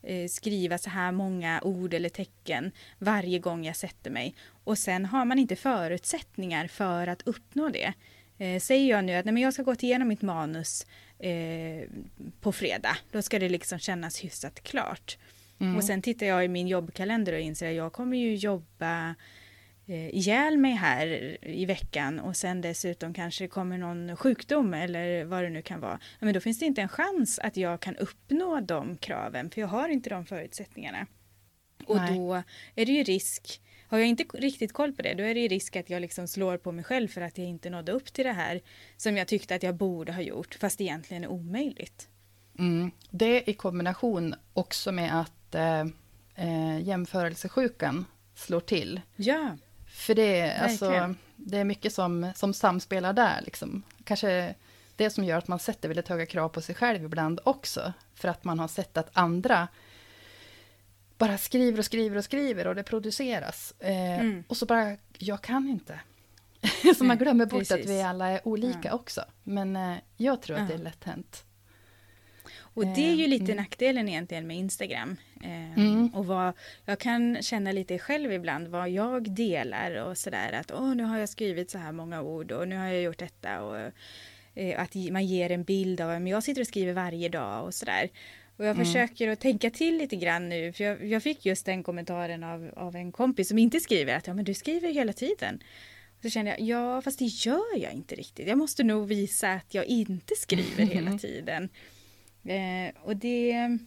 eh, 0.03 0.27
skriva 0.27 0.77
så 0.77 0.89
här 0.89 1.11
många 1.11 1.61
ord 1.63 1.93
eller 1.93 2.09
tecken 2.09 2.71
varje 2.97 3.39
gång 3.39 3.65
jag 3.65 3.75
sätter 3.75 4.11
mig. 4.11 4.35
Och 4.63 4.77
sen 4.77 5.05
har 5.05 5.25
man 5.25 5.39
inte 5.39 5.55
förutsättningar 5.55 6.67
för 6.67 7.07
att 7.07 7.27
uppnå 7.27 7.69
det. 7.69 7.93
Eh, 8.37 8.59
säger 8.59 8.89
jag 8.89 9.05
nu 9.05 9.15
att 9.15 9.25
nej, 9.25 9.33
men 9.33 9.43
jag 9.43 9.53
ska 9.53 9.63
gå 9.63 9.73
igenom 9.73 10.07
mitt 10.07 10.21
manus 10.21 10.85
på 12.41 12.51
fredag, 12.51 12.97
då 13.11 13.21
ska 13.21 13.39
det 13.39 13.49
liksom 13.49 13.79
kännas 13.79 14.23
hyfsat 14.23 14.63
klart. 14.63 15.17
Mm. 15.59 15.77
Och 15.77 15.83
sen 15.83 16.01
tittar 16.01 16.25
jag 16.25 16.45
i 16.45 16.47
min 16.47 16.67
jobbkalender 16.67 17.33
och 17.33 17.39
inser 17.39 17.69
att 17.69 17.75
jag 17.75 17.93
kommer 17.93 18.17
ju 18.17 18.35
jobba 18.35 19.15
eh, 19.89 20.15
ihjäl 20.15 20.57
mig 20.57 20.71
här 20.71 21.37
i 21.41 21.65
veckan 21.65 22.19
och 22.19 22.35
sen 22.35 22.61
dessutom 22.61 23.13
kanske 23.13 23.43
det 23.43 23.47
kommer 23.47 23.77
någon 23.77 24.15
sjukdom 24.15 24.73
eller 24.73 25.23
vad 25.23 25.43
det 25.43 25.49
nu 25.49 25.61
kan 25.61 25.79
vara. 25.79 25.99
Men 26.19 26.33
då 26.33 26.39
finns 26.39 26.59
det 26.59 26.65
inte 26.65 26.81
en 26.81 26.89
chans 26.89 27.39
att 27.39 27.57
jag 27.57 27.79
kan 27.79 27.95
uppnå 27.95 28.59
de 28.59 28.97
kraven 28.97 29.49
för 29.49 29.61
jag 29.61 29.67
har 29.67 29.89
inte 29.89 30.09
de 30.09 30.25
förutsättningarna. 30.25 31.07
Och 31.85 31.95
Nej. 31.97 32.17
då 32.17 32.43
är 32.75 32.85
det 32.85 32.91
ju 32.91 33.03
risk 33.03 33.61
har 33.89 33.97
jag 33.97 34.07
inte 34.07 34.23
riktigt 34.33 34.73
koll 34.73 34.93
på 34.93 35.01
det, 35.01 35.13
då 35.13 35.23
är 35.23 35.33
det 35.33 35.39
ju 35.39 35.47
risk 35.47 35.75
att 35.75 35.89
jag 35.89 36.01
liksom 36.01 36.27
slår 36.27 36.57
på 36.57 36.71
mig 36.71 36.83
själv 36.83 37.07
för 37.07 37.21
att 37.21 37.37
jag 37.37 37.47
inte 37.47 37.69
nådde 37.69 37.91
upp 37.91 38.13
till 38.13 38.25
det 38.25 38.31
här 38.31 38.61
som 38.97 39.17
jag 39.17 39.27
tyckte 39.27 39.55
att 39.55 39.63
jag 39.63 39.75
borde 39.75 40.13
ha 40.13 40.21
gjort, 40.21 40.57
fast 40.59 40.81
egentligen 40.81 41.23
är 41.23 41.27
omöjligt. 41.27 42.07
Mm. 42.59 42.91
Det 43.09 43.49
i 43.49 43.53
kombination 43.53 44.35
också 44.53 44.91
med 44.91 45.19
att 45.19 45.55
eh, 45.55 45.81
eh 46.35 46.81
jämförelsesjukan 46.81 48.05
slår 48.35 48.59
till. 48.59 49.01
Ja. 49.15 49.57
För 49.99 50.15
det, 50.15 50.53
alltså, 50.53 51.15
det 51.35 51.57
är 51.57 51.63
mycket 51.63 51.93
som, 51.93 52.31
som 52.35 52.53
samspelar 52.53 53.13
där. 53.13 53.41
Liksom. 53.41 53.83
Kanske 54.03 54.55
det 54.95 55.09
som 55.09 55.23
gör 55.23 55.37
att 55.37 55.47
man 55.47 55.59
sätter 55.59 55.87
väldigt 55.87 56.07
höga 56.07 56.25
krav 56.25 56.49
på 56.49 56.61
sig 56.61 56.75
själv 56.75 57.03
ibland 57.03 57.39
också. 57.43 57.93
För 58.13 58.27
att 58.27 58.43
man 58.43 58.59
har 58.59 58.67
sett 58.67 58.97
att 58.97 59.09
andra 59.13 59.67
bara 61.17 61.37
skriver 61.37 61.79
och 61.79 61.85
skriver 61.85 62.17
och 62.17 62.23
skriver 62.23 62.67
och 62.67 62.75
det 62.75 62.83
produceras. 62.83 63.73
Eh, 63.79 64.19
mm. 64.19 64.43
Och 64.47 64.57
så 64.57 64.65
bara, 64.65 64.97
jag 65.17 65.41
kan 65.41 65.69
inte. 65.69 65.99
så 66.97 67.03
man 67.03 67.17
glömmer 67.17 67.45
bort 67.45 67.59
Precis. 67.59 67.71
att 67.71 67.89
vi 67.89 68.01
alla 68.01 68.27
är 68.27 68.47
olika 68.47 68.87
ja. 68.89 68.93
också. 68.93 69.23
Men 69.43 69.75
eh, 69.75 69.97
jag 70.17 70.41
tror 70.41 70.55
att 70.55 70.61
ja. 70.61 70.67
det 70.67 70.73
är 70.73 70.83
lätt 70.83 71.03
hänt. 71.03 71.43
Och 72.73 72.85
det 72.85 73.09
är 73.09 73.15
ju 73.15 73.23
eh, 73.23 73.29
lite 73.29 73.51
mm. 73.51 73.57
nackdelen 73.57 74.09
egentligen 74.09 74.47
med 74.47 74.57
Instagram. 74.57 75.17
Eh, 75.43 75.79
mm. 75.79 76.07
Och 76.07 76.25
vad 76.25 76.53
jag 76.85 76.99
kan 76.99 77.41
känna 77.41 77.71
lite 77.71 77.99
själv 77.99 78.31
ibland 78.31 78.67
vad 78.67 78.89
jag 78.89 79.31
delar 79.31 79.95
och 79.95 80.17
sådär 80.17 80.53
att 80.53 80.71
åh 80.71 80.95
nu 80.95 81.03
har 81.03 81.17
jag 81.17 81.29
skrivit 81.29 81.71
så 81.71 81.77
här 81.77 81.91
många 81.91 82.21
ord 82.21 82.51
och 82.51 82.67
nu 82.67 82.77
har 82.77 82.85
jag 82.85 83.01
gjort 83.01 83.17
detta 83.19 83.61
och 83.61 83.77
eh, 84.55 84.81
att 84.81 84.95
man 84.95 85.25
ger 85.25 85.51
en 85.51 85.63
bild 85.63 86.01
av 86.01 86.09
att 86.09 86.29
jag 86.29 86.43
sitter 86.43 86.61
och 86.61 86.67
skriver 86.67 86.93
varje 86.93 87.29
dag 87.29 87.65
och 87.65 87.73
sådär. 87.73 88.09
Och 88.57 88.65
jag 88.65 88.75
mm. 88.75 88.85
försöker 88.85 89.27
att 89.27 89.39
tänka 89.39 89.69
till 89.69 89.97
lite 89.97 90.15
grann 90.15 90.49
nu, 90.49 90.73
för 90.73 90.83
jag, 90.83 91.05
jag, 91.05 91.23
fick 91.23 91.45
just 91.45 91.65
den 91.65 91.83
kommentaren 91.83 92.43
av, 92.43 92.71
av 92.75 92.95
en 92.95 93.11
kompis 93.11 93.47
som 93.47 93.57
inte 93.57 93.79
skriver 93.79 94.15
att 94.15 94.27
ja 94.27 94.33
men 94.33 94.45
du 94.45 94.53
skriver 94.53 94.93
hela 94.93 95.13
tiden. 95.13 95.63
Och 96.17 96.23
så 96.23 96.29
kände 96.29 96.51
jag, 96.51 96.61
ja 96.61 97.01
fast 97.01 97.19
det 97.19 97.25
gör 97.25 97.77
jag 97.77 97.93
inte 97.93 98.15
riktigt. 98.15 98.47
Jag 98.47 98.57
måste 98.57 98.83
nog 98.83 99.07
visa 99.07 99.53
att 99.53 99.73
jag 99.73 99.85
inte 99.85 100.35
skriver 100.35 100.83
hela 100.83 101.17
tiden. 101.17 101.69
Eh, 102.43 102.93
och 103.03 103.15
det, 103.15 103.77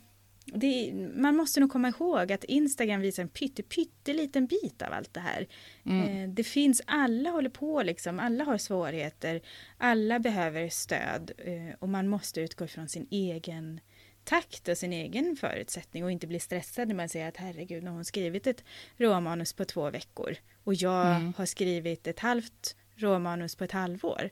det, 0.45 0.93
man 1.15 1.37
måste 1.37 1.61
nog 1.61 1.73
komma 1.73 1.89
ihåg 1.89 2.33
att 2.33 2.45
Instagram 2.45 3.01
visar 3.01 3.23
en 3.23 3.29
pytte, 3.29 3.63
pytteliten 3.63 4.47
bit 4.47 4.83
av 4.83 4.93
allt 4.93 5.15
det 5.15 5.21
här. 5.21 5.47
Mm. 5.87 6.09
Eh, 6.09 6.29
det 6.29 6.45
finns, 6.45 6.83
alla 6.87 7.31
håller 7.31 7.51
på 7.51 7.83
liksom, 7.83 8.21
alla 8.21 8.45
har 8.45 8.59
svårigheter, 8.59 9.41
alla 9.79 10.19
behöver 10.19 10.69
stöd 10.69 11.33
eh, 11.39 11.75
och 11.79 11.89
man 11.89 12.09
måste 12.09 12.41
utgå 12.41 12.65
ifrån 12.65 12.89
sin 12.89 13.07
egen 13.11 13.81
takt 14.25 14.69
och 14.69 14.79
sin 14.79 14.93
egen 14.93 15.37
förutsättning 15.37 16.05
och 16.05 16.11
inte 16.11 16.27
bli 16.27 16.41
stressad 16.41 16.89
när 16.89 16.95
man 16.95 17.09
säger 17.09 17.29
att 17.29 17.37
herregud, 17.37 17.83
nu 17.83 17.91
har 17.91 17.95
hon 17.95 18.05
skrivit 18.05 18.47
ett 18.47 18.65
råmanus 18.97 19.53
på 19.53 19.65
två 19.65 19.91
veckor 19.91 20.37
och 20.65 20.75
jag 20.75 21.17
mm. 21.17 21.33
har 21.37 21.47
skrivit 21.47 22.07
ett 22.07 22.21
halvt 22.21 22.77
råmanus 22.97 23.57
på 23.57 23.65
ett 23.65 23.73
halvår. 23.73 24.31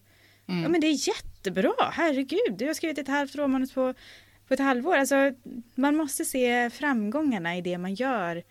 Mm. 0.51 0.63
Ja 0.63 0.69
men 0.69 0.81
det 0.81 0.87
är 0.87 1.09
jättebra, 1.09 1.75
herregud, 1.93 2.55
du 2.59 2.67
har 2.67 2.75
skrivit 2.75 2.99
ett 2.99 3.09
halvt 3.09 3.35
råmanus 3.35 3.73
på, 3.73 3.95
på 4.49 4.55
ett 4.55 4.61
halvår. 4.61 4.97
Alltså, 4.97 5.33
man 5.75 5.97
måste 5.97 6.25
se 6.25 6.71
framgångarna 6.71 7.57
i 7.57 7.61
det 7.61 7.79
man 7.79 7.95
gör 7.95 8.43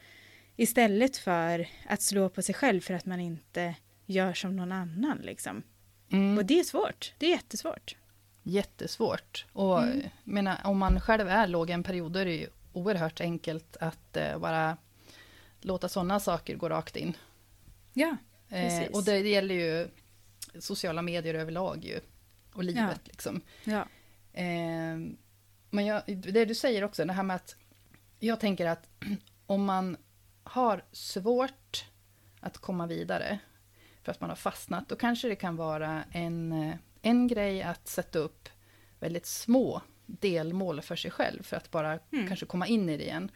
istället 0.56 1.18
för 1.18 1.68
att 1.88 2.02
slå 2.02 2.30
på 2.30 2.42
sig 2.42 2.56
själv 2.56 2.82
för 2.82 2.94
att 2.94 3.06
man 3.06 3.20
inte 3.20 3.76
gör 4.06 4.34
som 4.34 4.56
någon 4.56 4.72
annan. 4.72 5.18
Liksom. 5.18 5.64
Mm. 6.12 6.38
Och 6.38 6.46
det 6.46 6.60
är 6.60 6.64
svårt, 6.64 7.14
det 7.18 7.26
är 7.26 7.30
jättesvårt. 7.30 7.96
Jättesvårt. 8.44 9.46
Och 9.54 9.84
mm. 9.84 10.02
menar, 10.24 10.58
om 10.64 10.78
man 10.78 11.02
själv 11.02 11.28
är 11.28 11.48
låg 11.48 11.70
en 11.70 11.84
period, 11.84 12.12
då 12.12 12.20
är 12.20 12.26
det 12.26 12.36
ju 12.36 12.48
oerhört 12.74 13.22
enkelt 13.22 13.78
att 13.80 14.18
uh, 14.18 14.38
bara 14.38 14.78
låta 15.62 15.90
sådana 15.90 16.20
saker 16.20 16.56
gå 16.56 16.70
rakt 16.70 16.96
in. 16.96 17.18
Ja, 17.94 18.16
eh, 18.50 18.64
precis. 18.64 18.90
Eh, 18.90 18.96
och 18.96 19.04
det, 19.04 19.22
det, 19.22 19.30
gäller 19.30 19.56
ju 19.56 19.88
sociala 20.60 21.02
medier 21.02 21.34
överlag 21.34 21.86
ju. 21.86 22.00
Och 22.54 22.64
livet 22.64 22.84
ja. 22.84 23.00
liksom. 23.04 23.42
Ja. 23.64 23.86
Eh, 24.34 24.98
men 25.70 25.86
jag, 25.86 26.02
det 26.08 26.46
du 26.46 26.56
säger 26.56 26.84
också, 26.84 27.06
det 27.06 27.14
här 27.14 27.24
med 27.24 27.36
att 27.36 27.56
jag 28.20 28.40
tänker 28.40 28.66
att 28.66 28.90
om 29.46 29.66
man 29.66 29.98
har 30.44 30.84
svårt 30.92 31.86
att 32.40 32.58
komma 32.58 32.88
vidare 32.88 33.40
för 34.04 34.12
att 34.12 34.22
man 34.22 34.30
har 34.30 34.38
fastnat, 34.38 34.90
då 34.90 34.96
kanske 34.96 35.28
det 35.28 35.36
kan 35.36 35.56
vara 35.56 36.04
en, 36.12 36.52
eh, 36.52 36.76
en 37.02 37.28
grej 37.28 37.62
att 37.64 37.88
sätta 37.88 38.20
upp 38.20 38.50
väldigt 39.00 39.26
små 39.26 39.82
delmål 40.06 40.82
för 40.82 40.96
sig 40.96 41.12
själv, 41.12 41.44
för 41.44 41.58
att 41.58 41.72
bara 41.72 42.00
mm. 42.12 42.28
kanske 42.28 42.46
komma 42.46 42.68
in 42.68 42.90
i 42.90 42.98
det 42.98 43.04
igen. 43.04 43.32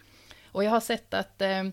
Och 0.52 0.64
jag 0.64 0.70
har 0.70 0.80
sett 0.80 1.14
att, 1.14 1.42
eh, 1.42 1.64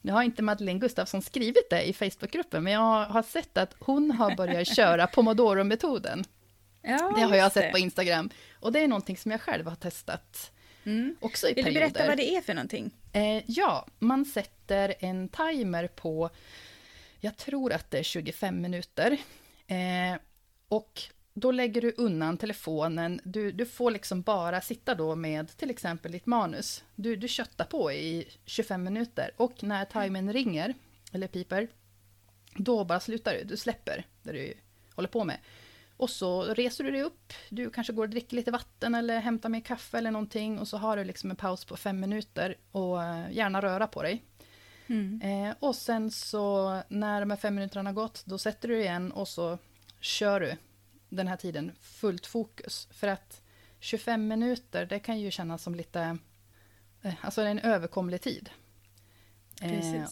nu 0.00 0.12
har 0.12 0.22
inte 0.22 0.42
Madeleine 0.42 0.80
Gustafsson 0.80 1.22
skrivit 1.22 1.70
det 1.70 1.82
i 1.82 1.92
Facebookgruppen, 1.92 2.64
men 2.64 2.72
jag 2.72 3.04
har 3.04 3.22
sett 3.22 3.58
att 3.58 3.74
hon 3.78 4.10
har 4.10 4.36
börjat 4.36 4.76
köra 4.76 5.06
pomodoro-metoden. 5.06 6.24
Ja, 6.82 7.12
det 7.16 7.22
har 7.22 7.36
jag 7.36 7.52
sett 7.52 7.72
på 7.72 7.78
Instagram. 7.78 8.30
Och 8.60 8.72
det 8.72 8.80
är 8.80 8.88
någonting 8.88 9.16
som 9.16 9.30
jag 9.30 9.40
själv 9.40 9.66
har 9.66 9.76
testat. 9.76 10.52
Mm. 10.84 11.16
Också 11.20 11.48
i 11.48 11.54
Vill 11.54 11.64
perioder. 11.64 11.86
du 11.86 11.92
berätta 11.92 12.08
vad 12.08 12.16
det 12.16 12.36
är 12.36 12.40
för 12.40 12.54
någonting? 12.54 12.90
Eh, 13.12 13.42
ja, 13.46 13.86
man 13.98 14.24
sätter 14.24 14.94
en 14.98 15.28
timer 15.28 15.86
på, 15.86 16.30
jag 17.20 17.36
tror 17.36 17.72
att 17.72 17.90
det 17.90 17.98
är 17.98 18.02
25 18.02 18.60
minuter. 18.60 19.16
Eh, 19.66 20.20
och 20.68 21.02
då 21.40 21.50
lägger 21.50 21.80
du 21.80 21.94
undan 21.96 22.36
telefonen, 22.36 23.20
du, 23.24 23.52
du 23.52 23.66
får 23.66 23.90
liksom 23.90 24.22
bara 24.22 24.60
sitta 24.60 24.94
då 24.94 25.14
med 25.14 25.56
till 25.56 25.70
exempel 25.70 26.12
ditt 26.12 26.26
manus. 26.26 26.84
Du, 26.94 27.16
du 27.16 27.28
köttar 27.28 27.64
på 27.64 27.92
i 27.92 28.28
25 28.44 28.82
minuter 28.82 29.30
och 29.36 29.62
när 29.62 29.84
timern 29.84 30.32
ringer, 30.32 30.74
eller 31.12 31.26
piper, 31.26 31.68
då 32.54 32.84
bara 32.84 33.00
slutar 33.00 33.34
du, 33.34 33.44
du 33.44 33.56
släpper 33.56 34.06
det 34.22 34.32
du 34.32 34.54
håller 34.94 35.08
på 35.08 35.24
med. 35.24 35.38
Och 35.96 36.10
så 36.10 36.42
reser 36.42 36.84
du 36.84 36.90
dig 36.90 37.02
upp, 37.02 37.32
du 37.48 37.70
kanske 37.70 37.92
går 37.92 38.02
och 38.02 38.10
dricker 38.10 38.36
lite 38.36 38.50
vatten 38.50 38.94
eller 38.94 39.20
hämtar 39.20 39.48
mer 39.48 39.60
kaffe 39.60 39.98
eller 39.98 40.10
någonting 40.10 40.58
och 40.58 40.68
så 40.68 40.76
har 40.76 40.96
du 40.96 41.04
liksom 41.04 41.30
en 41.30 41.36
paus 41.36 41.64
på 41.64 41.76
fem 41.76 42.00
minuter 42.00 42.56
och 42.72 43.02
eh, 43.02 43.32
gärna 43.32 43.60
röra 43.60 43.86
på 43.86 44.02
dig. 44.02 44.24
Mm. 44.86 45.20
Eh, 45.22 45.54
och 45.60 45.76
sen 45.76 46.10
så 46.10 46.82
när 46.88 47.20
de 47.20 47.30
här 47.30 47.36
fem 47.36 47.54
minuterna 47.54 47.90
har 47.90 47.94
gått, 47.94 48.22
då 48.26 48.38
sätter 48.38 48.68
du 48.68 48.80
igen 48.80 49.12
och 49.12 49.28
så 49.28 49.58
kör 50.00 50.40
du 50.40 50.56
den 51.10 51.28
här 51.28 51.36
tiden 51.36 51.72
fullt 51.80 52.26
fokus. 52.26 52.88
För 52.90 53.08
att 53.08 53.42
25 53.80 54.28
minuter, 54.28 54.86
det 54.86 54.98
kan 54.98 55.20
ju 55.20 55.30
kännas 55.30 55.62
som 55.62 55.74
lite, 55.74 56.18
eh, 57.02 57.14
alltså 57.20 57.42
en 57.42 57.58
överkomlig 57.58 58.20
tid. 58.20 58.50
Eh, 59.62 60.04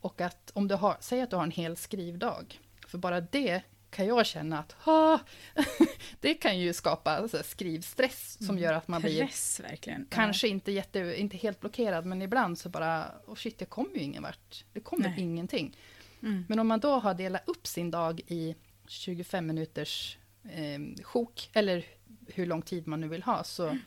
och 0.00 0.20
att 0.20 0.50
om 0.54 0.68
du 0.68 0.74
har, 0.74 0.96
säg 1.00 1.20
att 1.20 1.30
du 1.30 1.36
har 1.36 1.42
en 1.42 1.50
hel 1.50 1.76
skrivdag, 1.76 2.60
för 2.86 2.98
bara 2.98 3.20
det 3.20 3.62
kan 3.90 4.06
jag 4.06 4.26
känna 4.26 4.58
att 4.58 4.72
ha, 4.72 5.18
det 6.20 6.34
kan 6.34 6.58
ju 6.58 6.72
skapa 6.72 7.16
alltså, 7.16 7.42
skrivstress 7.42 8.36
som 8.38 8.50
mm. 8.50 8.62
gör 8.62 8.72
att 8.72 8.88
man 8.88 9.02
Press, 9.02 9.58
blir 9.60 9.70
verkligen. 9.70 10.06
kanske 10.10 10.48
inte, 10.48 10.72
jätte, 10.72 11.20
inte 11.20 11.36
helt 11.36 11.60
blockerad, 11.60 12.06
men 12.06 12.22
ibland 12.22 12.58
så 12.58 12.68
bara, 12.68 13.10
oh 13.26 13.34
shit, 13.34 13.60
jag 13.60 13.70
kommer 13.70 13.94
ju 13.94 14.00
ingen 14.00 14.22
vart. 14.22 14.64
Det 14.72 14.80
kommer 14.80 15.08
Nej. 15.08 15.20
ingenting. 15.20 15.76
Mm. 16.22 16.44
Men 16.48 16.58
om 16.58 16.68
man 16.68 16.80
då 16.80 16.98
har 16.98 17.14
delat 17.14 17.48
upp 17.48 17.66
sin 17.66 17.90
dag 17.90 18.20
i 18.26 18.54
25 18.86 19.46
minuters 19.46 20.18
eh, 20.50 21.04
sjok, 21.04 21.50
eller 21.52 21.84
hur 22.26 22.46
lång 22.46 22.62
tid 22.62 22.86
man 22.86 23.00
nu 23.00 23.08
vill 23.08 23.22
ha, 23.22 23.44
så, 23.44 23.66
mm. 23.66 23.78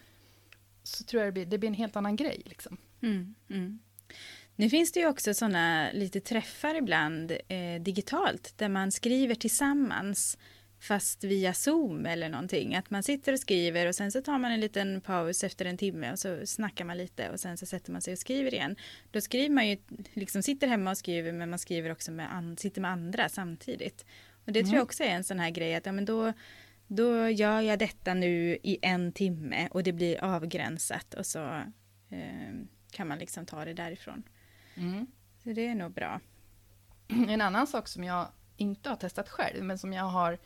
så 0.83 1.03
tror 1.03 1.23
jag 1.23 1.27
det 1.27 1.33
blir, 1.33 1.45
det 1.45 1.57
blir 1.57 1.69
en 1.69 1.75
helt 1.75 1.95
annan 1.95 2.15
grej. 2.15 2.41
Liksom. 2.45 2.77
Mm. 3.01 3.35
mm. 3.49 3.79
Nu 4.55 4.69
finns 4.69 4.91
det 4.91 4.99
ju 4.99 5.07
också 5.07 5.33
sådana 5.33 5.91
lite 5.91 6.19
träffar 6.19 6.75
ibland 6.75 7.31
eh, 7.31 7.81
digitalt 7.81 8.53
där 8.57 8.69
man 8.69 8.91
skriver 8.91 9.35
tillsammans 9.35 10.37
fast 10.79 11.23
via 11.23 11.53
Zoom 11.53 12.05
eller 12.05 12.29
någonting. 12.29 12.75
Att 12.75 12.89
man 12.89 13.03
sitter 13.03 13.33
och 13.33 13.39
skriver 13.39 13.85
och 13.85 13.95
sen 13.95 14.11
så 14.11 14.21
tar 14.21 14.37
man 14.37 14.51
en 14.51 14.59
liten 14.59 15.01
paus 15.01 15.43
efter 15.43 15.65
en 15.65 15.77
timme 15.77 16.11
och 16.11 16.19
så 16.19 16.45
snackar 16.45 16.85
man 16.85 16.97
lite 16.97 17.29
och 17.29 17.39
sen 17.39 17.57
så 17.57 17.65
sätter 17.65 17.91
man 17.91 18.01
sig 18.01 18.13
och 18.13 18.19
skriver 18.19 18.53
igen. 18.53 18.75
Då 19.11 19.21
skriver 19.21 19.49
man 19.49 19.67
ju, 19.67 19.77
liksom 20.13 20.43
sitter 20.43 20.67
hemma 20.67 20.91
och 20.91 20.97
skriver 20.97 21.31
men 21.31 21.49
man 21.49 21.59
skriver 21.59 21.91
också 21.91 22.11
med, 22.11 22.59
sitter 22.59 22.81
med 22.81 22.91
andra 22.91 23.29
samtidigt. 23.29 24.05
Och 24.47 24.53
det 24.53 24.60
mm. 24.60 24.69
tror 24.69 24.77
jag 24.77 24.83
också 24.83 25.03
är 25.03 25.10
en 25.10 25.23
sån 25.23 25.39
här 25.39 25.49
grej 25.49 25.75
att 25.75 25.86
ja, 25.86 25.91
men 25.91 26.05
då, 26.05 26.33
då 26.88 27.29
gör 27.29 27.62
jag 27.62 27.79
detta 27.79 28.13
nu 28.13 28.57
i 28.63 28.79
en 28.81 29.12
timme 29.12 29.67
och 29.71 29.83
det 29.83 29.91
blir 29.91 30.23
avgränsat 30.23 31.13
och 31.13 31.25
så 31.25 31.45
eh, 32.10 32.53
kan 32.91 33.07
man 33.07 33.19
liksom 33.19 33.45
ta 33.45 33.65
det 33.65 33.73
därifrån. 33.73 34.23
Mm. 34.75 35.07
Så 35.43 35.49
det 35.49 35.67
är 35.67 35.75
nog 35.75 35.91
bra. 35.91 36.19
En 37.07 37.41
annan 37.41 37.67
sak 37.67 37.88
som 37.88 38.03
jag 38.03 38.27
inte 38.57 38.89
har 38.89 38.95
testat 38.95 39.29
själv, 39.29 39.63
men 39.63 39.77
som 39.77 39.93
jag 39.93 40.03
har 40.03 40.38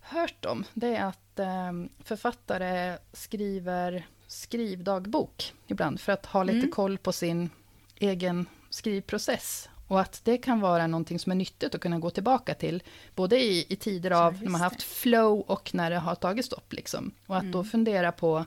hört 0.00 0.44
om, 0.44 0.64
det 0.74 0.96
är 0.96 1.04
att 1.04 1.38
eh, 1.38 1.72
författare 2.04 2.98
skriver 3.12 4.06
skrivdagbok 4.26 5.54
ibland, 5.66 6.00
för 6.00 6.12
att 6.12 6.26
ha 6.26 6.42
lite 6.42 6.58
mm. 6.58 6.70
koll 6.70 6.98
på 6.98 7.12
sin 7.12 7.50
egen 7.96 8.46
skrivprocess. 8.70 9.68
Och 9.90 10.00
att 10.00 10.24
det 10.24 10.38
kan 10.38 10.60
vara 10.60 10.86
någonting 10.86 11.18
som 11.18 11.32
är 11.32 11.36
nyttigt 11.36 11.74
att 11.74 11.80
kunna 11.80 11.98
gå 11.98 12.10
tillbaka 12.10 12.54
till, 12.54 12.82
både 13.14 13.38
i, 13.40 13.66
i 13.68 13.76
tider 13.76 14.10
av 14.10 14.42
när 14.42 14.50
man 14.50 14.60
har 14.60 14.70
haft 14.70 14.82
flow 14.82 15.40
och 15.40 15.74
när 15.74 15.90
det 15.90 15.98
har 15.98 16.14
tagit 16.14 16.44
stopp. 16.44 16.72
Liksom. 16.72 17.14
Och 17.26 17.36
att 17.36 17.42
mm. 17.42 17.52
då 17.52 17.64
fundera 17.64 18.12
på, 18.12 18.44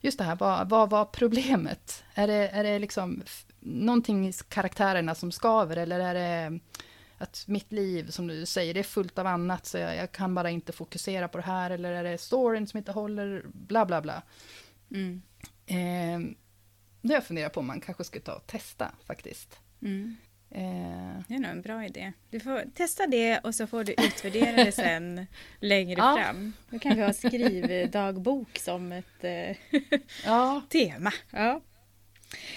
just 0.00 0.18
det 0.18 0.24
här, 0.24 0.36
vad, 0.36 0.68
vad 0.68 0.90
var 0.90 1.04
problemet? 1.04 2.04
Är 2.14 2.26
det, 2.26 2.48
är 2.48 2.64
det 2.64 2.78
liksom 2.78 3.22
någonting 3.60 4.28
i 4.28 4.32
karaktärerna 4.48 5.14
som 5.14 5.32
skaver, 5.32 5.76
eller 5.76 6.00
är 6.00 6.14
det 6.14 6.60
att 7.18 7.44
mitt 7.48 7.72
liv, 7.72 8.10
som 8.10 8.26
du 8.26 8.46
säger, 8.46 8.74
det 8.74 8.80
är 8.80 8.84
fullt 8.84 9.18
av 9.18 9.26
annat, 9.26 9.66
så 9.66 9.78
jag, 9.78 9.96
jag 9.96 10.12
kan 10.12 10.34
bara 10.34 10.50
inte 10.50 10.72
fokusera 10.72 11.28
på 11.28 11.38
det 11.38 11.44
här, 11.44 11.70
eller 11.70 11.92
är 11.92 12.04
det 12.04 12.18
storyn 12.18 12.66
som 12.66 12.78
inte 12.78 12.92
håller, 12.92 13.42
bla 13.46 13.86
bla 13.86 14.00
bla. 14.00 14.22
Mm. 14.90 15.22
Eh, 15.66 16.36
det 17.00 17.08
har 17.08 17.14
jag 17.14 17.26
funderat 17.26 17.52
på 17.52 17.60
om 17.60 17.66
man 17.66 17.80
kanske 17.80 18.04
skulle 18.04 18.24
ta 18.24 18.34
och 18.34 18.46
testa 18.46 18.92
faktiskt. 19.06 19.60
Mm. 19.82 20.16
Eh. 20.50 21.22
Det 21.28 21.34
är 21.34 21.38
nog 21.38 21.50
en 21.50 21.62
bra 21.62 21.84
idé. 21.84 22.12
Du 22.30 22.40
får 22.40 22.70
testa 22.74 23.06
det 23.06 23.38
och 23.38 23.54
så 23.54 23.66
får 23.66 23.84
du 23.84 23.92
utvärdera 23.92 24.64
det 24.64 24.72
sen 24.72 25.26
längre 25.60 25.98
ja. 25.98 26.16
fram. 26.16 26.52
Då 26.70 26.78
kan 26.78 26.96
vi 26.96 27.02
ha 27.02 27.12
skrivdagbok 27.12 28.58
som 28.58 28.92
ett 28.92 29.24
eh, 29.24 29.56
ja. 30.24 30.62
tema. 30.68 31.12
Ja. 31.30 31.60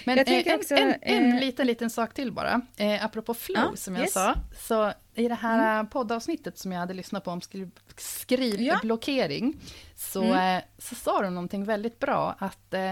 Men 0.04 0.16
jag 0.16 0.46
eh, 0.46 0.54
också, 0.54 0.74
en, 0.74 0.94
en, 1.02 1.24
en 1.24 1.36
liten, 1.36 1.66
liten 1.66 1.90
sak 1.90 2.14
till 2.14 2.32
bara. 2.32 2.60
Eh, 2.76 3.04
apropå 3.04 3.34
flow, 3.34 3.68
ja, 3.70 3.76
som 3.76 3.94
jag 3.94 4.02
yes. 4.02 4.12
sa. 4.12 4.34
Så 4.68 4.92
i 5.14 5.28
det 5.28 5.34
här 5.34 5.74
mm. 5.74 5.86
poddavsnittet 5.90 6.58
som 6.58 6.72
jag 6.72 6.78
hade 6.78 6.94
lyssnat 6.94 7.24
på 7.24 7.30
om 7.30 7.40
skriv, 7.40 7.70
skrivblockering, 7.96 9.54
ja. 9.60 9.72
så, 9.96 10.22
mm. 10.22 10.56
eh, 10.56 10.64
så 10.78 10.94
sa 10.94 11.22
de 11.22 11.34
någonting 11.34 11.64
väldigt 11.64 11.98
bra. 11.98 12.36
Att 12.38 12.74
eh, 12.74 12.90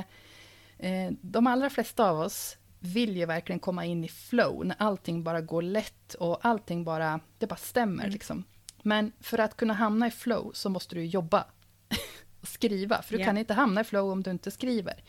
eh, 0.78 1.10
de 1.20 1.46
allra 1.46 1.70
flesta 1.70 2.10
av 2.10 2.20
oss 2.20 2.56
vill 2.80 3.16
ju 3.16 3.26
verkligen 3.26 3.60
komma 3.60 3.84
in 3.84 4.04
i 4.04 4.08
flow, 4.08 4.66
när 4.66 4.76
allting 4.78 5.22
bara 5.22 5.40
går 5.40 5.62
lätt 5.62 6.14
och 6.14 6.46
allting 6.46 6.84
bara, 6.84 7.20
det 7.38 7.46
bara 7.46 7.56
stämmer. 7.56 8.02
Mm. 8.02 8.12
Liksom. 8.12 8.44
Men 8.82 9.12
för 9.20 9.38
att 9.38 9.56
kunna 9.56 9.74
hamna 9.74 10.06
i 10.06 10.10
flow 10.10 10.50
så 10.54 10.68
måste 10.70 10.94
du 10.94 11.04
jobba 11.04 11.46
och 12.40 12.48
skriva, 12.48 13.02
för 13.02 13.12
du 13.12 13.18
yeah. 13.18 13.28
kan 13.28 13.38
inte 13.38 13.54
hamna 13.54 13.80
i 13.80 13.84
flow 13.84 14.12
om 14.12 14.22
du 14.22 14.30
inte 14.30 14.50
skriver. 14.50 15.04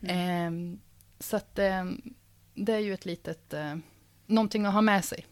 Mm. 0.00 0.74
Eh, 0.74 0.78
så 1.18 1.36
att 1.36 1.58
eh, 1.58 1.84
det 2.54 2.72
är 2.72 2.78
ju 2.78 2.94
ett 2.94 3.04
litet, 3.04 3.54
eh, 3.54 3.76
någonting 4.26 4.66
att 4.66 4.72
ha 4.72 4.80
med 4.80 5.04
sig, 5.04 5.26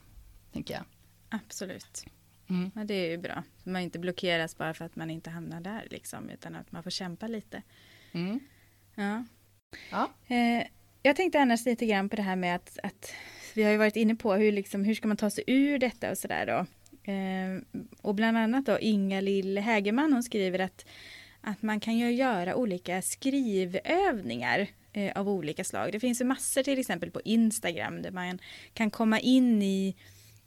tänker 0.52 0.74
jag. 0.74 0.84
Absolut. 1.28 2.04
Mm. 2.48 2.70
Ja, 2.74 2.84
det 2.84 2.94
är 2.94 3.10
ju 3.10 3.18
bra. 3.18 3.42
Man 3.64 3.82
inte 3.82 3.98
blockeras 3.98 4.56
bara 4.56 4.74
för 4.74 4.84
att 4.84 4.96
man 4.96 5.10
inte 5.10 5.30
hamnar 5.30 5.60
där, 5.60 5.86
liksom, 5.90 6.30
utan 6.30 6.56
att 6.56 6.72
man 6.72 6.82
får 6.82 6.90
kämpa 6.90 7.26
lite. 7.26 7.62
Mm. 8.12 8.40
Ja. 8.94 9.24
ja. 9.90 10.34
Eh, 10.34 10.66
jag 11.08 11.16
tänkte 11.16 11.40
annars 11.40 11.64
lite 11.64 11.86
grann 11.86 12.08
på 12.08 12.16
det 12.16 12.22
här 12.22 12.36
med 12.36 12.54
att, 12.54 12.78
att 12.82 13.12
vi 13.54 13.62
har 13.62 13.70
ju 13.70 13.76
varit 13.76 13.96
inne 13.96 14.14
på 14.14 14.34
hur, 14.34 14.52
liksom, 14.52 14.84
hur 14.84 14.94
ska 14.94 15.08
man 15.08 15.16
ta 15.16 15.30
sig 15.30 15.44
ur 15.46 15.78
detta 15.78 16.10
och 16.10 16.18
sådär 16.18 16.46
då. 16.46 16.66
Eh, 17.12 17.82
och 18.02 18.14
bland 18.14 18.38
annat 18.38 18.66
då 18.66 18.78
Inga 18.80 19.20
Lill 19.20 19.58
Hägerman, 19.58 20.12
hon 20.12 20.22
skriver 20.22 20.58
att 20.58 20.84
att 21.40 21.62
man 21.62 21.80
kan 21.80 21.98
ju 21.98 22.12
göra 22.12 22.54
olika 22.54 23.02
skrivövningar 23.02 24.66
eh, 24.92 25.12
av 25.14 25.28
olika 25.28 25.64
slag. 25.64 25.92
Det 25.92 26.00
finns 26.00 26.20
ju 26.20 26.24
massor 26.24 26.62
till 26.62 26.78
exempel 26.78 27.10
på 27.10 27.20
Instagram 27.24 28.02
där 28.02 28.10
man 28.10 28.38
kan 28.74 28.90
komma 28.90 29.20
in 29.20 29.62
i 29.62 29.96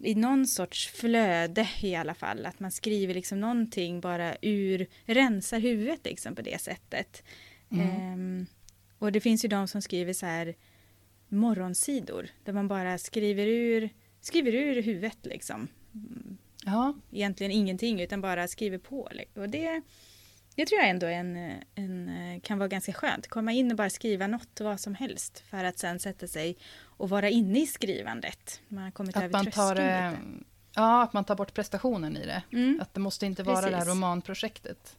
i 0.03 0.15
någon 0.15 0.47
sorts 0.47 0.87
flöde 0.87 1.69
i 1.81 1.95
alla 1.95 2.13
fall. 2.13 2.45
Att 2.45 2.59
man 2.59 2.71
skriver 2.71 3.13
liksom 3.13 3.39
någonting 3.39 4.01
bara 4.01 4.35
ur, 4.41 4.87
rensar 5.05 5.59
huvudet 5.59 6.05
liksom 6.05 6.35
på 6.35 6.41
det 6.41 6.61
sättet. 6.61 7.23
Mm. 7.71 8.13
Um, 8.13 8.47
och 9.01 9.11
det 9.11 9.21
finns 9.21 9.45
ju 9.45 9.49
de 9.49 9.67
som 9.67 9.81
skriver 9.81 10.13
så 10.13 10.25
här 10.25 10.55
morgonsidor 11.27 12.29
där 12.43 12.53
man 12.53 12.67
bara 12.67 12.97
skriver 12.97 13.47
ur, 13.47 13.89
skriver 14.21 14.55
ur 14.55 14.81
huvudet 14.81 15.17
liksom. 15.21 15.67
Ja. 16.65 16.93
Egentligen 17.11 17.51
ingenting 17.51 18.01
utan 18.01 18.21
bara 18.21 18.47
skriver 18.47 18.77
på. 18.77 19.09
Och 19.35 19.49
det, 19.49 19.81
det 20.55 20.65
tror 20.65 20.81
jag 20.81 20.89
ändå 20.89 21.07
en, 21.07 21.53
en, 21.75 22.41
kan 22.41 22.57
vara 22.57 22.67
ganska 22.67 22.93
skönt. 22.93 23.27
Komma 23.27 23.51
in 23.51 23.71
och 23.71 23.77
bara 23.77 23.89
skriva 23.89 24.27
något, 24.27 24.61
vad 24.61 24.79
som 24.79 24.95
helst. 24.95 25.43
För 25.49 25.63
att 25.63 25.79
sen 25.79 25.99
sätta 25.99 26.27
sig 26.27 26.57
och 26.83 27.09
vara 27.09 27.29
inne 27.29 27.61
i 27.61 27.67
skrivandet. 27.67 28.61
Man 28.67 28.83
har 28.83 28.91
kommit 28.91 29.17
att 29.17 29.23
över 29.23 29.33
man 29.33 29.45
tar, 29.45 29.75
lite. 29.75 30.17
Ja, 30.75 31.03
att 31.03 31.13
man 31.13 31.25
tar 31.25 31.35
bort 31.35 31.53
prestationen 31.53 32.17
i 32.17 32.25
det. 32.25 32.43
Mm. 32.51 32.79
Att 32.81 32.93
det 32.93 32.99
måste 32.99 33.25
inte 33.25 33.43
vara 33.43 33.55
Precis. 33.55 33.71
det 33.71 33.77
här 33.77 33.85
romanprojektet. 33.85 34.97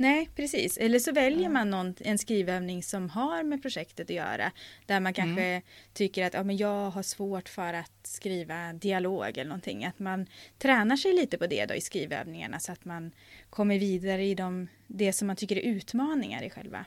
Nej, 0.00 0.30
precis. 0.36 0.76
Eller 0.76 0.98
så 0.98 1.12
väljer 1.12 1.48
man 1.48 1.70
någon, 1.70 1.94
en 2.00 2.18
skrivövning 2.18 2.82
som 2.82 3.10
har 3.10 3.42
med 3.42 3.62
projektet 3.62 4.10
att 4.10 4.16
göra. 4.16 4.52
Där 4.86 5.00
man 5.00 5.14
kanske 5.14 5.44
mm. 5.44 5.62
tycker 5.92 6.26
att 6.26 6.34
ja, 6.34 6.42
men 6.42 6.56
jag 6.56 6.90
har 6.90 7.02
svårt 7.02 7.48
för 7.48 7.74
att 7.74 8.06
skriva 8.06 8.72
dialog 8.72 9.28
eller 9.28 9.44
någonting. 9.44 9.84
Att 9.84 9.98
man 9.98 10.26
tränar 10.58 10.96
sig 10.96 11.12
lite 11.12 11.38
på 11.38 11.46
det 11.46 11.66
då 11.66 11.74
i 11.74 11.80
skrivövningarna 11.80 12.60
så 12.60 12.72
att 12.72 12.84
man 12.84 13.12
kommer 13.50 13.78
vidare 13.78 14.24
i 14.24 14.34
de, 14.34 14.68
det 14.86 15.12
som 15.12 15.26
man 15.26 15.36
tycker 15.36 15.56
är 15.56 15.62
utmaningar 15.62 16.42
i 16.42 16.50
själva 16.50 16.84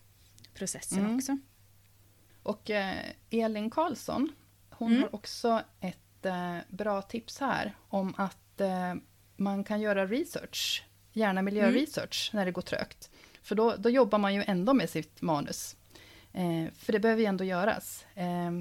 processen 0.53 0.99
mm. 0.99 1.15
också. 1.15 1.37
Och 2.43 2.69
eh, 2.69 2.95
Elin 3.29 3.69
Karlsson, 3.69 4.31
hon 4.69 4.91
mm. 4.91 5.01
har 5.01 5.15
också 5.15 5.61
ett 5.79 6.25
eh, 6.25 6.57
bra 6.67 7.01
tips 7.01 7.39
här 7.39 7.73
om 7.89 8.13
att 8.17 8.61
eh, 8.61 8.93
man 9.35 9.63
kan 9.63 9.81
göra 9.81 10.05
research 10.05 10.83
gärna 11.13 11.41
miljöresearch 11.41 12.29
mm. 12.33 12.39
när 12.39 12.45
det 12.45 12.51
går 12.51 12.61
trögt. 12.61 13.09
För 13.43 13.55
då, 13.55 13.75
då 13.77 13.89
jobbar 13.89 14.19
man 14.19 14.35
ju 14.35 14.43
ändå 14.47 14.73
med 14.73 14.89
sitt 14.89 15.21
manus. 15.21 15.75
Eh, 16.33 16.73
för 16.73 16.93
det 16.93 16.99
behöver 16.99 17.21
ju 17.21 17.27
ändå 17.27 17.43
göras. 17.43 18.05
Eh, 18.15 18.51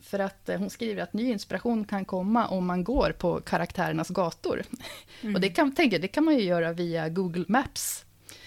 för 0.00 0.18
att 0.18 0.48
eh, 0.48 0.58
hon 0.58 0.70
skriver 0.70 1.02
att 1.02 1.12
ny 1.12 1.30
inspiration 1.30 1.84
kan 1.84 2.04
komma 2.04 2.46
om 2.46 2.66
man 2.66 2.84
går 2.84 3.14
på 3.18 3.40
karaktärernas 3.40 4.08
gator. 4.08 4.62
Mm. 5.22 5.34
Och 5.34 5.40
det 5.40 5.48
kan, 5.48 5.74
tänker, 5.74 5.98
det 5.98 6.08
kan 6.08 6.24
man 6.24 6.34
ju 6.34 6.42
göra 6.42 6.72
via 6.72 7.08
Google 7.08 7.44
Maps. 7.48 8.04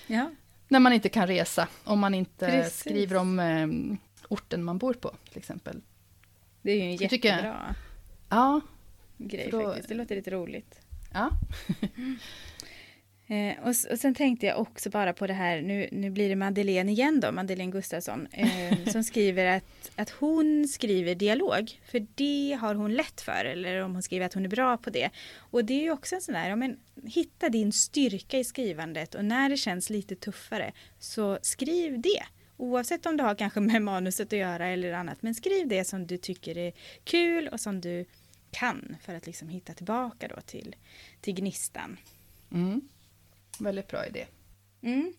Ja. 0.08 0.32
När 0.68 0.80
man 0.80 0.94
inte 0.94 1.10
kan 1.10 1.28
resa, 1.28 1.68
om 1.84 2.00
man 2.00 2.14
inte 2.14 2.48
Precis. 2.48 2.80
skriver 2.80 3.16
om 3.16 3.40
eh, 3.40 3.68
orten 4.28 4.64
man 4.64 4.78
bor 4.78 4.94
på, 4.94 5.16
till 5.30 5.38
exempel. 5.38 5.82
Det 6.62 6.72
är 6.72 6.76
ju 6.76 6.82
en 6.82 6.92
jättebra 6.92 7.10
tycker, 7.10 7.54
ja, 8.30 8.62
grej 9.18 9.50
då, 9.52 9.64
faktiskt. 9.64 9.90
Det 9.90 9.96
låter 9.96 10.16
lite 10.16 10.32
roligt. 10.32 10.82
Ja. 11.14 11.30
Eh, 13.30 13.60
och, 13.60 13.68
och 13.92 14.00
sen 14.00 14.16
tänkte 14.16 14.46
jag 14.46 14.60
också 14.60 14.90
bara 14.90 15.14
på 15.14 15.28
det 15.28 15.34
här, 15.34 15.62
nu, 15.62 15.90
nu 15.92 16.10
blir 16.10 16.30
det 16.30 16.36
Madeleine 16.36 16.92
igen 16.92 17.20
då, 17.20 17.32
Madeleine 17.32 17.72
Gustafsson, 17.72 18.28
eh, 18.32 18.86
som 18.92 19.04
skriver 19.04 19.46
att, 19.46 19.92
att 19.96 20.10
hon 20.10 20.68
skriver 20.68 21.16
dialog, 21.16 21.80
för 21.86 22.08
det 22.16 22.58
har 22.62 22.76
hon 22.76 22.94
lätt 22.94 23.22
för, 23.22 23.46
eller 23.46 23.84
om 23.84 23.94
hon 23.94 24.04
skriver 24.04 24.26
att 24.26 24.34
hon 24.34 24.46
är 24.46 24.50
bra 24.50 24.78
på 24.78 24.90
det. 24.90 25.10
Och 25.38 25.66
det 25.66 25.74
är 25.74 25.82
ju 25.82 25.92
också 25.92 26.16
en 26.16 26.22
sån 26.22 26.34
där, 26.34 26.50
ja, 26.50 26.56
men, 26.56 26.80
hitta 27.06 27.50
din 27.50 27.72
styrka 27.72 28.40
i 28.40 28.44
skrivandet 28.44 29.16
och 29.16 29.26
när 29.26 29.50
det 29.50 29.58
känns 29.58 29.90
lite 29.90 30.16
tuffare, 30.16 30.72
så 31.00 31.40
skriv 31.42 32.02
det. 32.02 32.24
Oavsett 32.58 33.06
om 33.06 33.18
det 33.18 33.24
har 33.24 33.36
kanske 33.36 33.60
med 33.60 33.82
manuset 33.82 34.34
att 34.34 34.40
göra 34.40 34.68
eller 34.68 34.94
annat, 34.94 35.22
men 35.22 35.36
skriv 35.36 35.68
det 35.68 35.86
som 35.86 36.08
du 36.08 36.18
tycker 36.18 36.58
är 36.58 36.74
kul 37.04 37.48
och 37.48 37.60
som 37.60 37.82
du 37.82 38.06
kan 38.52 38.98
för 39.02 39.16
att 39.16 39.26
liksom 39.26 39.50
hitta 39.50 39.74
tillbaka 39.74 40.28
då 40.28 40.42
till, 40.42 40.76
till 41.22 41.34
gnistan. 41.34 41.98
Mm. 42.52 42.82
Väldigt 43.60 43.88
bra 43.88 44.08
idé. 44.08 44.26
Mm. 44.84 45.14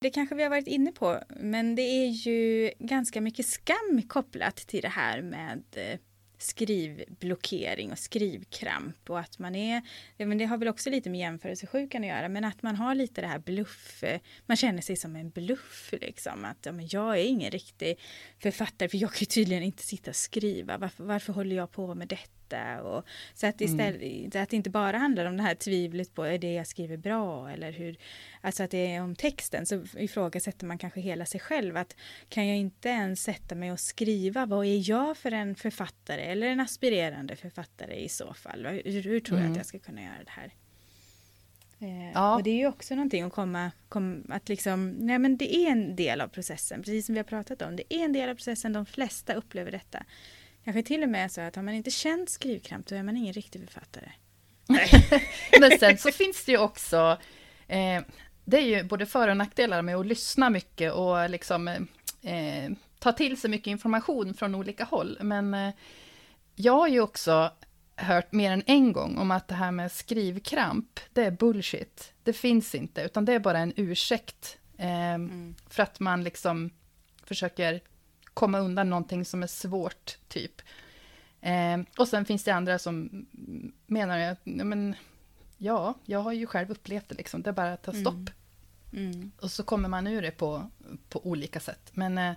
Det 0.00 0.10
kanske 0.10 0.34
vi 0.34 0.42
har 0.42 0.50
varit 0.50 0.66
inne 0.66 0.92
på, 0.92 1.20
men 1.28 1.74
det 1.74 1.82
är 1.82 2.08
ju 2.08 2.70
ganska 2.78 3.20
mycket 3.20 3.46
skam 3.46 4.02
kopplat 4.08 4.56
till 4.56 4.82
det 4.82 4.88
här 4.88 5.22
med 5.22 5.62
eh, 5.72 5.98
skrivblockering 6.38 7.92
och 7.92 7.98
skrivkramp 7.98 9.10
och 9.10 9.20
att 9.20 9.38
man 9.38 9.54
är, 9.54 9.82
men 10.16 10.38
det 10.38 10.44
har 10.44 10.58
väl 10.58 10.68
också 10.68 10.90
lite 10.90 11.10
med 11.10 11.20
jämförelsesjukan 11.20 12.02
att 12.02 12.08
göra, 12.08 12.28
men 12.28 12.44
att 12.44 12.62
man 12.62 12.76
har 12.76 12.94
lite 12.94 13.20
det 13.20 13.26
här 13.26 13.38
bluff, 13.38 14.02
eh, 14.02 14.20
man 14.46 14.56
känner 14.56 14.82
sig 14.82 14.96
som 14.96 15.16
en 15.16 15.30
bluff 15.30 15.94
liksom, 16.00 16.44
att 16.44 16.66
ja, 16.66 16.72
men 16.72 16.88
jag 16.90 17.18
är 17.18 17.24
ingen 17.24 17.50
riktig 17.50 17.98
författare 18.38 18.88
för 18.88 18.98
jag 18.98 19.12
kan 19.12 19.20
ju 19.20 19.26
tydligen 19.26 19.62
inte 19.62 19.82
sitta 19.82 20.10
och 20.10 20.16
skriva, 20.16 20.78
varför, 20.78 21.04
varför 21.04 21.32
håller 21.32 21.56
jag 21.56 21.72
på 21.72 21.94
med 21.94 22.08
detta? 22.08 22.37
Och, 22.56 23.04
så 23.34 23.46
att, 23.46 23.60
istället, 23.60 24.02
mm. 24.02 24.42
att 24.42 24.48
det 24.50 24.56
inte 24.56 24.70
bara 24.70 24.98
handlar 24.98 25.24
om 25.24 25.36
det 25.36 25.42
här 25.42 25.54
tvivlet 25.54 26.14
på 26.14 26.24
är 26.24 26.38
det 26.38 26.52
jag 26.52 26.66
skriver 26.66 26.96
bra 26.96 27.50
eller 27.50 27.72
hur, 27.72 27.98
alltså 28.40 28.62
att 28.62 28.70
det 28.70 28.94
är 28.94 29.02
om 29.02 29.14
texten 29.14 29.66
så 29.66 29.84
ifrågasätter 29.96 30.66
man 30.66 30.78
kanske 30.78 31.00
hela 31.00 31.26
sig 31.26 31.40
själv 31.40 31.76
att 31.76 31.96
kan 32.28 32.48
jag 32.48 32.56
inte 32.56 32.88
ens 32.88 33.22
sätta 33.22 33.54
mig 33.54 33.72
och 33.72 33.80
skriva, 33.80 34.46
vad 34.46 34.66
är 34.66 34.90
jag 34.90 35.16
för 35.16 35.32
en 35.32 35.54
författare 35.54 36.22
eller 36.22 36.46
en 36.46 36.60
aspirerande 36.60 37.36
författare 37.36 37.94
i 37.94 38.08
så 38.08 38.34
fall? 38.34 38.66
Hur, 38.66 39.02
hur 39.02 39.20
tror 39.20 39.38
mm. 39.38 39.44
jag 39.44 39.50
att 39.50 39.56
mm. 39.56 39.56
jag 39.56 39.66
ska 39.66 39.78
kunna 39.78 40.02
göra 40.02 40.24
det 40.24 40.30
här? 40.30 40.52
Eh, 41.80 42.10
ja. 42.12 42.34
Och 42.34 42.42
det 42.42 42.50
är 42.50 42.56
ju 42.56 42.66
också 42.66 42.94
någonting 42.94 43.22
att 43.22 43.32
komma, 43.32 43.70
kom, 43.88 44.24
att 44.28 44.48
liksom, 44.48 44.90
nej 44.90 45.18
men 45.18 45.36
det 45.36 45.56
är 45.56 45.70
en 45.70 45.96
del 45.96 46.20
av 46.20 46.28
processen, 46.28 46.82
precis 46.82 47.06
som 47.06 47.12
vi 47.12 47.18
har 47.18 47.24
pratat 47.24 47.62
om. 47.62 47.76
Det 47.76 47.94
är 47.94 48.04
en 48.04 48.12
del 48.12 48.28
av 48.28 48.34
processen, 48.34 48.72
de 48.72 48.86
flesta 48.86 49.34
upplever 49.34 49.72
detta. 49.72 50.04
Kanske 50.68 50.82
till 50.82 51.02
och 51.02 51.08
med 51.08 51.32
så 51.32 51.40
att 51.40 51.56
har 51.56 51.62
man 51.62 51.74
inte 51.74 51.90
känt 51.90 52.30
skrivkramp 52.30 52.86
då 52.86 52.94
är 52.94 53.02
man 53.02 53.16
ingen 53.16 53.32
riktig 53.32 53.64
författare. 53.64 54.12
men 55.60 55.78
sen 55.78 55.98
så 55.98 56.12
finns 56.12 56.44
det 56.44 56.52
ju 56.52 56.58
också, 56.58 57.18
eh, 57.68 58.02
det 58.44 58.56
är 58.56 58.66
ju 58.66 58.82
både 58.82 59.06
för 59.06 59.28
och 59.28 59.36
nackdelar 59.36 59.82
med 59.82 59.96
att 59.96 60.06
lyssna 60.06 60.50
mycket 60.50 60.92
och 60.92 61.30
liksom 61.30 61.68
eh, 62.22 62.70
ta 62.98 63.12
till 63.12 63.40
sig 63.40 63.50
mycket 63.50 63.66
information 63.66 64.34
från 64.34 64.54
olika 64.54 64.84
håll. 64.84 65.18
Men 65.20 65.54
eh, 65.54 65.74
jag 66.54 66.72
har 66.72 66.88
ju 66.88 67.00
också 67.00 67.52
hört 67.96 68.32
mer 68.32 68.50
än 68.50 68.62
en 68.66 68.92
gång 68.92 69.18
om 69.18 69.30
att 69.30 69.48
det 69.48 69.54
här 69.54 69.70
med 69.70 69.92
skrivkramp, 69.92 71.00
det 71.12 71.22
är 71.24 71.30
bullshit. 71.30 72.12
Det 72.22 72.32
finns 72.32 72.74
inte, 72.74 73.02
utan 73.02 73.24
det 73.24 73.32
är 73.32 73.38
bara 73.38 73.58
en 73.58 73.72
ursäkt. 73.76 74.58
Eh, 74.78 75.14
mm. 75.14 75.54
För 75.70 75.82
att 75.82 76.00
man 76.00 76.24
liksom 76.24 76.70
försöker 77.24 77.80
komma 78.38 78.58
undan 78.58 78.90
någonting 78.90 79.24
som 79.24 79.42
är 79.42 79.46
svårt, 79.46 80.18
typ. 80.28 80.62
Eh, 81.40 81.78
och 81.98 82.08
sen 82.08 82.24
finns 82.24 82.44
det 82.44 82.50
andra 82.50 82.78
som 82.78 83.26
menar 83.86 84.18
att, 84.18 84.38
men, 84.44 84.94
ja, 85.56 85.94
jag 86.04 86.18
har 86.18 86.32
ju 86.32 86.46
själv 86.46 86.70
upplevt 86.70 87.08
det 87.08 87.14
liksom, 87.14 87.42
det 87.42 87.50
är 87.50 87.54
bara 87.54 87.72
att 87.72 87.82
ta 87.82 87.92
stopp. 87.92 88.30
Mm. 88.92 89.10
Mm. 89.10 89.30
Och 89.40 89.50
så 89.50 89.62
kommer 89.62 89.88
man 89.88 90.06
ur 90.06 90.22
det 90.22 90.30
på, 90.30 90.70
på 91.08 91.26
olika 91.26 91.60
sätt. 91.60 91.90
Men, 91.92 92.18
eh, 92.18 92.32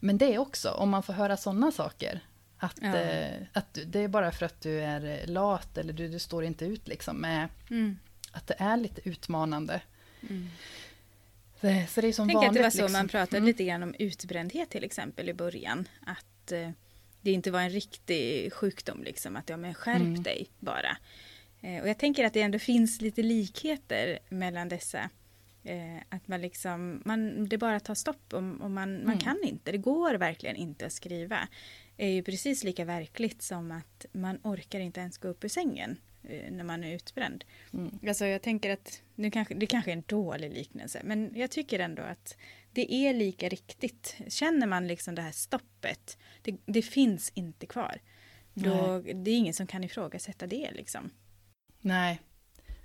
men 0.00 0.18
det 0.18 0.34
är 0.34 0.38
också, 0.38 0.70
om 0.70 0.90
man 0.90 1.02
får 1.02 1.12
höra 1.12 1.36
sådana 1.36 1.72
saker, 1.72 2.20
att, 2.58 2.78
ja. 2.80 2.96
eh, 2.96 3.42
att 3.52 3.78
det 3.86 3.98
är 3.98 4.08
bara 4.08 4.32
för 4.32 4.46
att 4.46 4.60
du 4.60 4.80
är 4.80 5.26
lat 5.26 5.78
eller 5.78 5.92
du, 5.92 6.08
du 6.08 6.18
står 6.18 6.44
inte 6.44 6.64
ut 6.64 6.88
liksom 6.88 7.16
med 7.16 7.48
mm. 7.70 7.98
att 8.32 8.46
det 8.46 8.56
är 8.58 8.76
lite 8.76 9.08
utmanande. 9.08 9.80
Så, 11.88 12.00
det 12.00 12.08
är 12.08 12.12
som 12.12 12.28
Tänk 12.28 12.34
vanligt. 12.34 12.48
att 12.48 12.54
det 12.54 12.62
var 12.62 12.70
så 12.70 12.82
liksom. 12.82 12.92
man 12.92 13.08
pratade 13.08 13.36
mm. 13.36 13.46
lite 13.46 13.64
grann 13.64 13.82
om 13.82 13.94
utbrändhet 13.98 14.70
till 14.70 14.84
exempel 14.84 15.28
i 15.28 15.34
början. 15.34 15.88
Att 16.06 16.52
eh, 16.52 16.70
det 17.20 17.32
inte 17.32 17.50
var 17.50 17.60
en 17.60 17.70
riktig 17.70 18.52
sjukdom 18.52 19.04
liksom. 19.04 19.36
Att 19.36 19.48
ja 19.48 19.56
men 19.56 19.74
skärp 19.74 20.00
mm. 20.00 20.22
dig 20.22 20.48
bara. 20.58 20.96
Eh, 21.60 21.82
och 21.82 21.88
jag 21.88 21.98
tänker 21.98 22.24
att 22.24 22.32
det 22.32 22.40
ändå 22.40 22.58
finns 22.58 23.00
lite 23.00 23.22
likheter 23.22 24.18
mellan 24.28 24.68
dessa. 24.68 25.10
Eh, 25.64 25.96
att 26.08 26.28
man 26.28 26.40
liksom, 26.40 27.02
man, 27.04 27.48
det 27.48 27.58
bara 27.58 27.80
tar 27.80 27.94
stopp 27.94 28.32
och, 28.32 28.38
och 28.38 28.70
man, 28.70 28.94
mm. 28.94 29.06
man 29.06 29.18
kan 29.18 29.38
inte. 29.44 29.72
Det 29.72 29.78
går 29.78 30.14
verkligen 30.14 30.56
inte 30.56 30.86
att 30.86 30.92
skriva. 30.92 31.48
är 31.96 32.08
ju 32.08 32.22
precis 32.22 32.64
lika 32.64 32.84
verkligt 32.84 33.42
som 33.42 33.70
att 33.70 34.06
man 34.12 34.38
orkar 34.42 34.80
inte 34.80 35.00
ens 35.00 35.18
gå 35.18 35.28
upp 35.28 35.44
ur 35.44 35.48
sängen 35.48 35.96
Eh, 36.28 36.52
när 36.52 36.64
man 36.64 36.84
är 36.84 36.94
utbränd. 36.94 37.44
Mm. 37.72 37.98
Alltså 38.08 38.26
jag 38.26 38.42
tänker 38.42 38.70
att, 38.70 39.02
nu 39.14 39.30
kanske, 39.30 39.54
det 39.54 39.66
kanske 39.66 39.90
är 39.90 39.96
en 39.96 40.04
dålig 40.06 40.52
liknelse, 40.52 41.00
men 41.04 41.32
jag 41.34 41.50
tycker 41.50 41.78
ändå 41.78 42.02
att 42.02 42.36
det 42.72 42.94
är 42.94 43.14
lika 43.14 43.48
riktigt. 43.48 44.16
Känner 44.28 44.66
man 44.66 44.86
liksom 44.86 45.14
det 45.14 45.22
här 45.22 45.32
stoppet, 45.32 46.18
det, 46.42 46.56
det 46.66 46.82
finns 46.82 47.32
inte 47.34 47.66
kvar. 47.66 48.00
Då, 48.54 49.02
det 49.14 49.30
är 49.30 49.36
ingen 49.36 49.54
som 49.54 49.66
kan 49.66 49.84
ifrågasätta 49.84 50.46
det 50.46 50.70
liksom. 50.72 51.10
Nej, 51.80 52.20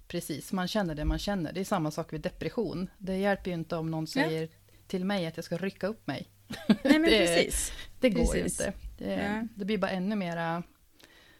precis. 0.07 0.51
Man 0.51 0.67
känner 0.67 0.95
det 0.95 1.05
man 1.05 1.19
känner. 1.19 1.53
Det 1.53 1.59
är 1.59 1.65
samma 1.65 1.91
sak 1.91 2.13
vid 2.13 2.21
depression. 2.21 2.89
Det 2.97 3.17
hjälper 3.17 3.51
ju 3.51 3.55
inte 3.55 3.75
om 3.75 3.91
någon 3.91 4.07
säger 4.07 4.41
ja. 4.41 4.47
till 4.87 5.05
mig 5.05 5.25
att 5.25 5.37
jag 5.37 5.45
ska 5.45 5.57
rycka 5.57 5.87
upp 5.87 6.07
mig. 6.07 6.27
Nej, 6.67 6.77
men 6.83 7.01
det, 7.03 7.09
precis. 7.09 7.71
Det 7.99 8.09
går 8.09 8.33
precis. 8.33 8.59
inte. 8.59 8.73
Det, 8.97 9.13
ja. 9.13 9.47
det, 9.55 9.65
blir 9.65 9.77
bara 9.77 9.91
ännu 9.91 10.15
mera 10.15 10.63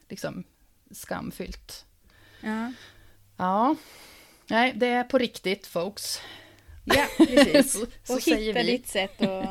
liksom, 0.10 0.44
skamfyllt. 0.92 1.86
Ja. 2.42 2.74
Ja. 3.38 3.76
Nej, 4.50 4.74
det 4.76 4.88
är 4.88 5.04
på 5.04 5.18
riktigt 5.18 5.68
folks. 5.68 6.22
Ja, 6.84 7.06
precis. 7.18 7.72
så, 7.80 7.86
så 8.04 8.14
och 8.14 8.22
hitta 8.38 8.64
ditt 8.64 8.88
sätt 8.88 9.22
och 9.22 9.46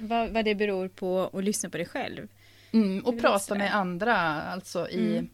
vad, 0.00 0.30
vad 0.30 0.44
det 0.44 0.54
beror 0.54 0.88
på 0.88 1.16
och 1.16 1.42
lyssna 1.42 1.70
på 1.70 1.76
dig 1.76 1.86
själv. 1.86 2.28
Mm, 2.72 3.04
och 3.04 3.20
prata 3.20 3.54
med 3.54 3.74
andra, 3.74 4.16
alltså 4.42 4.88
i... 4.88 5.16
Mm. 5.16 5.30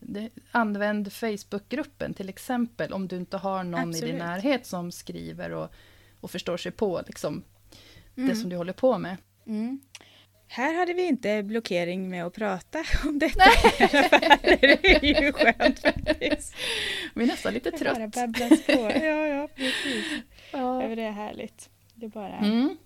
Det, 0.00 0.30
använd 0.50 1.12
Facebookgruppen 1.12 2.14
till 2.14 2.28
exempel, 2.28 2.92
om 2.92 3.08
du 3.08 3.16
inte 3.16 3.36
har 3.36 3.64
någon 3.64 3.80
Absolut. 3.80 4.02
i 4.02 4.06
din 4.06 4.18
närhet 4.18 4.66
som 4.66 4.92
skriver 4.92 5.50
och, 5.50 5.72
och 6.20 6.30
förstår 6.30 6.56
sig 6.56 6.72
på 6.72 7.02
liksom, 7.06 7.42
mm. 8.16 8.28
det 8.28 8.36
som 8.36 8.50
du 8.50 8.56
håller 8.56 8.72
på 8.72 8.98
med. 8.98 9.16
Här 10.50 10.74
hade 10.74 10.92
vi 10.92 11.06
inte 11.06 11.42
blockering 11.42 12.08
med 12.08 12.26
att 12.26 12.34
prata 12.34 12.84
om 13.08 13.18
detta 13.18 13.44
fall. 13.44 14.38
Det 14.42 14.96
är 14.96 15.22
ju 15.22 15.32
skönt 15.32 15.78
faktiskt. 15.78 16.54
Vi 17.14 17.22
är 17.22 17.26
nästan 17.26 17.54
lite 17.54 17.70
trött. 17.70 18.14
Bara 18.14 18.26
på. 18.66 18.98
Ja, 19.04 19.26
ja, 19.26 19.48
precis. 19.54 20.04
Ja. 20.52 20.82
Det 20.96 21.02
är 21.02 21.10
härligt. 21.10 21.70
Det 21.94 22.06
är 22.06 22.10
bara... 22.10 22.38
Mm. 22.38 22.76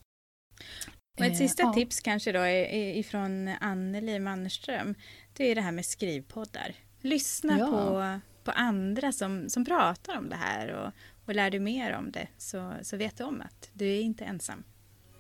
Och 1.18 1.24
ett 1.24 1.36
sista 1.36 1.62
eh, 1.62 1.72
tips 1.72 2.00
kanske 2.00 2.32
då 2.32 2.40
är, 2.40 2.96
ifrån 2.98 3.48
Anneli 3.60 4.18
Mannerström. 4.18 4.94
Det 5.32 5.50
är 5.50 5.54
det 5.54 5.60
här 5.60 5.72
med 5.72 5.86
skrivpoddar. 5.86 6.74
Lyssna 7.00 7.58
ja. 7.58 7.66
på, 7.66 8.20
på 8.44 8.50
andra 8.50 9.12
som, 9.12 9.48
som 9.48 9.64
pratar 9.64 10.18
om 10.18 10.28
det 10.28 10.36
här 10.36 10.68
och, 10.68 10.92
och 11.26 11.34
lär 11.34 11.50
du 11.50 11.60
mer 11.60 11.92
om 11.92 12.10
det 12.10 12.28
så, 12.38 12.72
så 12.82 12.96
vet 12.96 13.18
du 13.18 13.24
om 13.24 13.40
att 13.40 13.70
du 13.72 13.88
är 13.88 14.00
inte 14.00 14.24
ensam. 14.24 14.64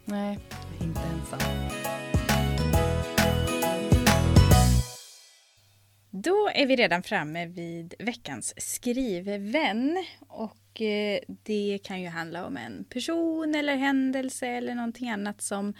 Nej, 0.04 0.38
inte 0.80 1.00
ensam. 1.00 1.40
Då 6.14 6.50
är 6.54 6.66
vi 6.66 6.76
redan 6.76 7.02
framme 7.02 7.46
vid 7.46 7.94
veckans 7.98 8.54
skrivvän. 8.56 10.04
Och 10.20 10.80
eh, 10.80 11.20
det 11.26 11.78
kan 11.84 12.00
ju 12.00 12.08
handla 12.08 12.46
om 12.46 12.56
en 12.56 12.84
person 12.84 13.54
eller 13.54 13.76
händelse 13.76 14.46
eller 14.46 14.74
någonting 14.74 15.10
annat 15.10 15.42
som 15.42 15.74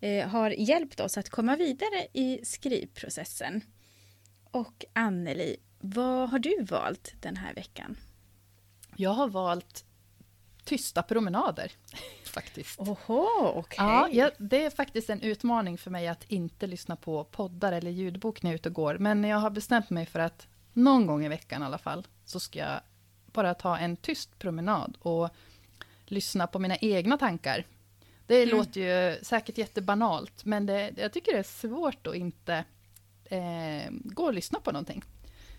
eh, 0.00 0.28
har 0.28 0.50
hjälpt 0.50 1.00
oss 1.00 1.18
att 1.18 1.28
komma 1.28 1.56
vidare 1.56 2.06
i 2.12 2.40
skrivprocessen. 2.44 3.60
Och 4.50 4.84
Anneli, 4.92 5.56
vad 5.80 6.30
har 6.30 6.38
du 6.38 6.62
valt 6.62 7.14
den 7.20 7.36
här 7.36 7.54
veckan? 7.54 7.96
Jag 8.96 9.10
har 9.10 9.28
valt 9.28 9.84
tysta 10.64 11.02
promenader, 11.02 11.72
faktiskt. 12.24 12.80
Oho. 12.80 13.58
Okay. 13.58 14.10
Ja, 14.12 14.30
det 14.38 14.64
är 14.64 14.70
faktiskt 14.70 15.10
en 15.10 15.20
utmaning 15.20 15.78
för 15.78 15.90
mig 15.90 16.08
att 16.08 16.24
inte 16.28 16.66
lyssna 16.66 16.96
på 16.96 17.24
poddar 17.24 17.72
eller 17.72 17.90
ljudbok 17.90 18.42
när 18.42 18.50
jag 18.50 18.54
är 18.54 18.58
ute 18.58 18.68
och 18.68 18.74
går. 18.74 18.98
Men 18.98 19.24
jag 19.24 19.38
har 19.38 19.50
bestämt 19.50 19.90
mig 19.90 20.06
för 20.06 20.18
att 20.18 20.46
någon 20.72 21.06
gång 21.06 21.24
i 21.24 21.28
veckan 21.28 21.62
i 21.62 21.64
alla 21.64 21.78
fall, 21.78 22.06
så 22.24 22.40
ska 22.40 22.58
jag 22.58 22.80
bara 23.26 23.54
ta 23.54 23.78
en 23.78 23.96
tyst 23.96 24.38
promenad 24.38 24.96
och 25.00 25.30
lyssna 26.06 26.46
på 26.46 26.58
mina 26.58 26.76
egna 26.76 27.18
tankar. 27.18 27.66
Det 28.26 28.42
mm. 28.42 28.56
låter 28.56 28.80
ju 28.80 29.24
säkert 29.24 29.58
jättebanalt, 29.58 30.44
men 30.44 30.66
det, 30.66 30.92
jag 30.96 31.12
tycker 31.12 31.32
det 31.32 31.38
är 31.38 31.42
svårt 31.42 32.06
att 32.06 32.14
inte 32.14 32.64
eh, 33.24 33.90
gå 33.90 34.24
och 34.24 34.34
lyssna 34.34 34.60
på 34.60 34.72
någonting. 34.72 35.04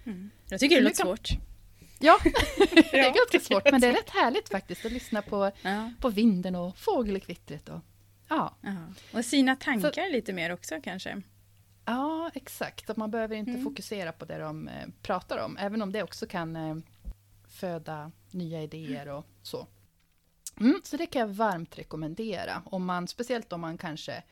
Mm. 0.04 0.32
Jag 0.50 0.60
tycker 0.60 0.76
det 0.76 0.82
låter 0.82 0.98
kan... 0.98 1.08
svårt. 1.08 1.30
Ja, 2.04 2.20
det 2.92 3.00
är 3.00 3.14
ganska 3.14 3.40
svårt, 3.40 3.72
men 3.72 3.82
det 3.82 3.88
är 3.88 3.94
rätt 3.94 4.10
härligt 4.10 4.50
faktiskt 4.50 4.86
att 4.86 4.92
lyssna 4.92 5.22
på, 5.22 5.52
ja. 5.62 5.92
på 6.02 6.10
vinden 6.10 6.56
och 6.56 6.78
fågelkvittret. 6.78 7.70
Och, 7.70 7.80
ja. 8.30 8.58
och 9.14 9.26
sina 9.26 9.56
tankar 9.56 10.08
Så, 10.08 10.12
lite 10.12 10.34
mer 10.34 10.54
också 10.54 10.82
kanske. 10.84 11.22
Ja, 11.86 12.32
exakt. 12.34 12.90
Att 12.90 12.98
man 12.98 13.12
behöver 13.12 13.36
inte 13.36 13.52
mm. 13.52 13.64
fokusera 13.64 14.12
på 14.12 14.26
det 14.26 14.38
de 14.38 14.68
eh, 14.68 14.88
pratar 15.02 15.38
om, 15.38 15.58
även 15.58 15.82
om 15.82 15.92
det 15.92 16.04
också 16.04 16.28
kan 16.28 16.56
eh, 16.56 16.76
föda 17.48 18.12
nya 18.32 18.64
idéer 18.64 19.08
och 19.08 19.26
så. 19.42 19.68
Mm, 20.60 20.82
så 20.84 20.98
det 20.98 21.06
kan 21.06 21.20
jag 21.20 21.28
varmt 21.28 21.78
rekommendera, 21.78 22.64
om 22.66 22.86
man, 22.86 23.08
speciellt 23.08 23.54
om 23.54 23.62
man 23.62 23.78
kanske 23.78 24.24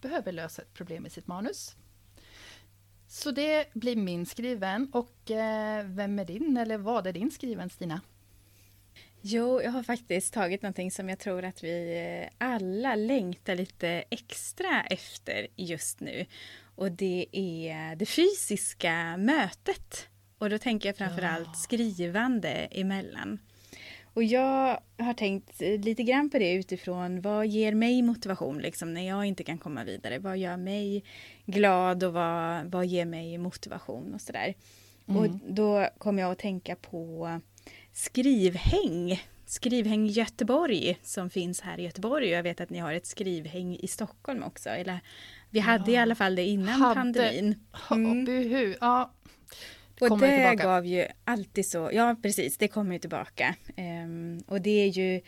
behöver 0.00 0.32
lösa 0.32 0.62
ett 0.62 0.74
problem 0.74 1.06
i 1.06 1.10
sitt 1.10 1.26
manus. 1.26 1.76
Så 3.08 3.30
det 3.30 3.74
blir 3.74 3.96
min 3.96 4.26
skriven. 4.26 4.90
Och 4.92 5.30
eh, 5.30 5.84
vem 5.84 6.18
är 6.18 6.24
din, 6.24 6.56
eller 6.56 6.78
vad 6.78 7.06
är 7.06 7.12
din 7.12 7.30
skriven, 7.30 7.70
Stina? 7.70 8.00
Jo, 9.20 9.62
jag 9.62 9.70
har 9.70 9.82
faktiskt 9.82 10.34
tagit 10.34 10.62
någonting 10.62 10.90
som 10.90 11.08
jag 11.08 11.18
tror 11.18 11.44
att 11.44 11.64
vi 11.64 11.98
eh, 11.98 12.46
alla 12.46 12.94
längtar 12.94 13.54
lite 13.54 13.88
extra 14.10 14.82
efter 14.82 15.46
just 15.56 16.00
nu. 16.00 16.26
Och 16.76 16.92
det 16.92 17.26
är 17.32 17.96
det 17.96 18.06
fysiska 18.06 19.16
mötet. 19.16 20.08
Och 20.38 20.50
då 20.50 20.58
tänker 20.58 20.88
jag 20.88 20.96
framförallt 20.96 21.46
ja. 21.46 21.52
skrivande 21.54 22.48
emellan. 22.50 23.38
Och 24.16 24.24
jag 24.24 24.80
har 24.98 25.14
tänkt 25.14 25.60
lite 25.60 26.02
grann 26.02 26.30
på 26.30 26.38
det 26.38 26.52
utifrån 26.52 27.20
vad 27.20 27.46
ger 27.46 27.74
mig 27.74 28.02
motivation 28.02 28.58
liksom 28.58 28.94
när 28.94 29.08
jag 29.08 29.24
inte 29.24 29.44
kan 29.44 29.58
komma 29.58 29.84
vidare? 29.84 30.18
Vad 30.18 30.38
gör 30.38 30.56
mig 30.56 31.04
glad 31.44 32.04
och 32.04 32.12
vad, 32.12 32.70
vad 32.70 32.86
ger 32.86 33.04
mig 33.04 33.38
motivation 33.38 34.14
och 34.14 34.20
sådär. 34.20 34.54
Mm. 35.08 35.20
Och 35.20 35.28
då 35.48 35.88
kommer 35.98 36.22
jag 36.22 36.32
att 36.32 36.38
tänka 36.38 36.76
på 36.76 37.40
skrivhäng. 37.92 39.22
Skrivhäng 39.46 40.06
Göteborg 40.06 40.98
som 41.02 41.30
finns 41.30 41.60
här 41.60 41.80
i 41.80 41.82
Göteborg. 41.82 42.28
Jag 42.28 42.42
vet 42.42 42.60
att 42.60 42.70
ni 42.70 42.78
har 42.78 42.92
ett 42.92 43.06
skrivhäng 43.06 43.76
i 43.76 43.86
Stockholm 43.86 44.42
också. 44.42 44.68
Eller 44.68 45.00
vi 45.50 45.58
hade 45.58 45.92
ja. 45.92 45.98
i 45.98 46.02
alla 46.02 46.14
fall 46.14 46.36
det 46.36 46.44
innan 46.44 46.80
hade. 46.80 46.94
pandemin. 46.94 47.54
Mm. 47.90 48.74
Ja, 48.80 49.12
och 50.00 50.18
det 50.18 50.36
tillbaka. 50.36 50.64
gav 50.64 50.86
ju 50.86 51.06
alltid 51.24 51.66
så, 51.66 51.90
ja 51.92 52.16
precis, 52.22 52.58
det 52.58 52.68
kommer 52.68 52.92
ju 52.92 52.98
tillbaka. 52.98 53.54
Um, 53.76 54.42
och 54.46 54.60
det 54.60 54.70
är 54.70 54.88
ju 54.88 55.20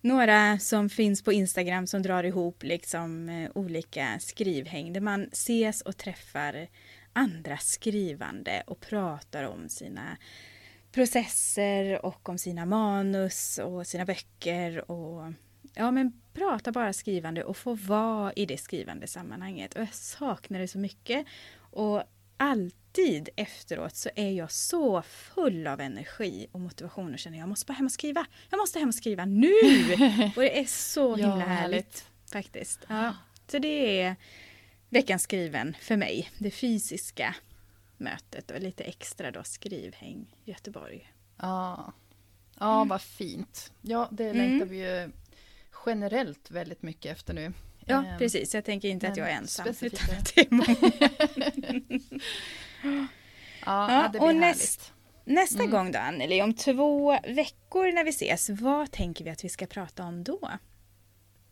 några 0.00 0.58
som 0.58 0.88
finns 0.88 1.22
på 1.22 1.32
Instagram 1.32 1.86
som 1.86 2.02
drar 2.02 2.24
ihop 2.24 2.62
liksom 2.62 3.28
uh, 3.28 3.50
olika 3.54 4.18
skrivhäng 4.20 4.92
där 4.92 5.00
man 5.00 5.28
ses 5.32 5.80
och 5.80 5.96
träffar 5.96 6.68
andra 7.12 7.56
skrivande 7.56 8.62
och 8.66 8.80
pratar 8.80 9.44
om 9.44 9.68
sina 9.68 10.16
processer 10.92 12.06
och 12.06 12.28
om 12.28 12.38
sina 12.38 12.66
manus 12.66 13.58
och 13.58 13.86
sina 13.86 14.04
böcker 14.04 14.90
och 14.90 15.32
ja 15.74 15.90
men 15.90 16.12
prata 16.32 16.72
bara 16.72 16.92
skrivande 16.92 17.44
och 17.44 17.56
få 17.56 17.74
vara 17.74 18.32
i 18.32 18.46
det 18.46 18.56
skrivande 18.56 19.06
sammanhanget. 19.06 19.74
Och 19.74 19.80
jag 19.80 19.94
saknar 19.94 20.58
det 20.58 20.68
så 20.68 20.78
mycket. 20.78 21.26
Och 21.56 22.02
alltid 22.94 23.28
efteråt 23.36 23.96
så 23.96 24.10
är 24.14 24.30
jag 24.30 24.52
så 24.52 25.02
full 25.02 25.66
av 25.66 25.80
energi 25.80 26.46
och 26.52 26.60
motivation 26.60 27.12
och 27.12 27.18
känner 27.18 27.38
jag 27.38 27.48
måste 27.48 27.66
bara 27.66 27.74
hem 27.74 27.86
och 27.86 27.92
skriva. 27.92 28.26
Jag 28.50 28.58
måste 28.58 28.78
hem 28.78 28.88
och 28.88 28.94
skriva 28.94 29.24
nu! 29.24 29.52
och 30.36 30.42
det 30.42 30.58
är 30.60 30.64
så 30.64 31.16
himla 31.16 31.40
ja, 31.40 31.46
härligt 31.46 32.08
faktiskt. 32.32 32.80
Ja. 32.88 33.14
Så 33.48 33.58
det 33.58 34.00
är 34.00 34.16
veckans 34.88 35.22
skriven 35.22 35.76
för 35.80 35.96
mig. 35.96 36.30
Det 36.38 36.50
fysiska 36.50 37.34
mötet 37.96 38.50
och 38.50 38.60
lite 38.60 38.84
extra 38.84 39.30
då 39.30 39.42
skrivhäng 39.44 40.36
Göteborg. 40.44 41.12
Ja, 41.36 41.92
ja 42.58 42.76
mm. 42.76 42.88
vad 42.88 43.02
fint. 43.02 43.72
Ja, 43.80 44.08
det 44.12 44.24
mm. 44.24 44.36
längtar 44.36 44.66
vi 44.66 44.76
ju 44.76 45.10
generellt 45.86 46.50
väldigt 46.50 46.82
mycket 46.82 47.12
efter 47.12 47.34
nu. 47.34 47.52
Ja, 47.86 47.98
um, 47.98 48.04
precis. 48.18 48.54
Jag 48.54 48.64
tänker 48.64 48.88
inte 48.88 49.08
att 49.08 49.16
jag 49.16 49.30
är 49.30 49.36
ensam. 49.36 49.66
Utan 49.68 50.16
att 50.16 50.34
det 50.34 50.40
är 50.40 50.50
många. 50.50 51.10
ja, 52.84 53.06
ja, 53.92 54.08
det 54.12 54.18
blir 54.18 54.28
och 54.28 54.34
näst, 54.34 54.92
nästa 55.24 55.58
mm. 55.58 55.70
gång 55.70 55.92
då, 55.92 55.98
Anneli, 55.98 56.42
om 56.42 56.54
två 56.54 57.18
veckor 57.28 57.92
när 57.92 58.04
vi 58.04 58.10
ses, 58.10 58.50
vad 58.50 58.90
tänker 58.90 59.24
vi 59.24 59.30
att 59.30 59.44
vi 59.44 59.48
ska 59.48 59.66
prata 59.66 60.04
om 60.04 60.24
då? 60.24 60.50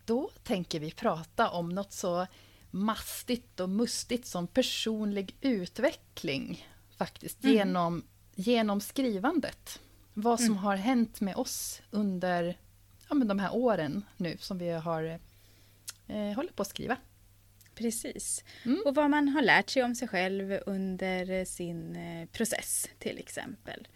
Då 0.05 0.31
tänker 0.43 0.81
vi 0.81 0.91
prata 0.91 1.51
om 1.51 1.69
något 1.69 1.93
så 1.93 2.27
mastigt 2.71 3.61
och 3.61 3.69
mustigt 3.69 4.27
som 4.27 4.47
personlig 4.47 5.37
utveckling. 5.41 6.69
Faktiskt, 6.97 7.45
mm. 7.45 7.57
genom, 7.57 8.05
genom 8.35 8.81
skrivandet. 8.81 9.81
Vad 10.15 10.39
som 10.39 10.47
mm. 10.47 10.59
har 10.59 10.77
hänt 10.77 11.21
med 11.21 11.37
oss 11.37 11.83
under 11.91 12.57
ja, 13.09 13.15
men 13.15 13.29
de 13.29 13.39
här 13.39 13.55
åren 13.55 14.05
nu 14.17 14.37
som 14.41 14.59
vi 14.59 14.71
har 14.71 15.19
eh, 16.07 16.33
håller 16.37 16.53
på 16.53 16.63
att 16.63 16.69
skriva. 16.69 16.97
Precis. 17.75 18.45
Mm. 18.65 18.83
Och 18.85 18.95
vad 18.95 19.11
man 19.11 19.29
har 19.29 19.43
lärt 19.43 19.71
sig 19.71 19.83
om 19.83 19.95
sig 19.95 20.09
själv 20.09 20.59
under 20.67 21.45
sin 21.45 21.97
eh, 21.97 22.27
process 22.27 22.89
till 22.99 23.19
exempel. 23.19 23.89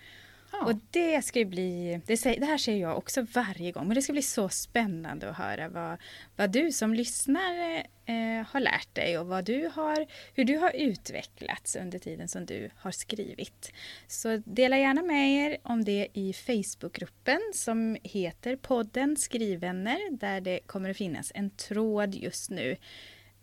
Ja. 0.52 0.66
Och 0.66 0.74
det 0.90 1.22
ska 1.22 1.44
bli, 1.44 2.00
det, 2.06 2.22
det, 2.24 2.46
här 2.46 2.58
ser 2.58 2.76
jag 2.76 2.98
också 2.98 3.26
varje 3.32 3.72
gång, 3.72 3.88
men 3.88 3.94
det 3.94 4.02
ska 4.02 4.12
bli 4.12 4.22
så 4.22 4.48
spännande 4.48 5.30
att 5.30 5.36
höra 5.36 5.68
vad, 5.68 5.98
vad 6.36 6.50
du 6.50 6.72
som 6.72 6.94
lyssnare 6.94 7.86
eh, 8.06 8.46
har 8.48 8.60
lärt 8.60 8.94
dig 8.94 9.18
och 9.18 9.26
vad 9.26 9.44
du 9.44 9.70
har, 9.74 10.06
hur 10.34 10.44
du 10.44 10.56
har 10.56 10.70
utvecklats 10.76 11.76
under 11.76 11.98
tiden 11.98 12.28
som 12.28 12.46
du 12.46 12.70
har 12.76 12.90
skrivit. 12.90 13.72
Så 14.06 14.42
dela 14.44 14.78
gärna 14.78 15.02
med 15.02 15.30
er 15.30 15.58
om 15.62 15.84
det 15.84 16.08
i 16.12 16.32
Facebookgruppen 16.32 17.40
som 17.54 17.96
heter 18.02 18.56
podden 18.56 19.16
Skrivvänner 19.16 20.10
där 20.10 20.40
det 20.40 20.60
kommer 20.66 20.90
att 20.90 20.96
finnas 20.96 21.32
en 21.34 21.50
tråd 21.50 22.14
just 22.14 22.50
nu 22.50 22.76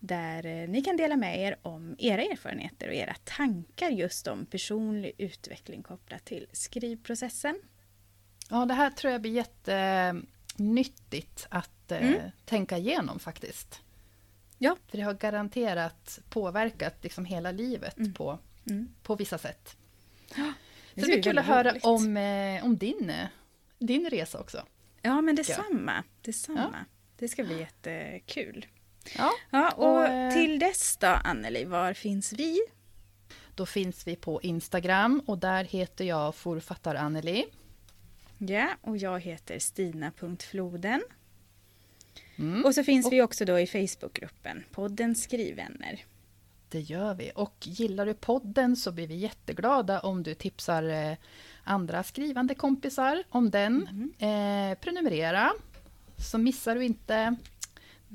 där 0.04 0.46
eh, 0.46 0.70
ni 0.70 0.82
kan 0.82 0.98
dela 0.98 1.18
med 1.18 1.40
er 1.40 1.58
om 1.62 1.96
era 2.00 2.22
erfarenheter 2.22 2.88
och 2.88 2.94
era 2.94 3.16
tankar 3.24 3.90
just 3.90 4.28
om 4.28 4.46
personlig 4.46 5.12
utveckling 5.18 5.84
kopplat 5.84 6.26
till 6.26 6.48
skrivprocessen. 6.52 7.62
Ja, 8.50 8.66
det 8.66 8.74
här 8.74 8.90
tror 8.90 9.12
jag 9.12 9.22
blir 9.22 9.32
jättenyttigt 9.32 11.48
att 11.50 11.92
eh, 11.92 12.08
mm. 12.08 12.32
tänka 12.46 12.78
igenom 12.78 13.20
faktiskt. 13.20 13.82
Ja. 14.58 14.78
För 14.88 14.98
det 14.98 15.04
har 15.04 15.14
garanterat 15.14 16.20
påverkat 16.30 17.04
liksom 17.04 17.26
hela 17.26 17.52
livet 17.52 17.98
mm. 17.98 18.14
På, 18.14 18.40
mm. 18.70 18.94
på 19.04 19.16
vissa 19.16 19.38
sätt. 19.38 19.78
Ja, 20.36 20.54
det 20.94 21.02
Så 21.02 21.08
det 21.08 21.14
blir 21.14 21.24
kul 21.24 21.38
att 21.38 21.46
höra 21.46 21.76
om, 21.82 22.18
eh, 22.18 22.66
om 22.66 22.78
din, 22.78 23.12
din 23.80 24.10
resa 24.10 24.40
också. 24.40 24.66
Ja, 25.02 25.22
men 25.22 25.36
detsamma. 25.36 26.04
detsamma. 26.22 26.70
Ja. 26.74 26.86
Det 27.18 27.28
ska 27.28 27.44
bli 27.44 27.60
jättekul. 27.60 28.66
Ja, 29.18 29.32
ja 29.50 29.72
och, 29.72 29.98
och 29.98 30.06
eh, 30.06 30.34
till 30.34 30.60
dess 30.60 30.98
då, 30.98 31.08
Anneli, 31.08 31.66
var 31.66 31.94
finns 31.94 32.34
vi? 32.34 32.60
Då 33.56 33.66
finns 33.66 34.08
vi 34.08 34.16
på 34.16 34.42
Instagram 34.42 35.22
och 35.26 35.38
där 35.38 35.64
heter 35.64 36.06
jag 36.06 36.36
forfattar-Anneli. 36.36 37.46
Ja, 38.38 38.68
och 38.82 38.98
jag 38.98 39.20
heter 39.20 39.60
Stina.floden. 39.60 41.04
Mm. 42.36 42.66
Och 42.66 42.76
så 42.76 42.84
finns 42.84 43.06
och, 43.06 43.14
vi 43.14 43.22
också 43.22 43.46
då 43.46 43.60
i 43.60 43.68
Facebookgruppen, 43.68 44.64
podden 44.72 45.16
Skrivvänner. 45.16 46.06
Det 46.70 46.80
gör 46.80 47.14
vi. 47.14 47.32
Och 47.36 47.56
gillar 47.62 48.06
du 48.06 48.14
podden 48.14 48.76
så 48.76 48.92
blir 48.92 49.08
vi 49.08 49.16
jätteglada 49.16 50.00
om 50.00 50.24
du 50.24 50.34
tipsar 50.34 50.84
eh, 50.84 51.18
andra 51.64 52.04
skrivande 52.04 52.56
kompisar 52.56 53.24
om 53.30 53.50
den. 53.50 53.88
Mm. 54.20 54.72
Eh, 54.72 54.78
prenumerera, 54.80 55.52
så 56.18 56.38
missar 56.38 56.76
du 56.76 56.86
inte 56.86 57.36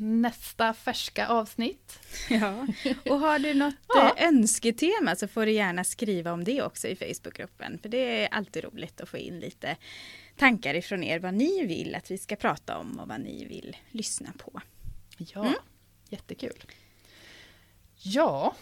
nästa 0.01 0.75
färska 0.75 1.29
avsnitt. 1.29 1.99
Ja, 2.31 2.67
och 3.11 3.19
har 3.19 3.39
du 3.39 3.55
något 3.55 3.75
ja. 3.89 4.15
Eh, 4.17 4.29
önsketema 4.29 5.17
så 5.17 5.29
får 5.29 5.47
du 5.47 5.53
gärna 5.53 5.85
skriva 5.85 6.33
om 6.33 6.45
det 6.45 6.63
också 6.63 6.89
i 6.89 6.97
Facebookgruppen. 6.97 7.79
För 7.79 7.89
det 7.89 8.25
är 8.25 8.29
alltid 8.29 8.65
roligt 8.65 9.01
att 9.01 9.09
få 9.09 9.17
in 9.17 9.41
lite 9.41 9.77
tankar 10.37 10.75
ifrån 10.75 11.05
er 11.05 11.19
vad 11.19 11.35
ni 11.35 11.67
vill 11.67 11.95
att 11.95 12.11
vi 12.11 12.19
ska 12.19 12.37
prata 12.37 12.79
om 12.79 13.01
och 13.01 13.09
vad 13.09 13.21
ni 13.21 13.45
vill 13.45 13.77
lyssna 13.91 14.33
på. 14.39 14.61
Ja, 15.19 15.41
mm. 15.41 15.55
jättekul. 16.09 16.65
Ja, 17.97 18.55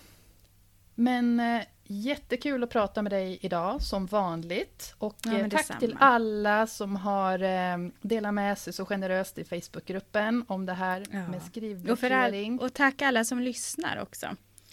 men 0.95 1.41
eh, 1.41 1.63
jättekul 1.89 2.65
att 2.65 2.71
prata 2.71 3.03
med 3.03 3.13
dig 3.13 3.39
idag 3.41 3.83
som 3.83 4.07
vanligt. 4.07 4.95
Och 4.99 5.17
ja, 5.25 5.39
eh, 5.39 5.49
tack 5.49 5.79
till 5.79 5.97
alla 6.01 6.67
som 6.67 6.97
har 6.97 7.43
eh, 7.43 7.89
delat 8.01 8.35
med 8.35 8.59
sig 8.59 8.73
så 8.73 8.87
generöst 8.87 9.39
i 9.39 9.45
Facebookgruppen 9.45 10.45
om 10.49 10.67
det 10.67 10.73
här 10.73 11.07
ja. 11.11 11.29
med 11.29 11.43
skrivblockering. 11.43 12.59
Och, 12.59 12.65
och 12.65 12.75
tack 12.75 13.03
alla 13.03 13.25
som 13.25 13.41
lyssnar 13.41 14.03
också. 14.03 14.27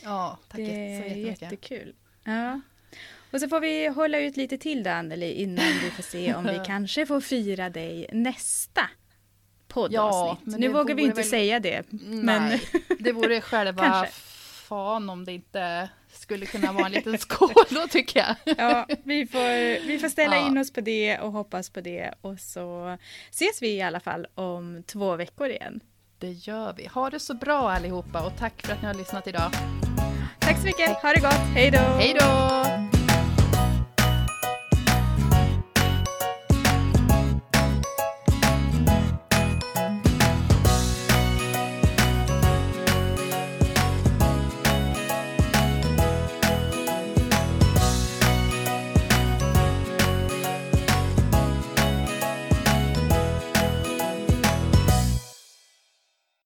Ja, 0.04 0.38
tack 0.48 0.58
det 0.58 0.96
är 0.96 1.16
jättekul. 1.16 1.94
Ja. 2.24 2.62
Och 3.32 3.40
så 3.40 3.48
får 3.48 3.60
vi 3.60 3.88
hålla 3.88 4.20
ut 4.20 4.38
lite 4.38 4.58
till 4.58 4.84
då 4.84 4.90
Anneli 4.90 5.32
innan 5.32 5.66
vi 5.84 5.92
får 5.92 6.04
se 6.04 6.34
om 6.34 6.44
vi 6.44 6.60
kanske 6.66 7.06
får 7.06 7.22
fira 7.22 7.70
dig 7.70 8.10
nästa 8.12 8.90
poddavsnitt. 9.68 10.54
Ja, 10.54 10.58
nu 10.58 10.68
vågar 10.68 10.96
vi 10.96 11.02
inte 11.02 11.22
väl... 11.22 11.30
säga 11.30 11.60
det. 11.60 11.86
Nej, 11.90 12.26
men... 12.26 12.60
det 13.00 13.12
vore 13.12 13.42
själva 13.42 14.06
fan 14.68 15.10
om 15.10 15.26
det 15.26 15.32
inte 15.32 15.90
skulle 16.14 16.46
kunna 16.46 16.72
vara 16.72 16.86
en 16.86 16.92
liten 16.92 17.18
skål 17.18 17.54
då 17.70 17.88
tycker 17.88 18.20
jag. 18.20 18.58
Ja, 18.58 18.88
vi 19.04 19.28
får, 19.28 19.88
vi 19.88 20.00
får 20.00 20.10
ställa 20.10 20.36
ja. 20.36 20.48
in 20.48 20.58
oss 20.58 20.74
på 20.74 20.82
det 20.82 21.20
och 21.20 21.32
hoppas 21.32 21.70
på 21.70 21.82
det 21.82 22.14
och 22.22 22.40
så 22.40 22.98
ses 23.32 23.62
vi 23.62 23.68
i 23.68 23.82
alla 23.82 24.00
fall 24.00 24.28
om 24.36 24.84
två 24.88 25.16
veckor 25.16 25.50
igen. 25.50 25.80
Det 26.20 26.32
gör 26.32 26.74
vi. 26.74 26.88
Ha 26.88 27.10
det 27.10 27.20
så 27.20 27.34
bra 27.34 27.72
allihopa 27.72 28.26
och 28.26 28.38
tack 28.38 28.66
för 28.66 28.74
att 28.74 28.82
ni 28.82 28.88
har 28.88 28.94
lyssnat 28.94 29.28
idag. 29.28 29.52
Tack 30.40 30.58
så 30.58 30.66
mycket. 30.66 30.90
Ha 31.02 31.10
det 31.10 31.22
gott. 31.22 31.34
Hej 31.34 31.72
då. 31.72 31.78
Hej 31.78 32.16
då. 32.20 32.93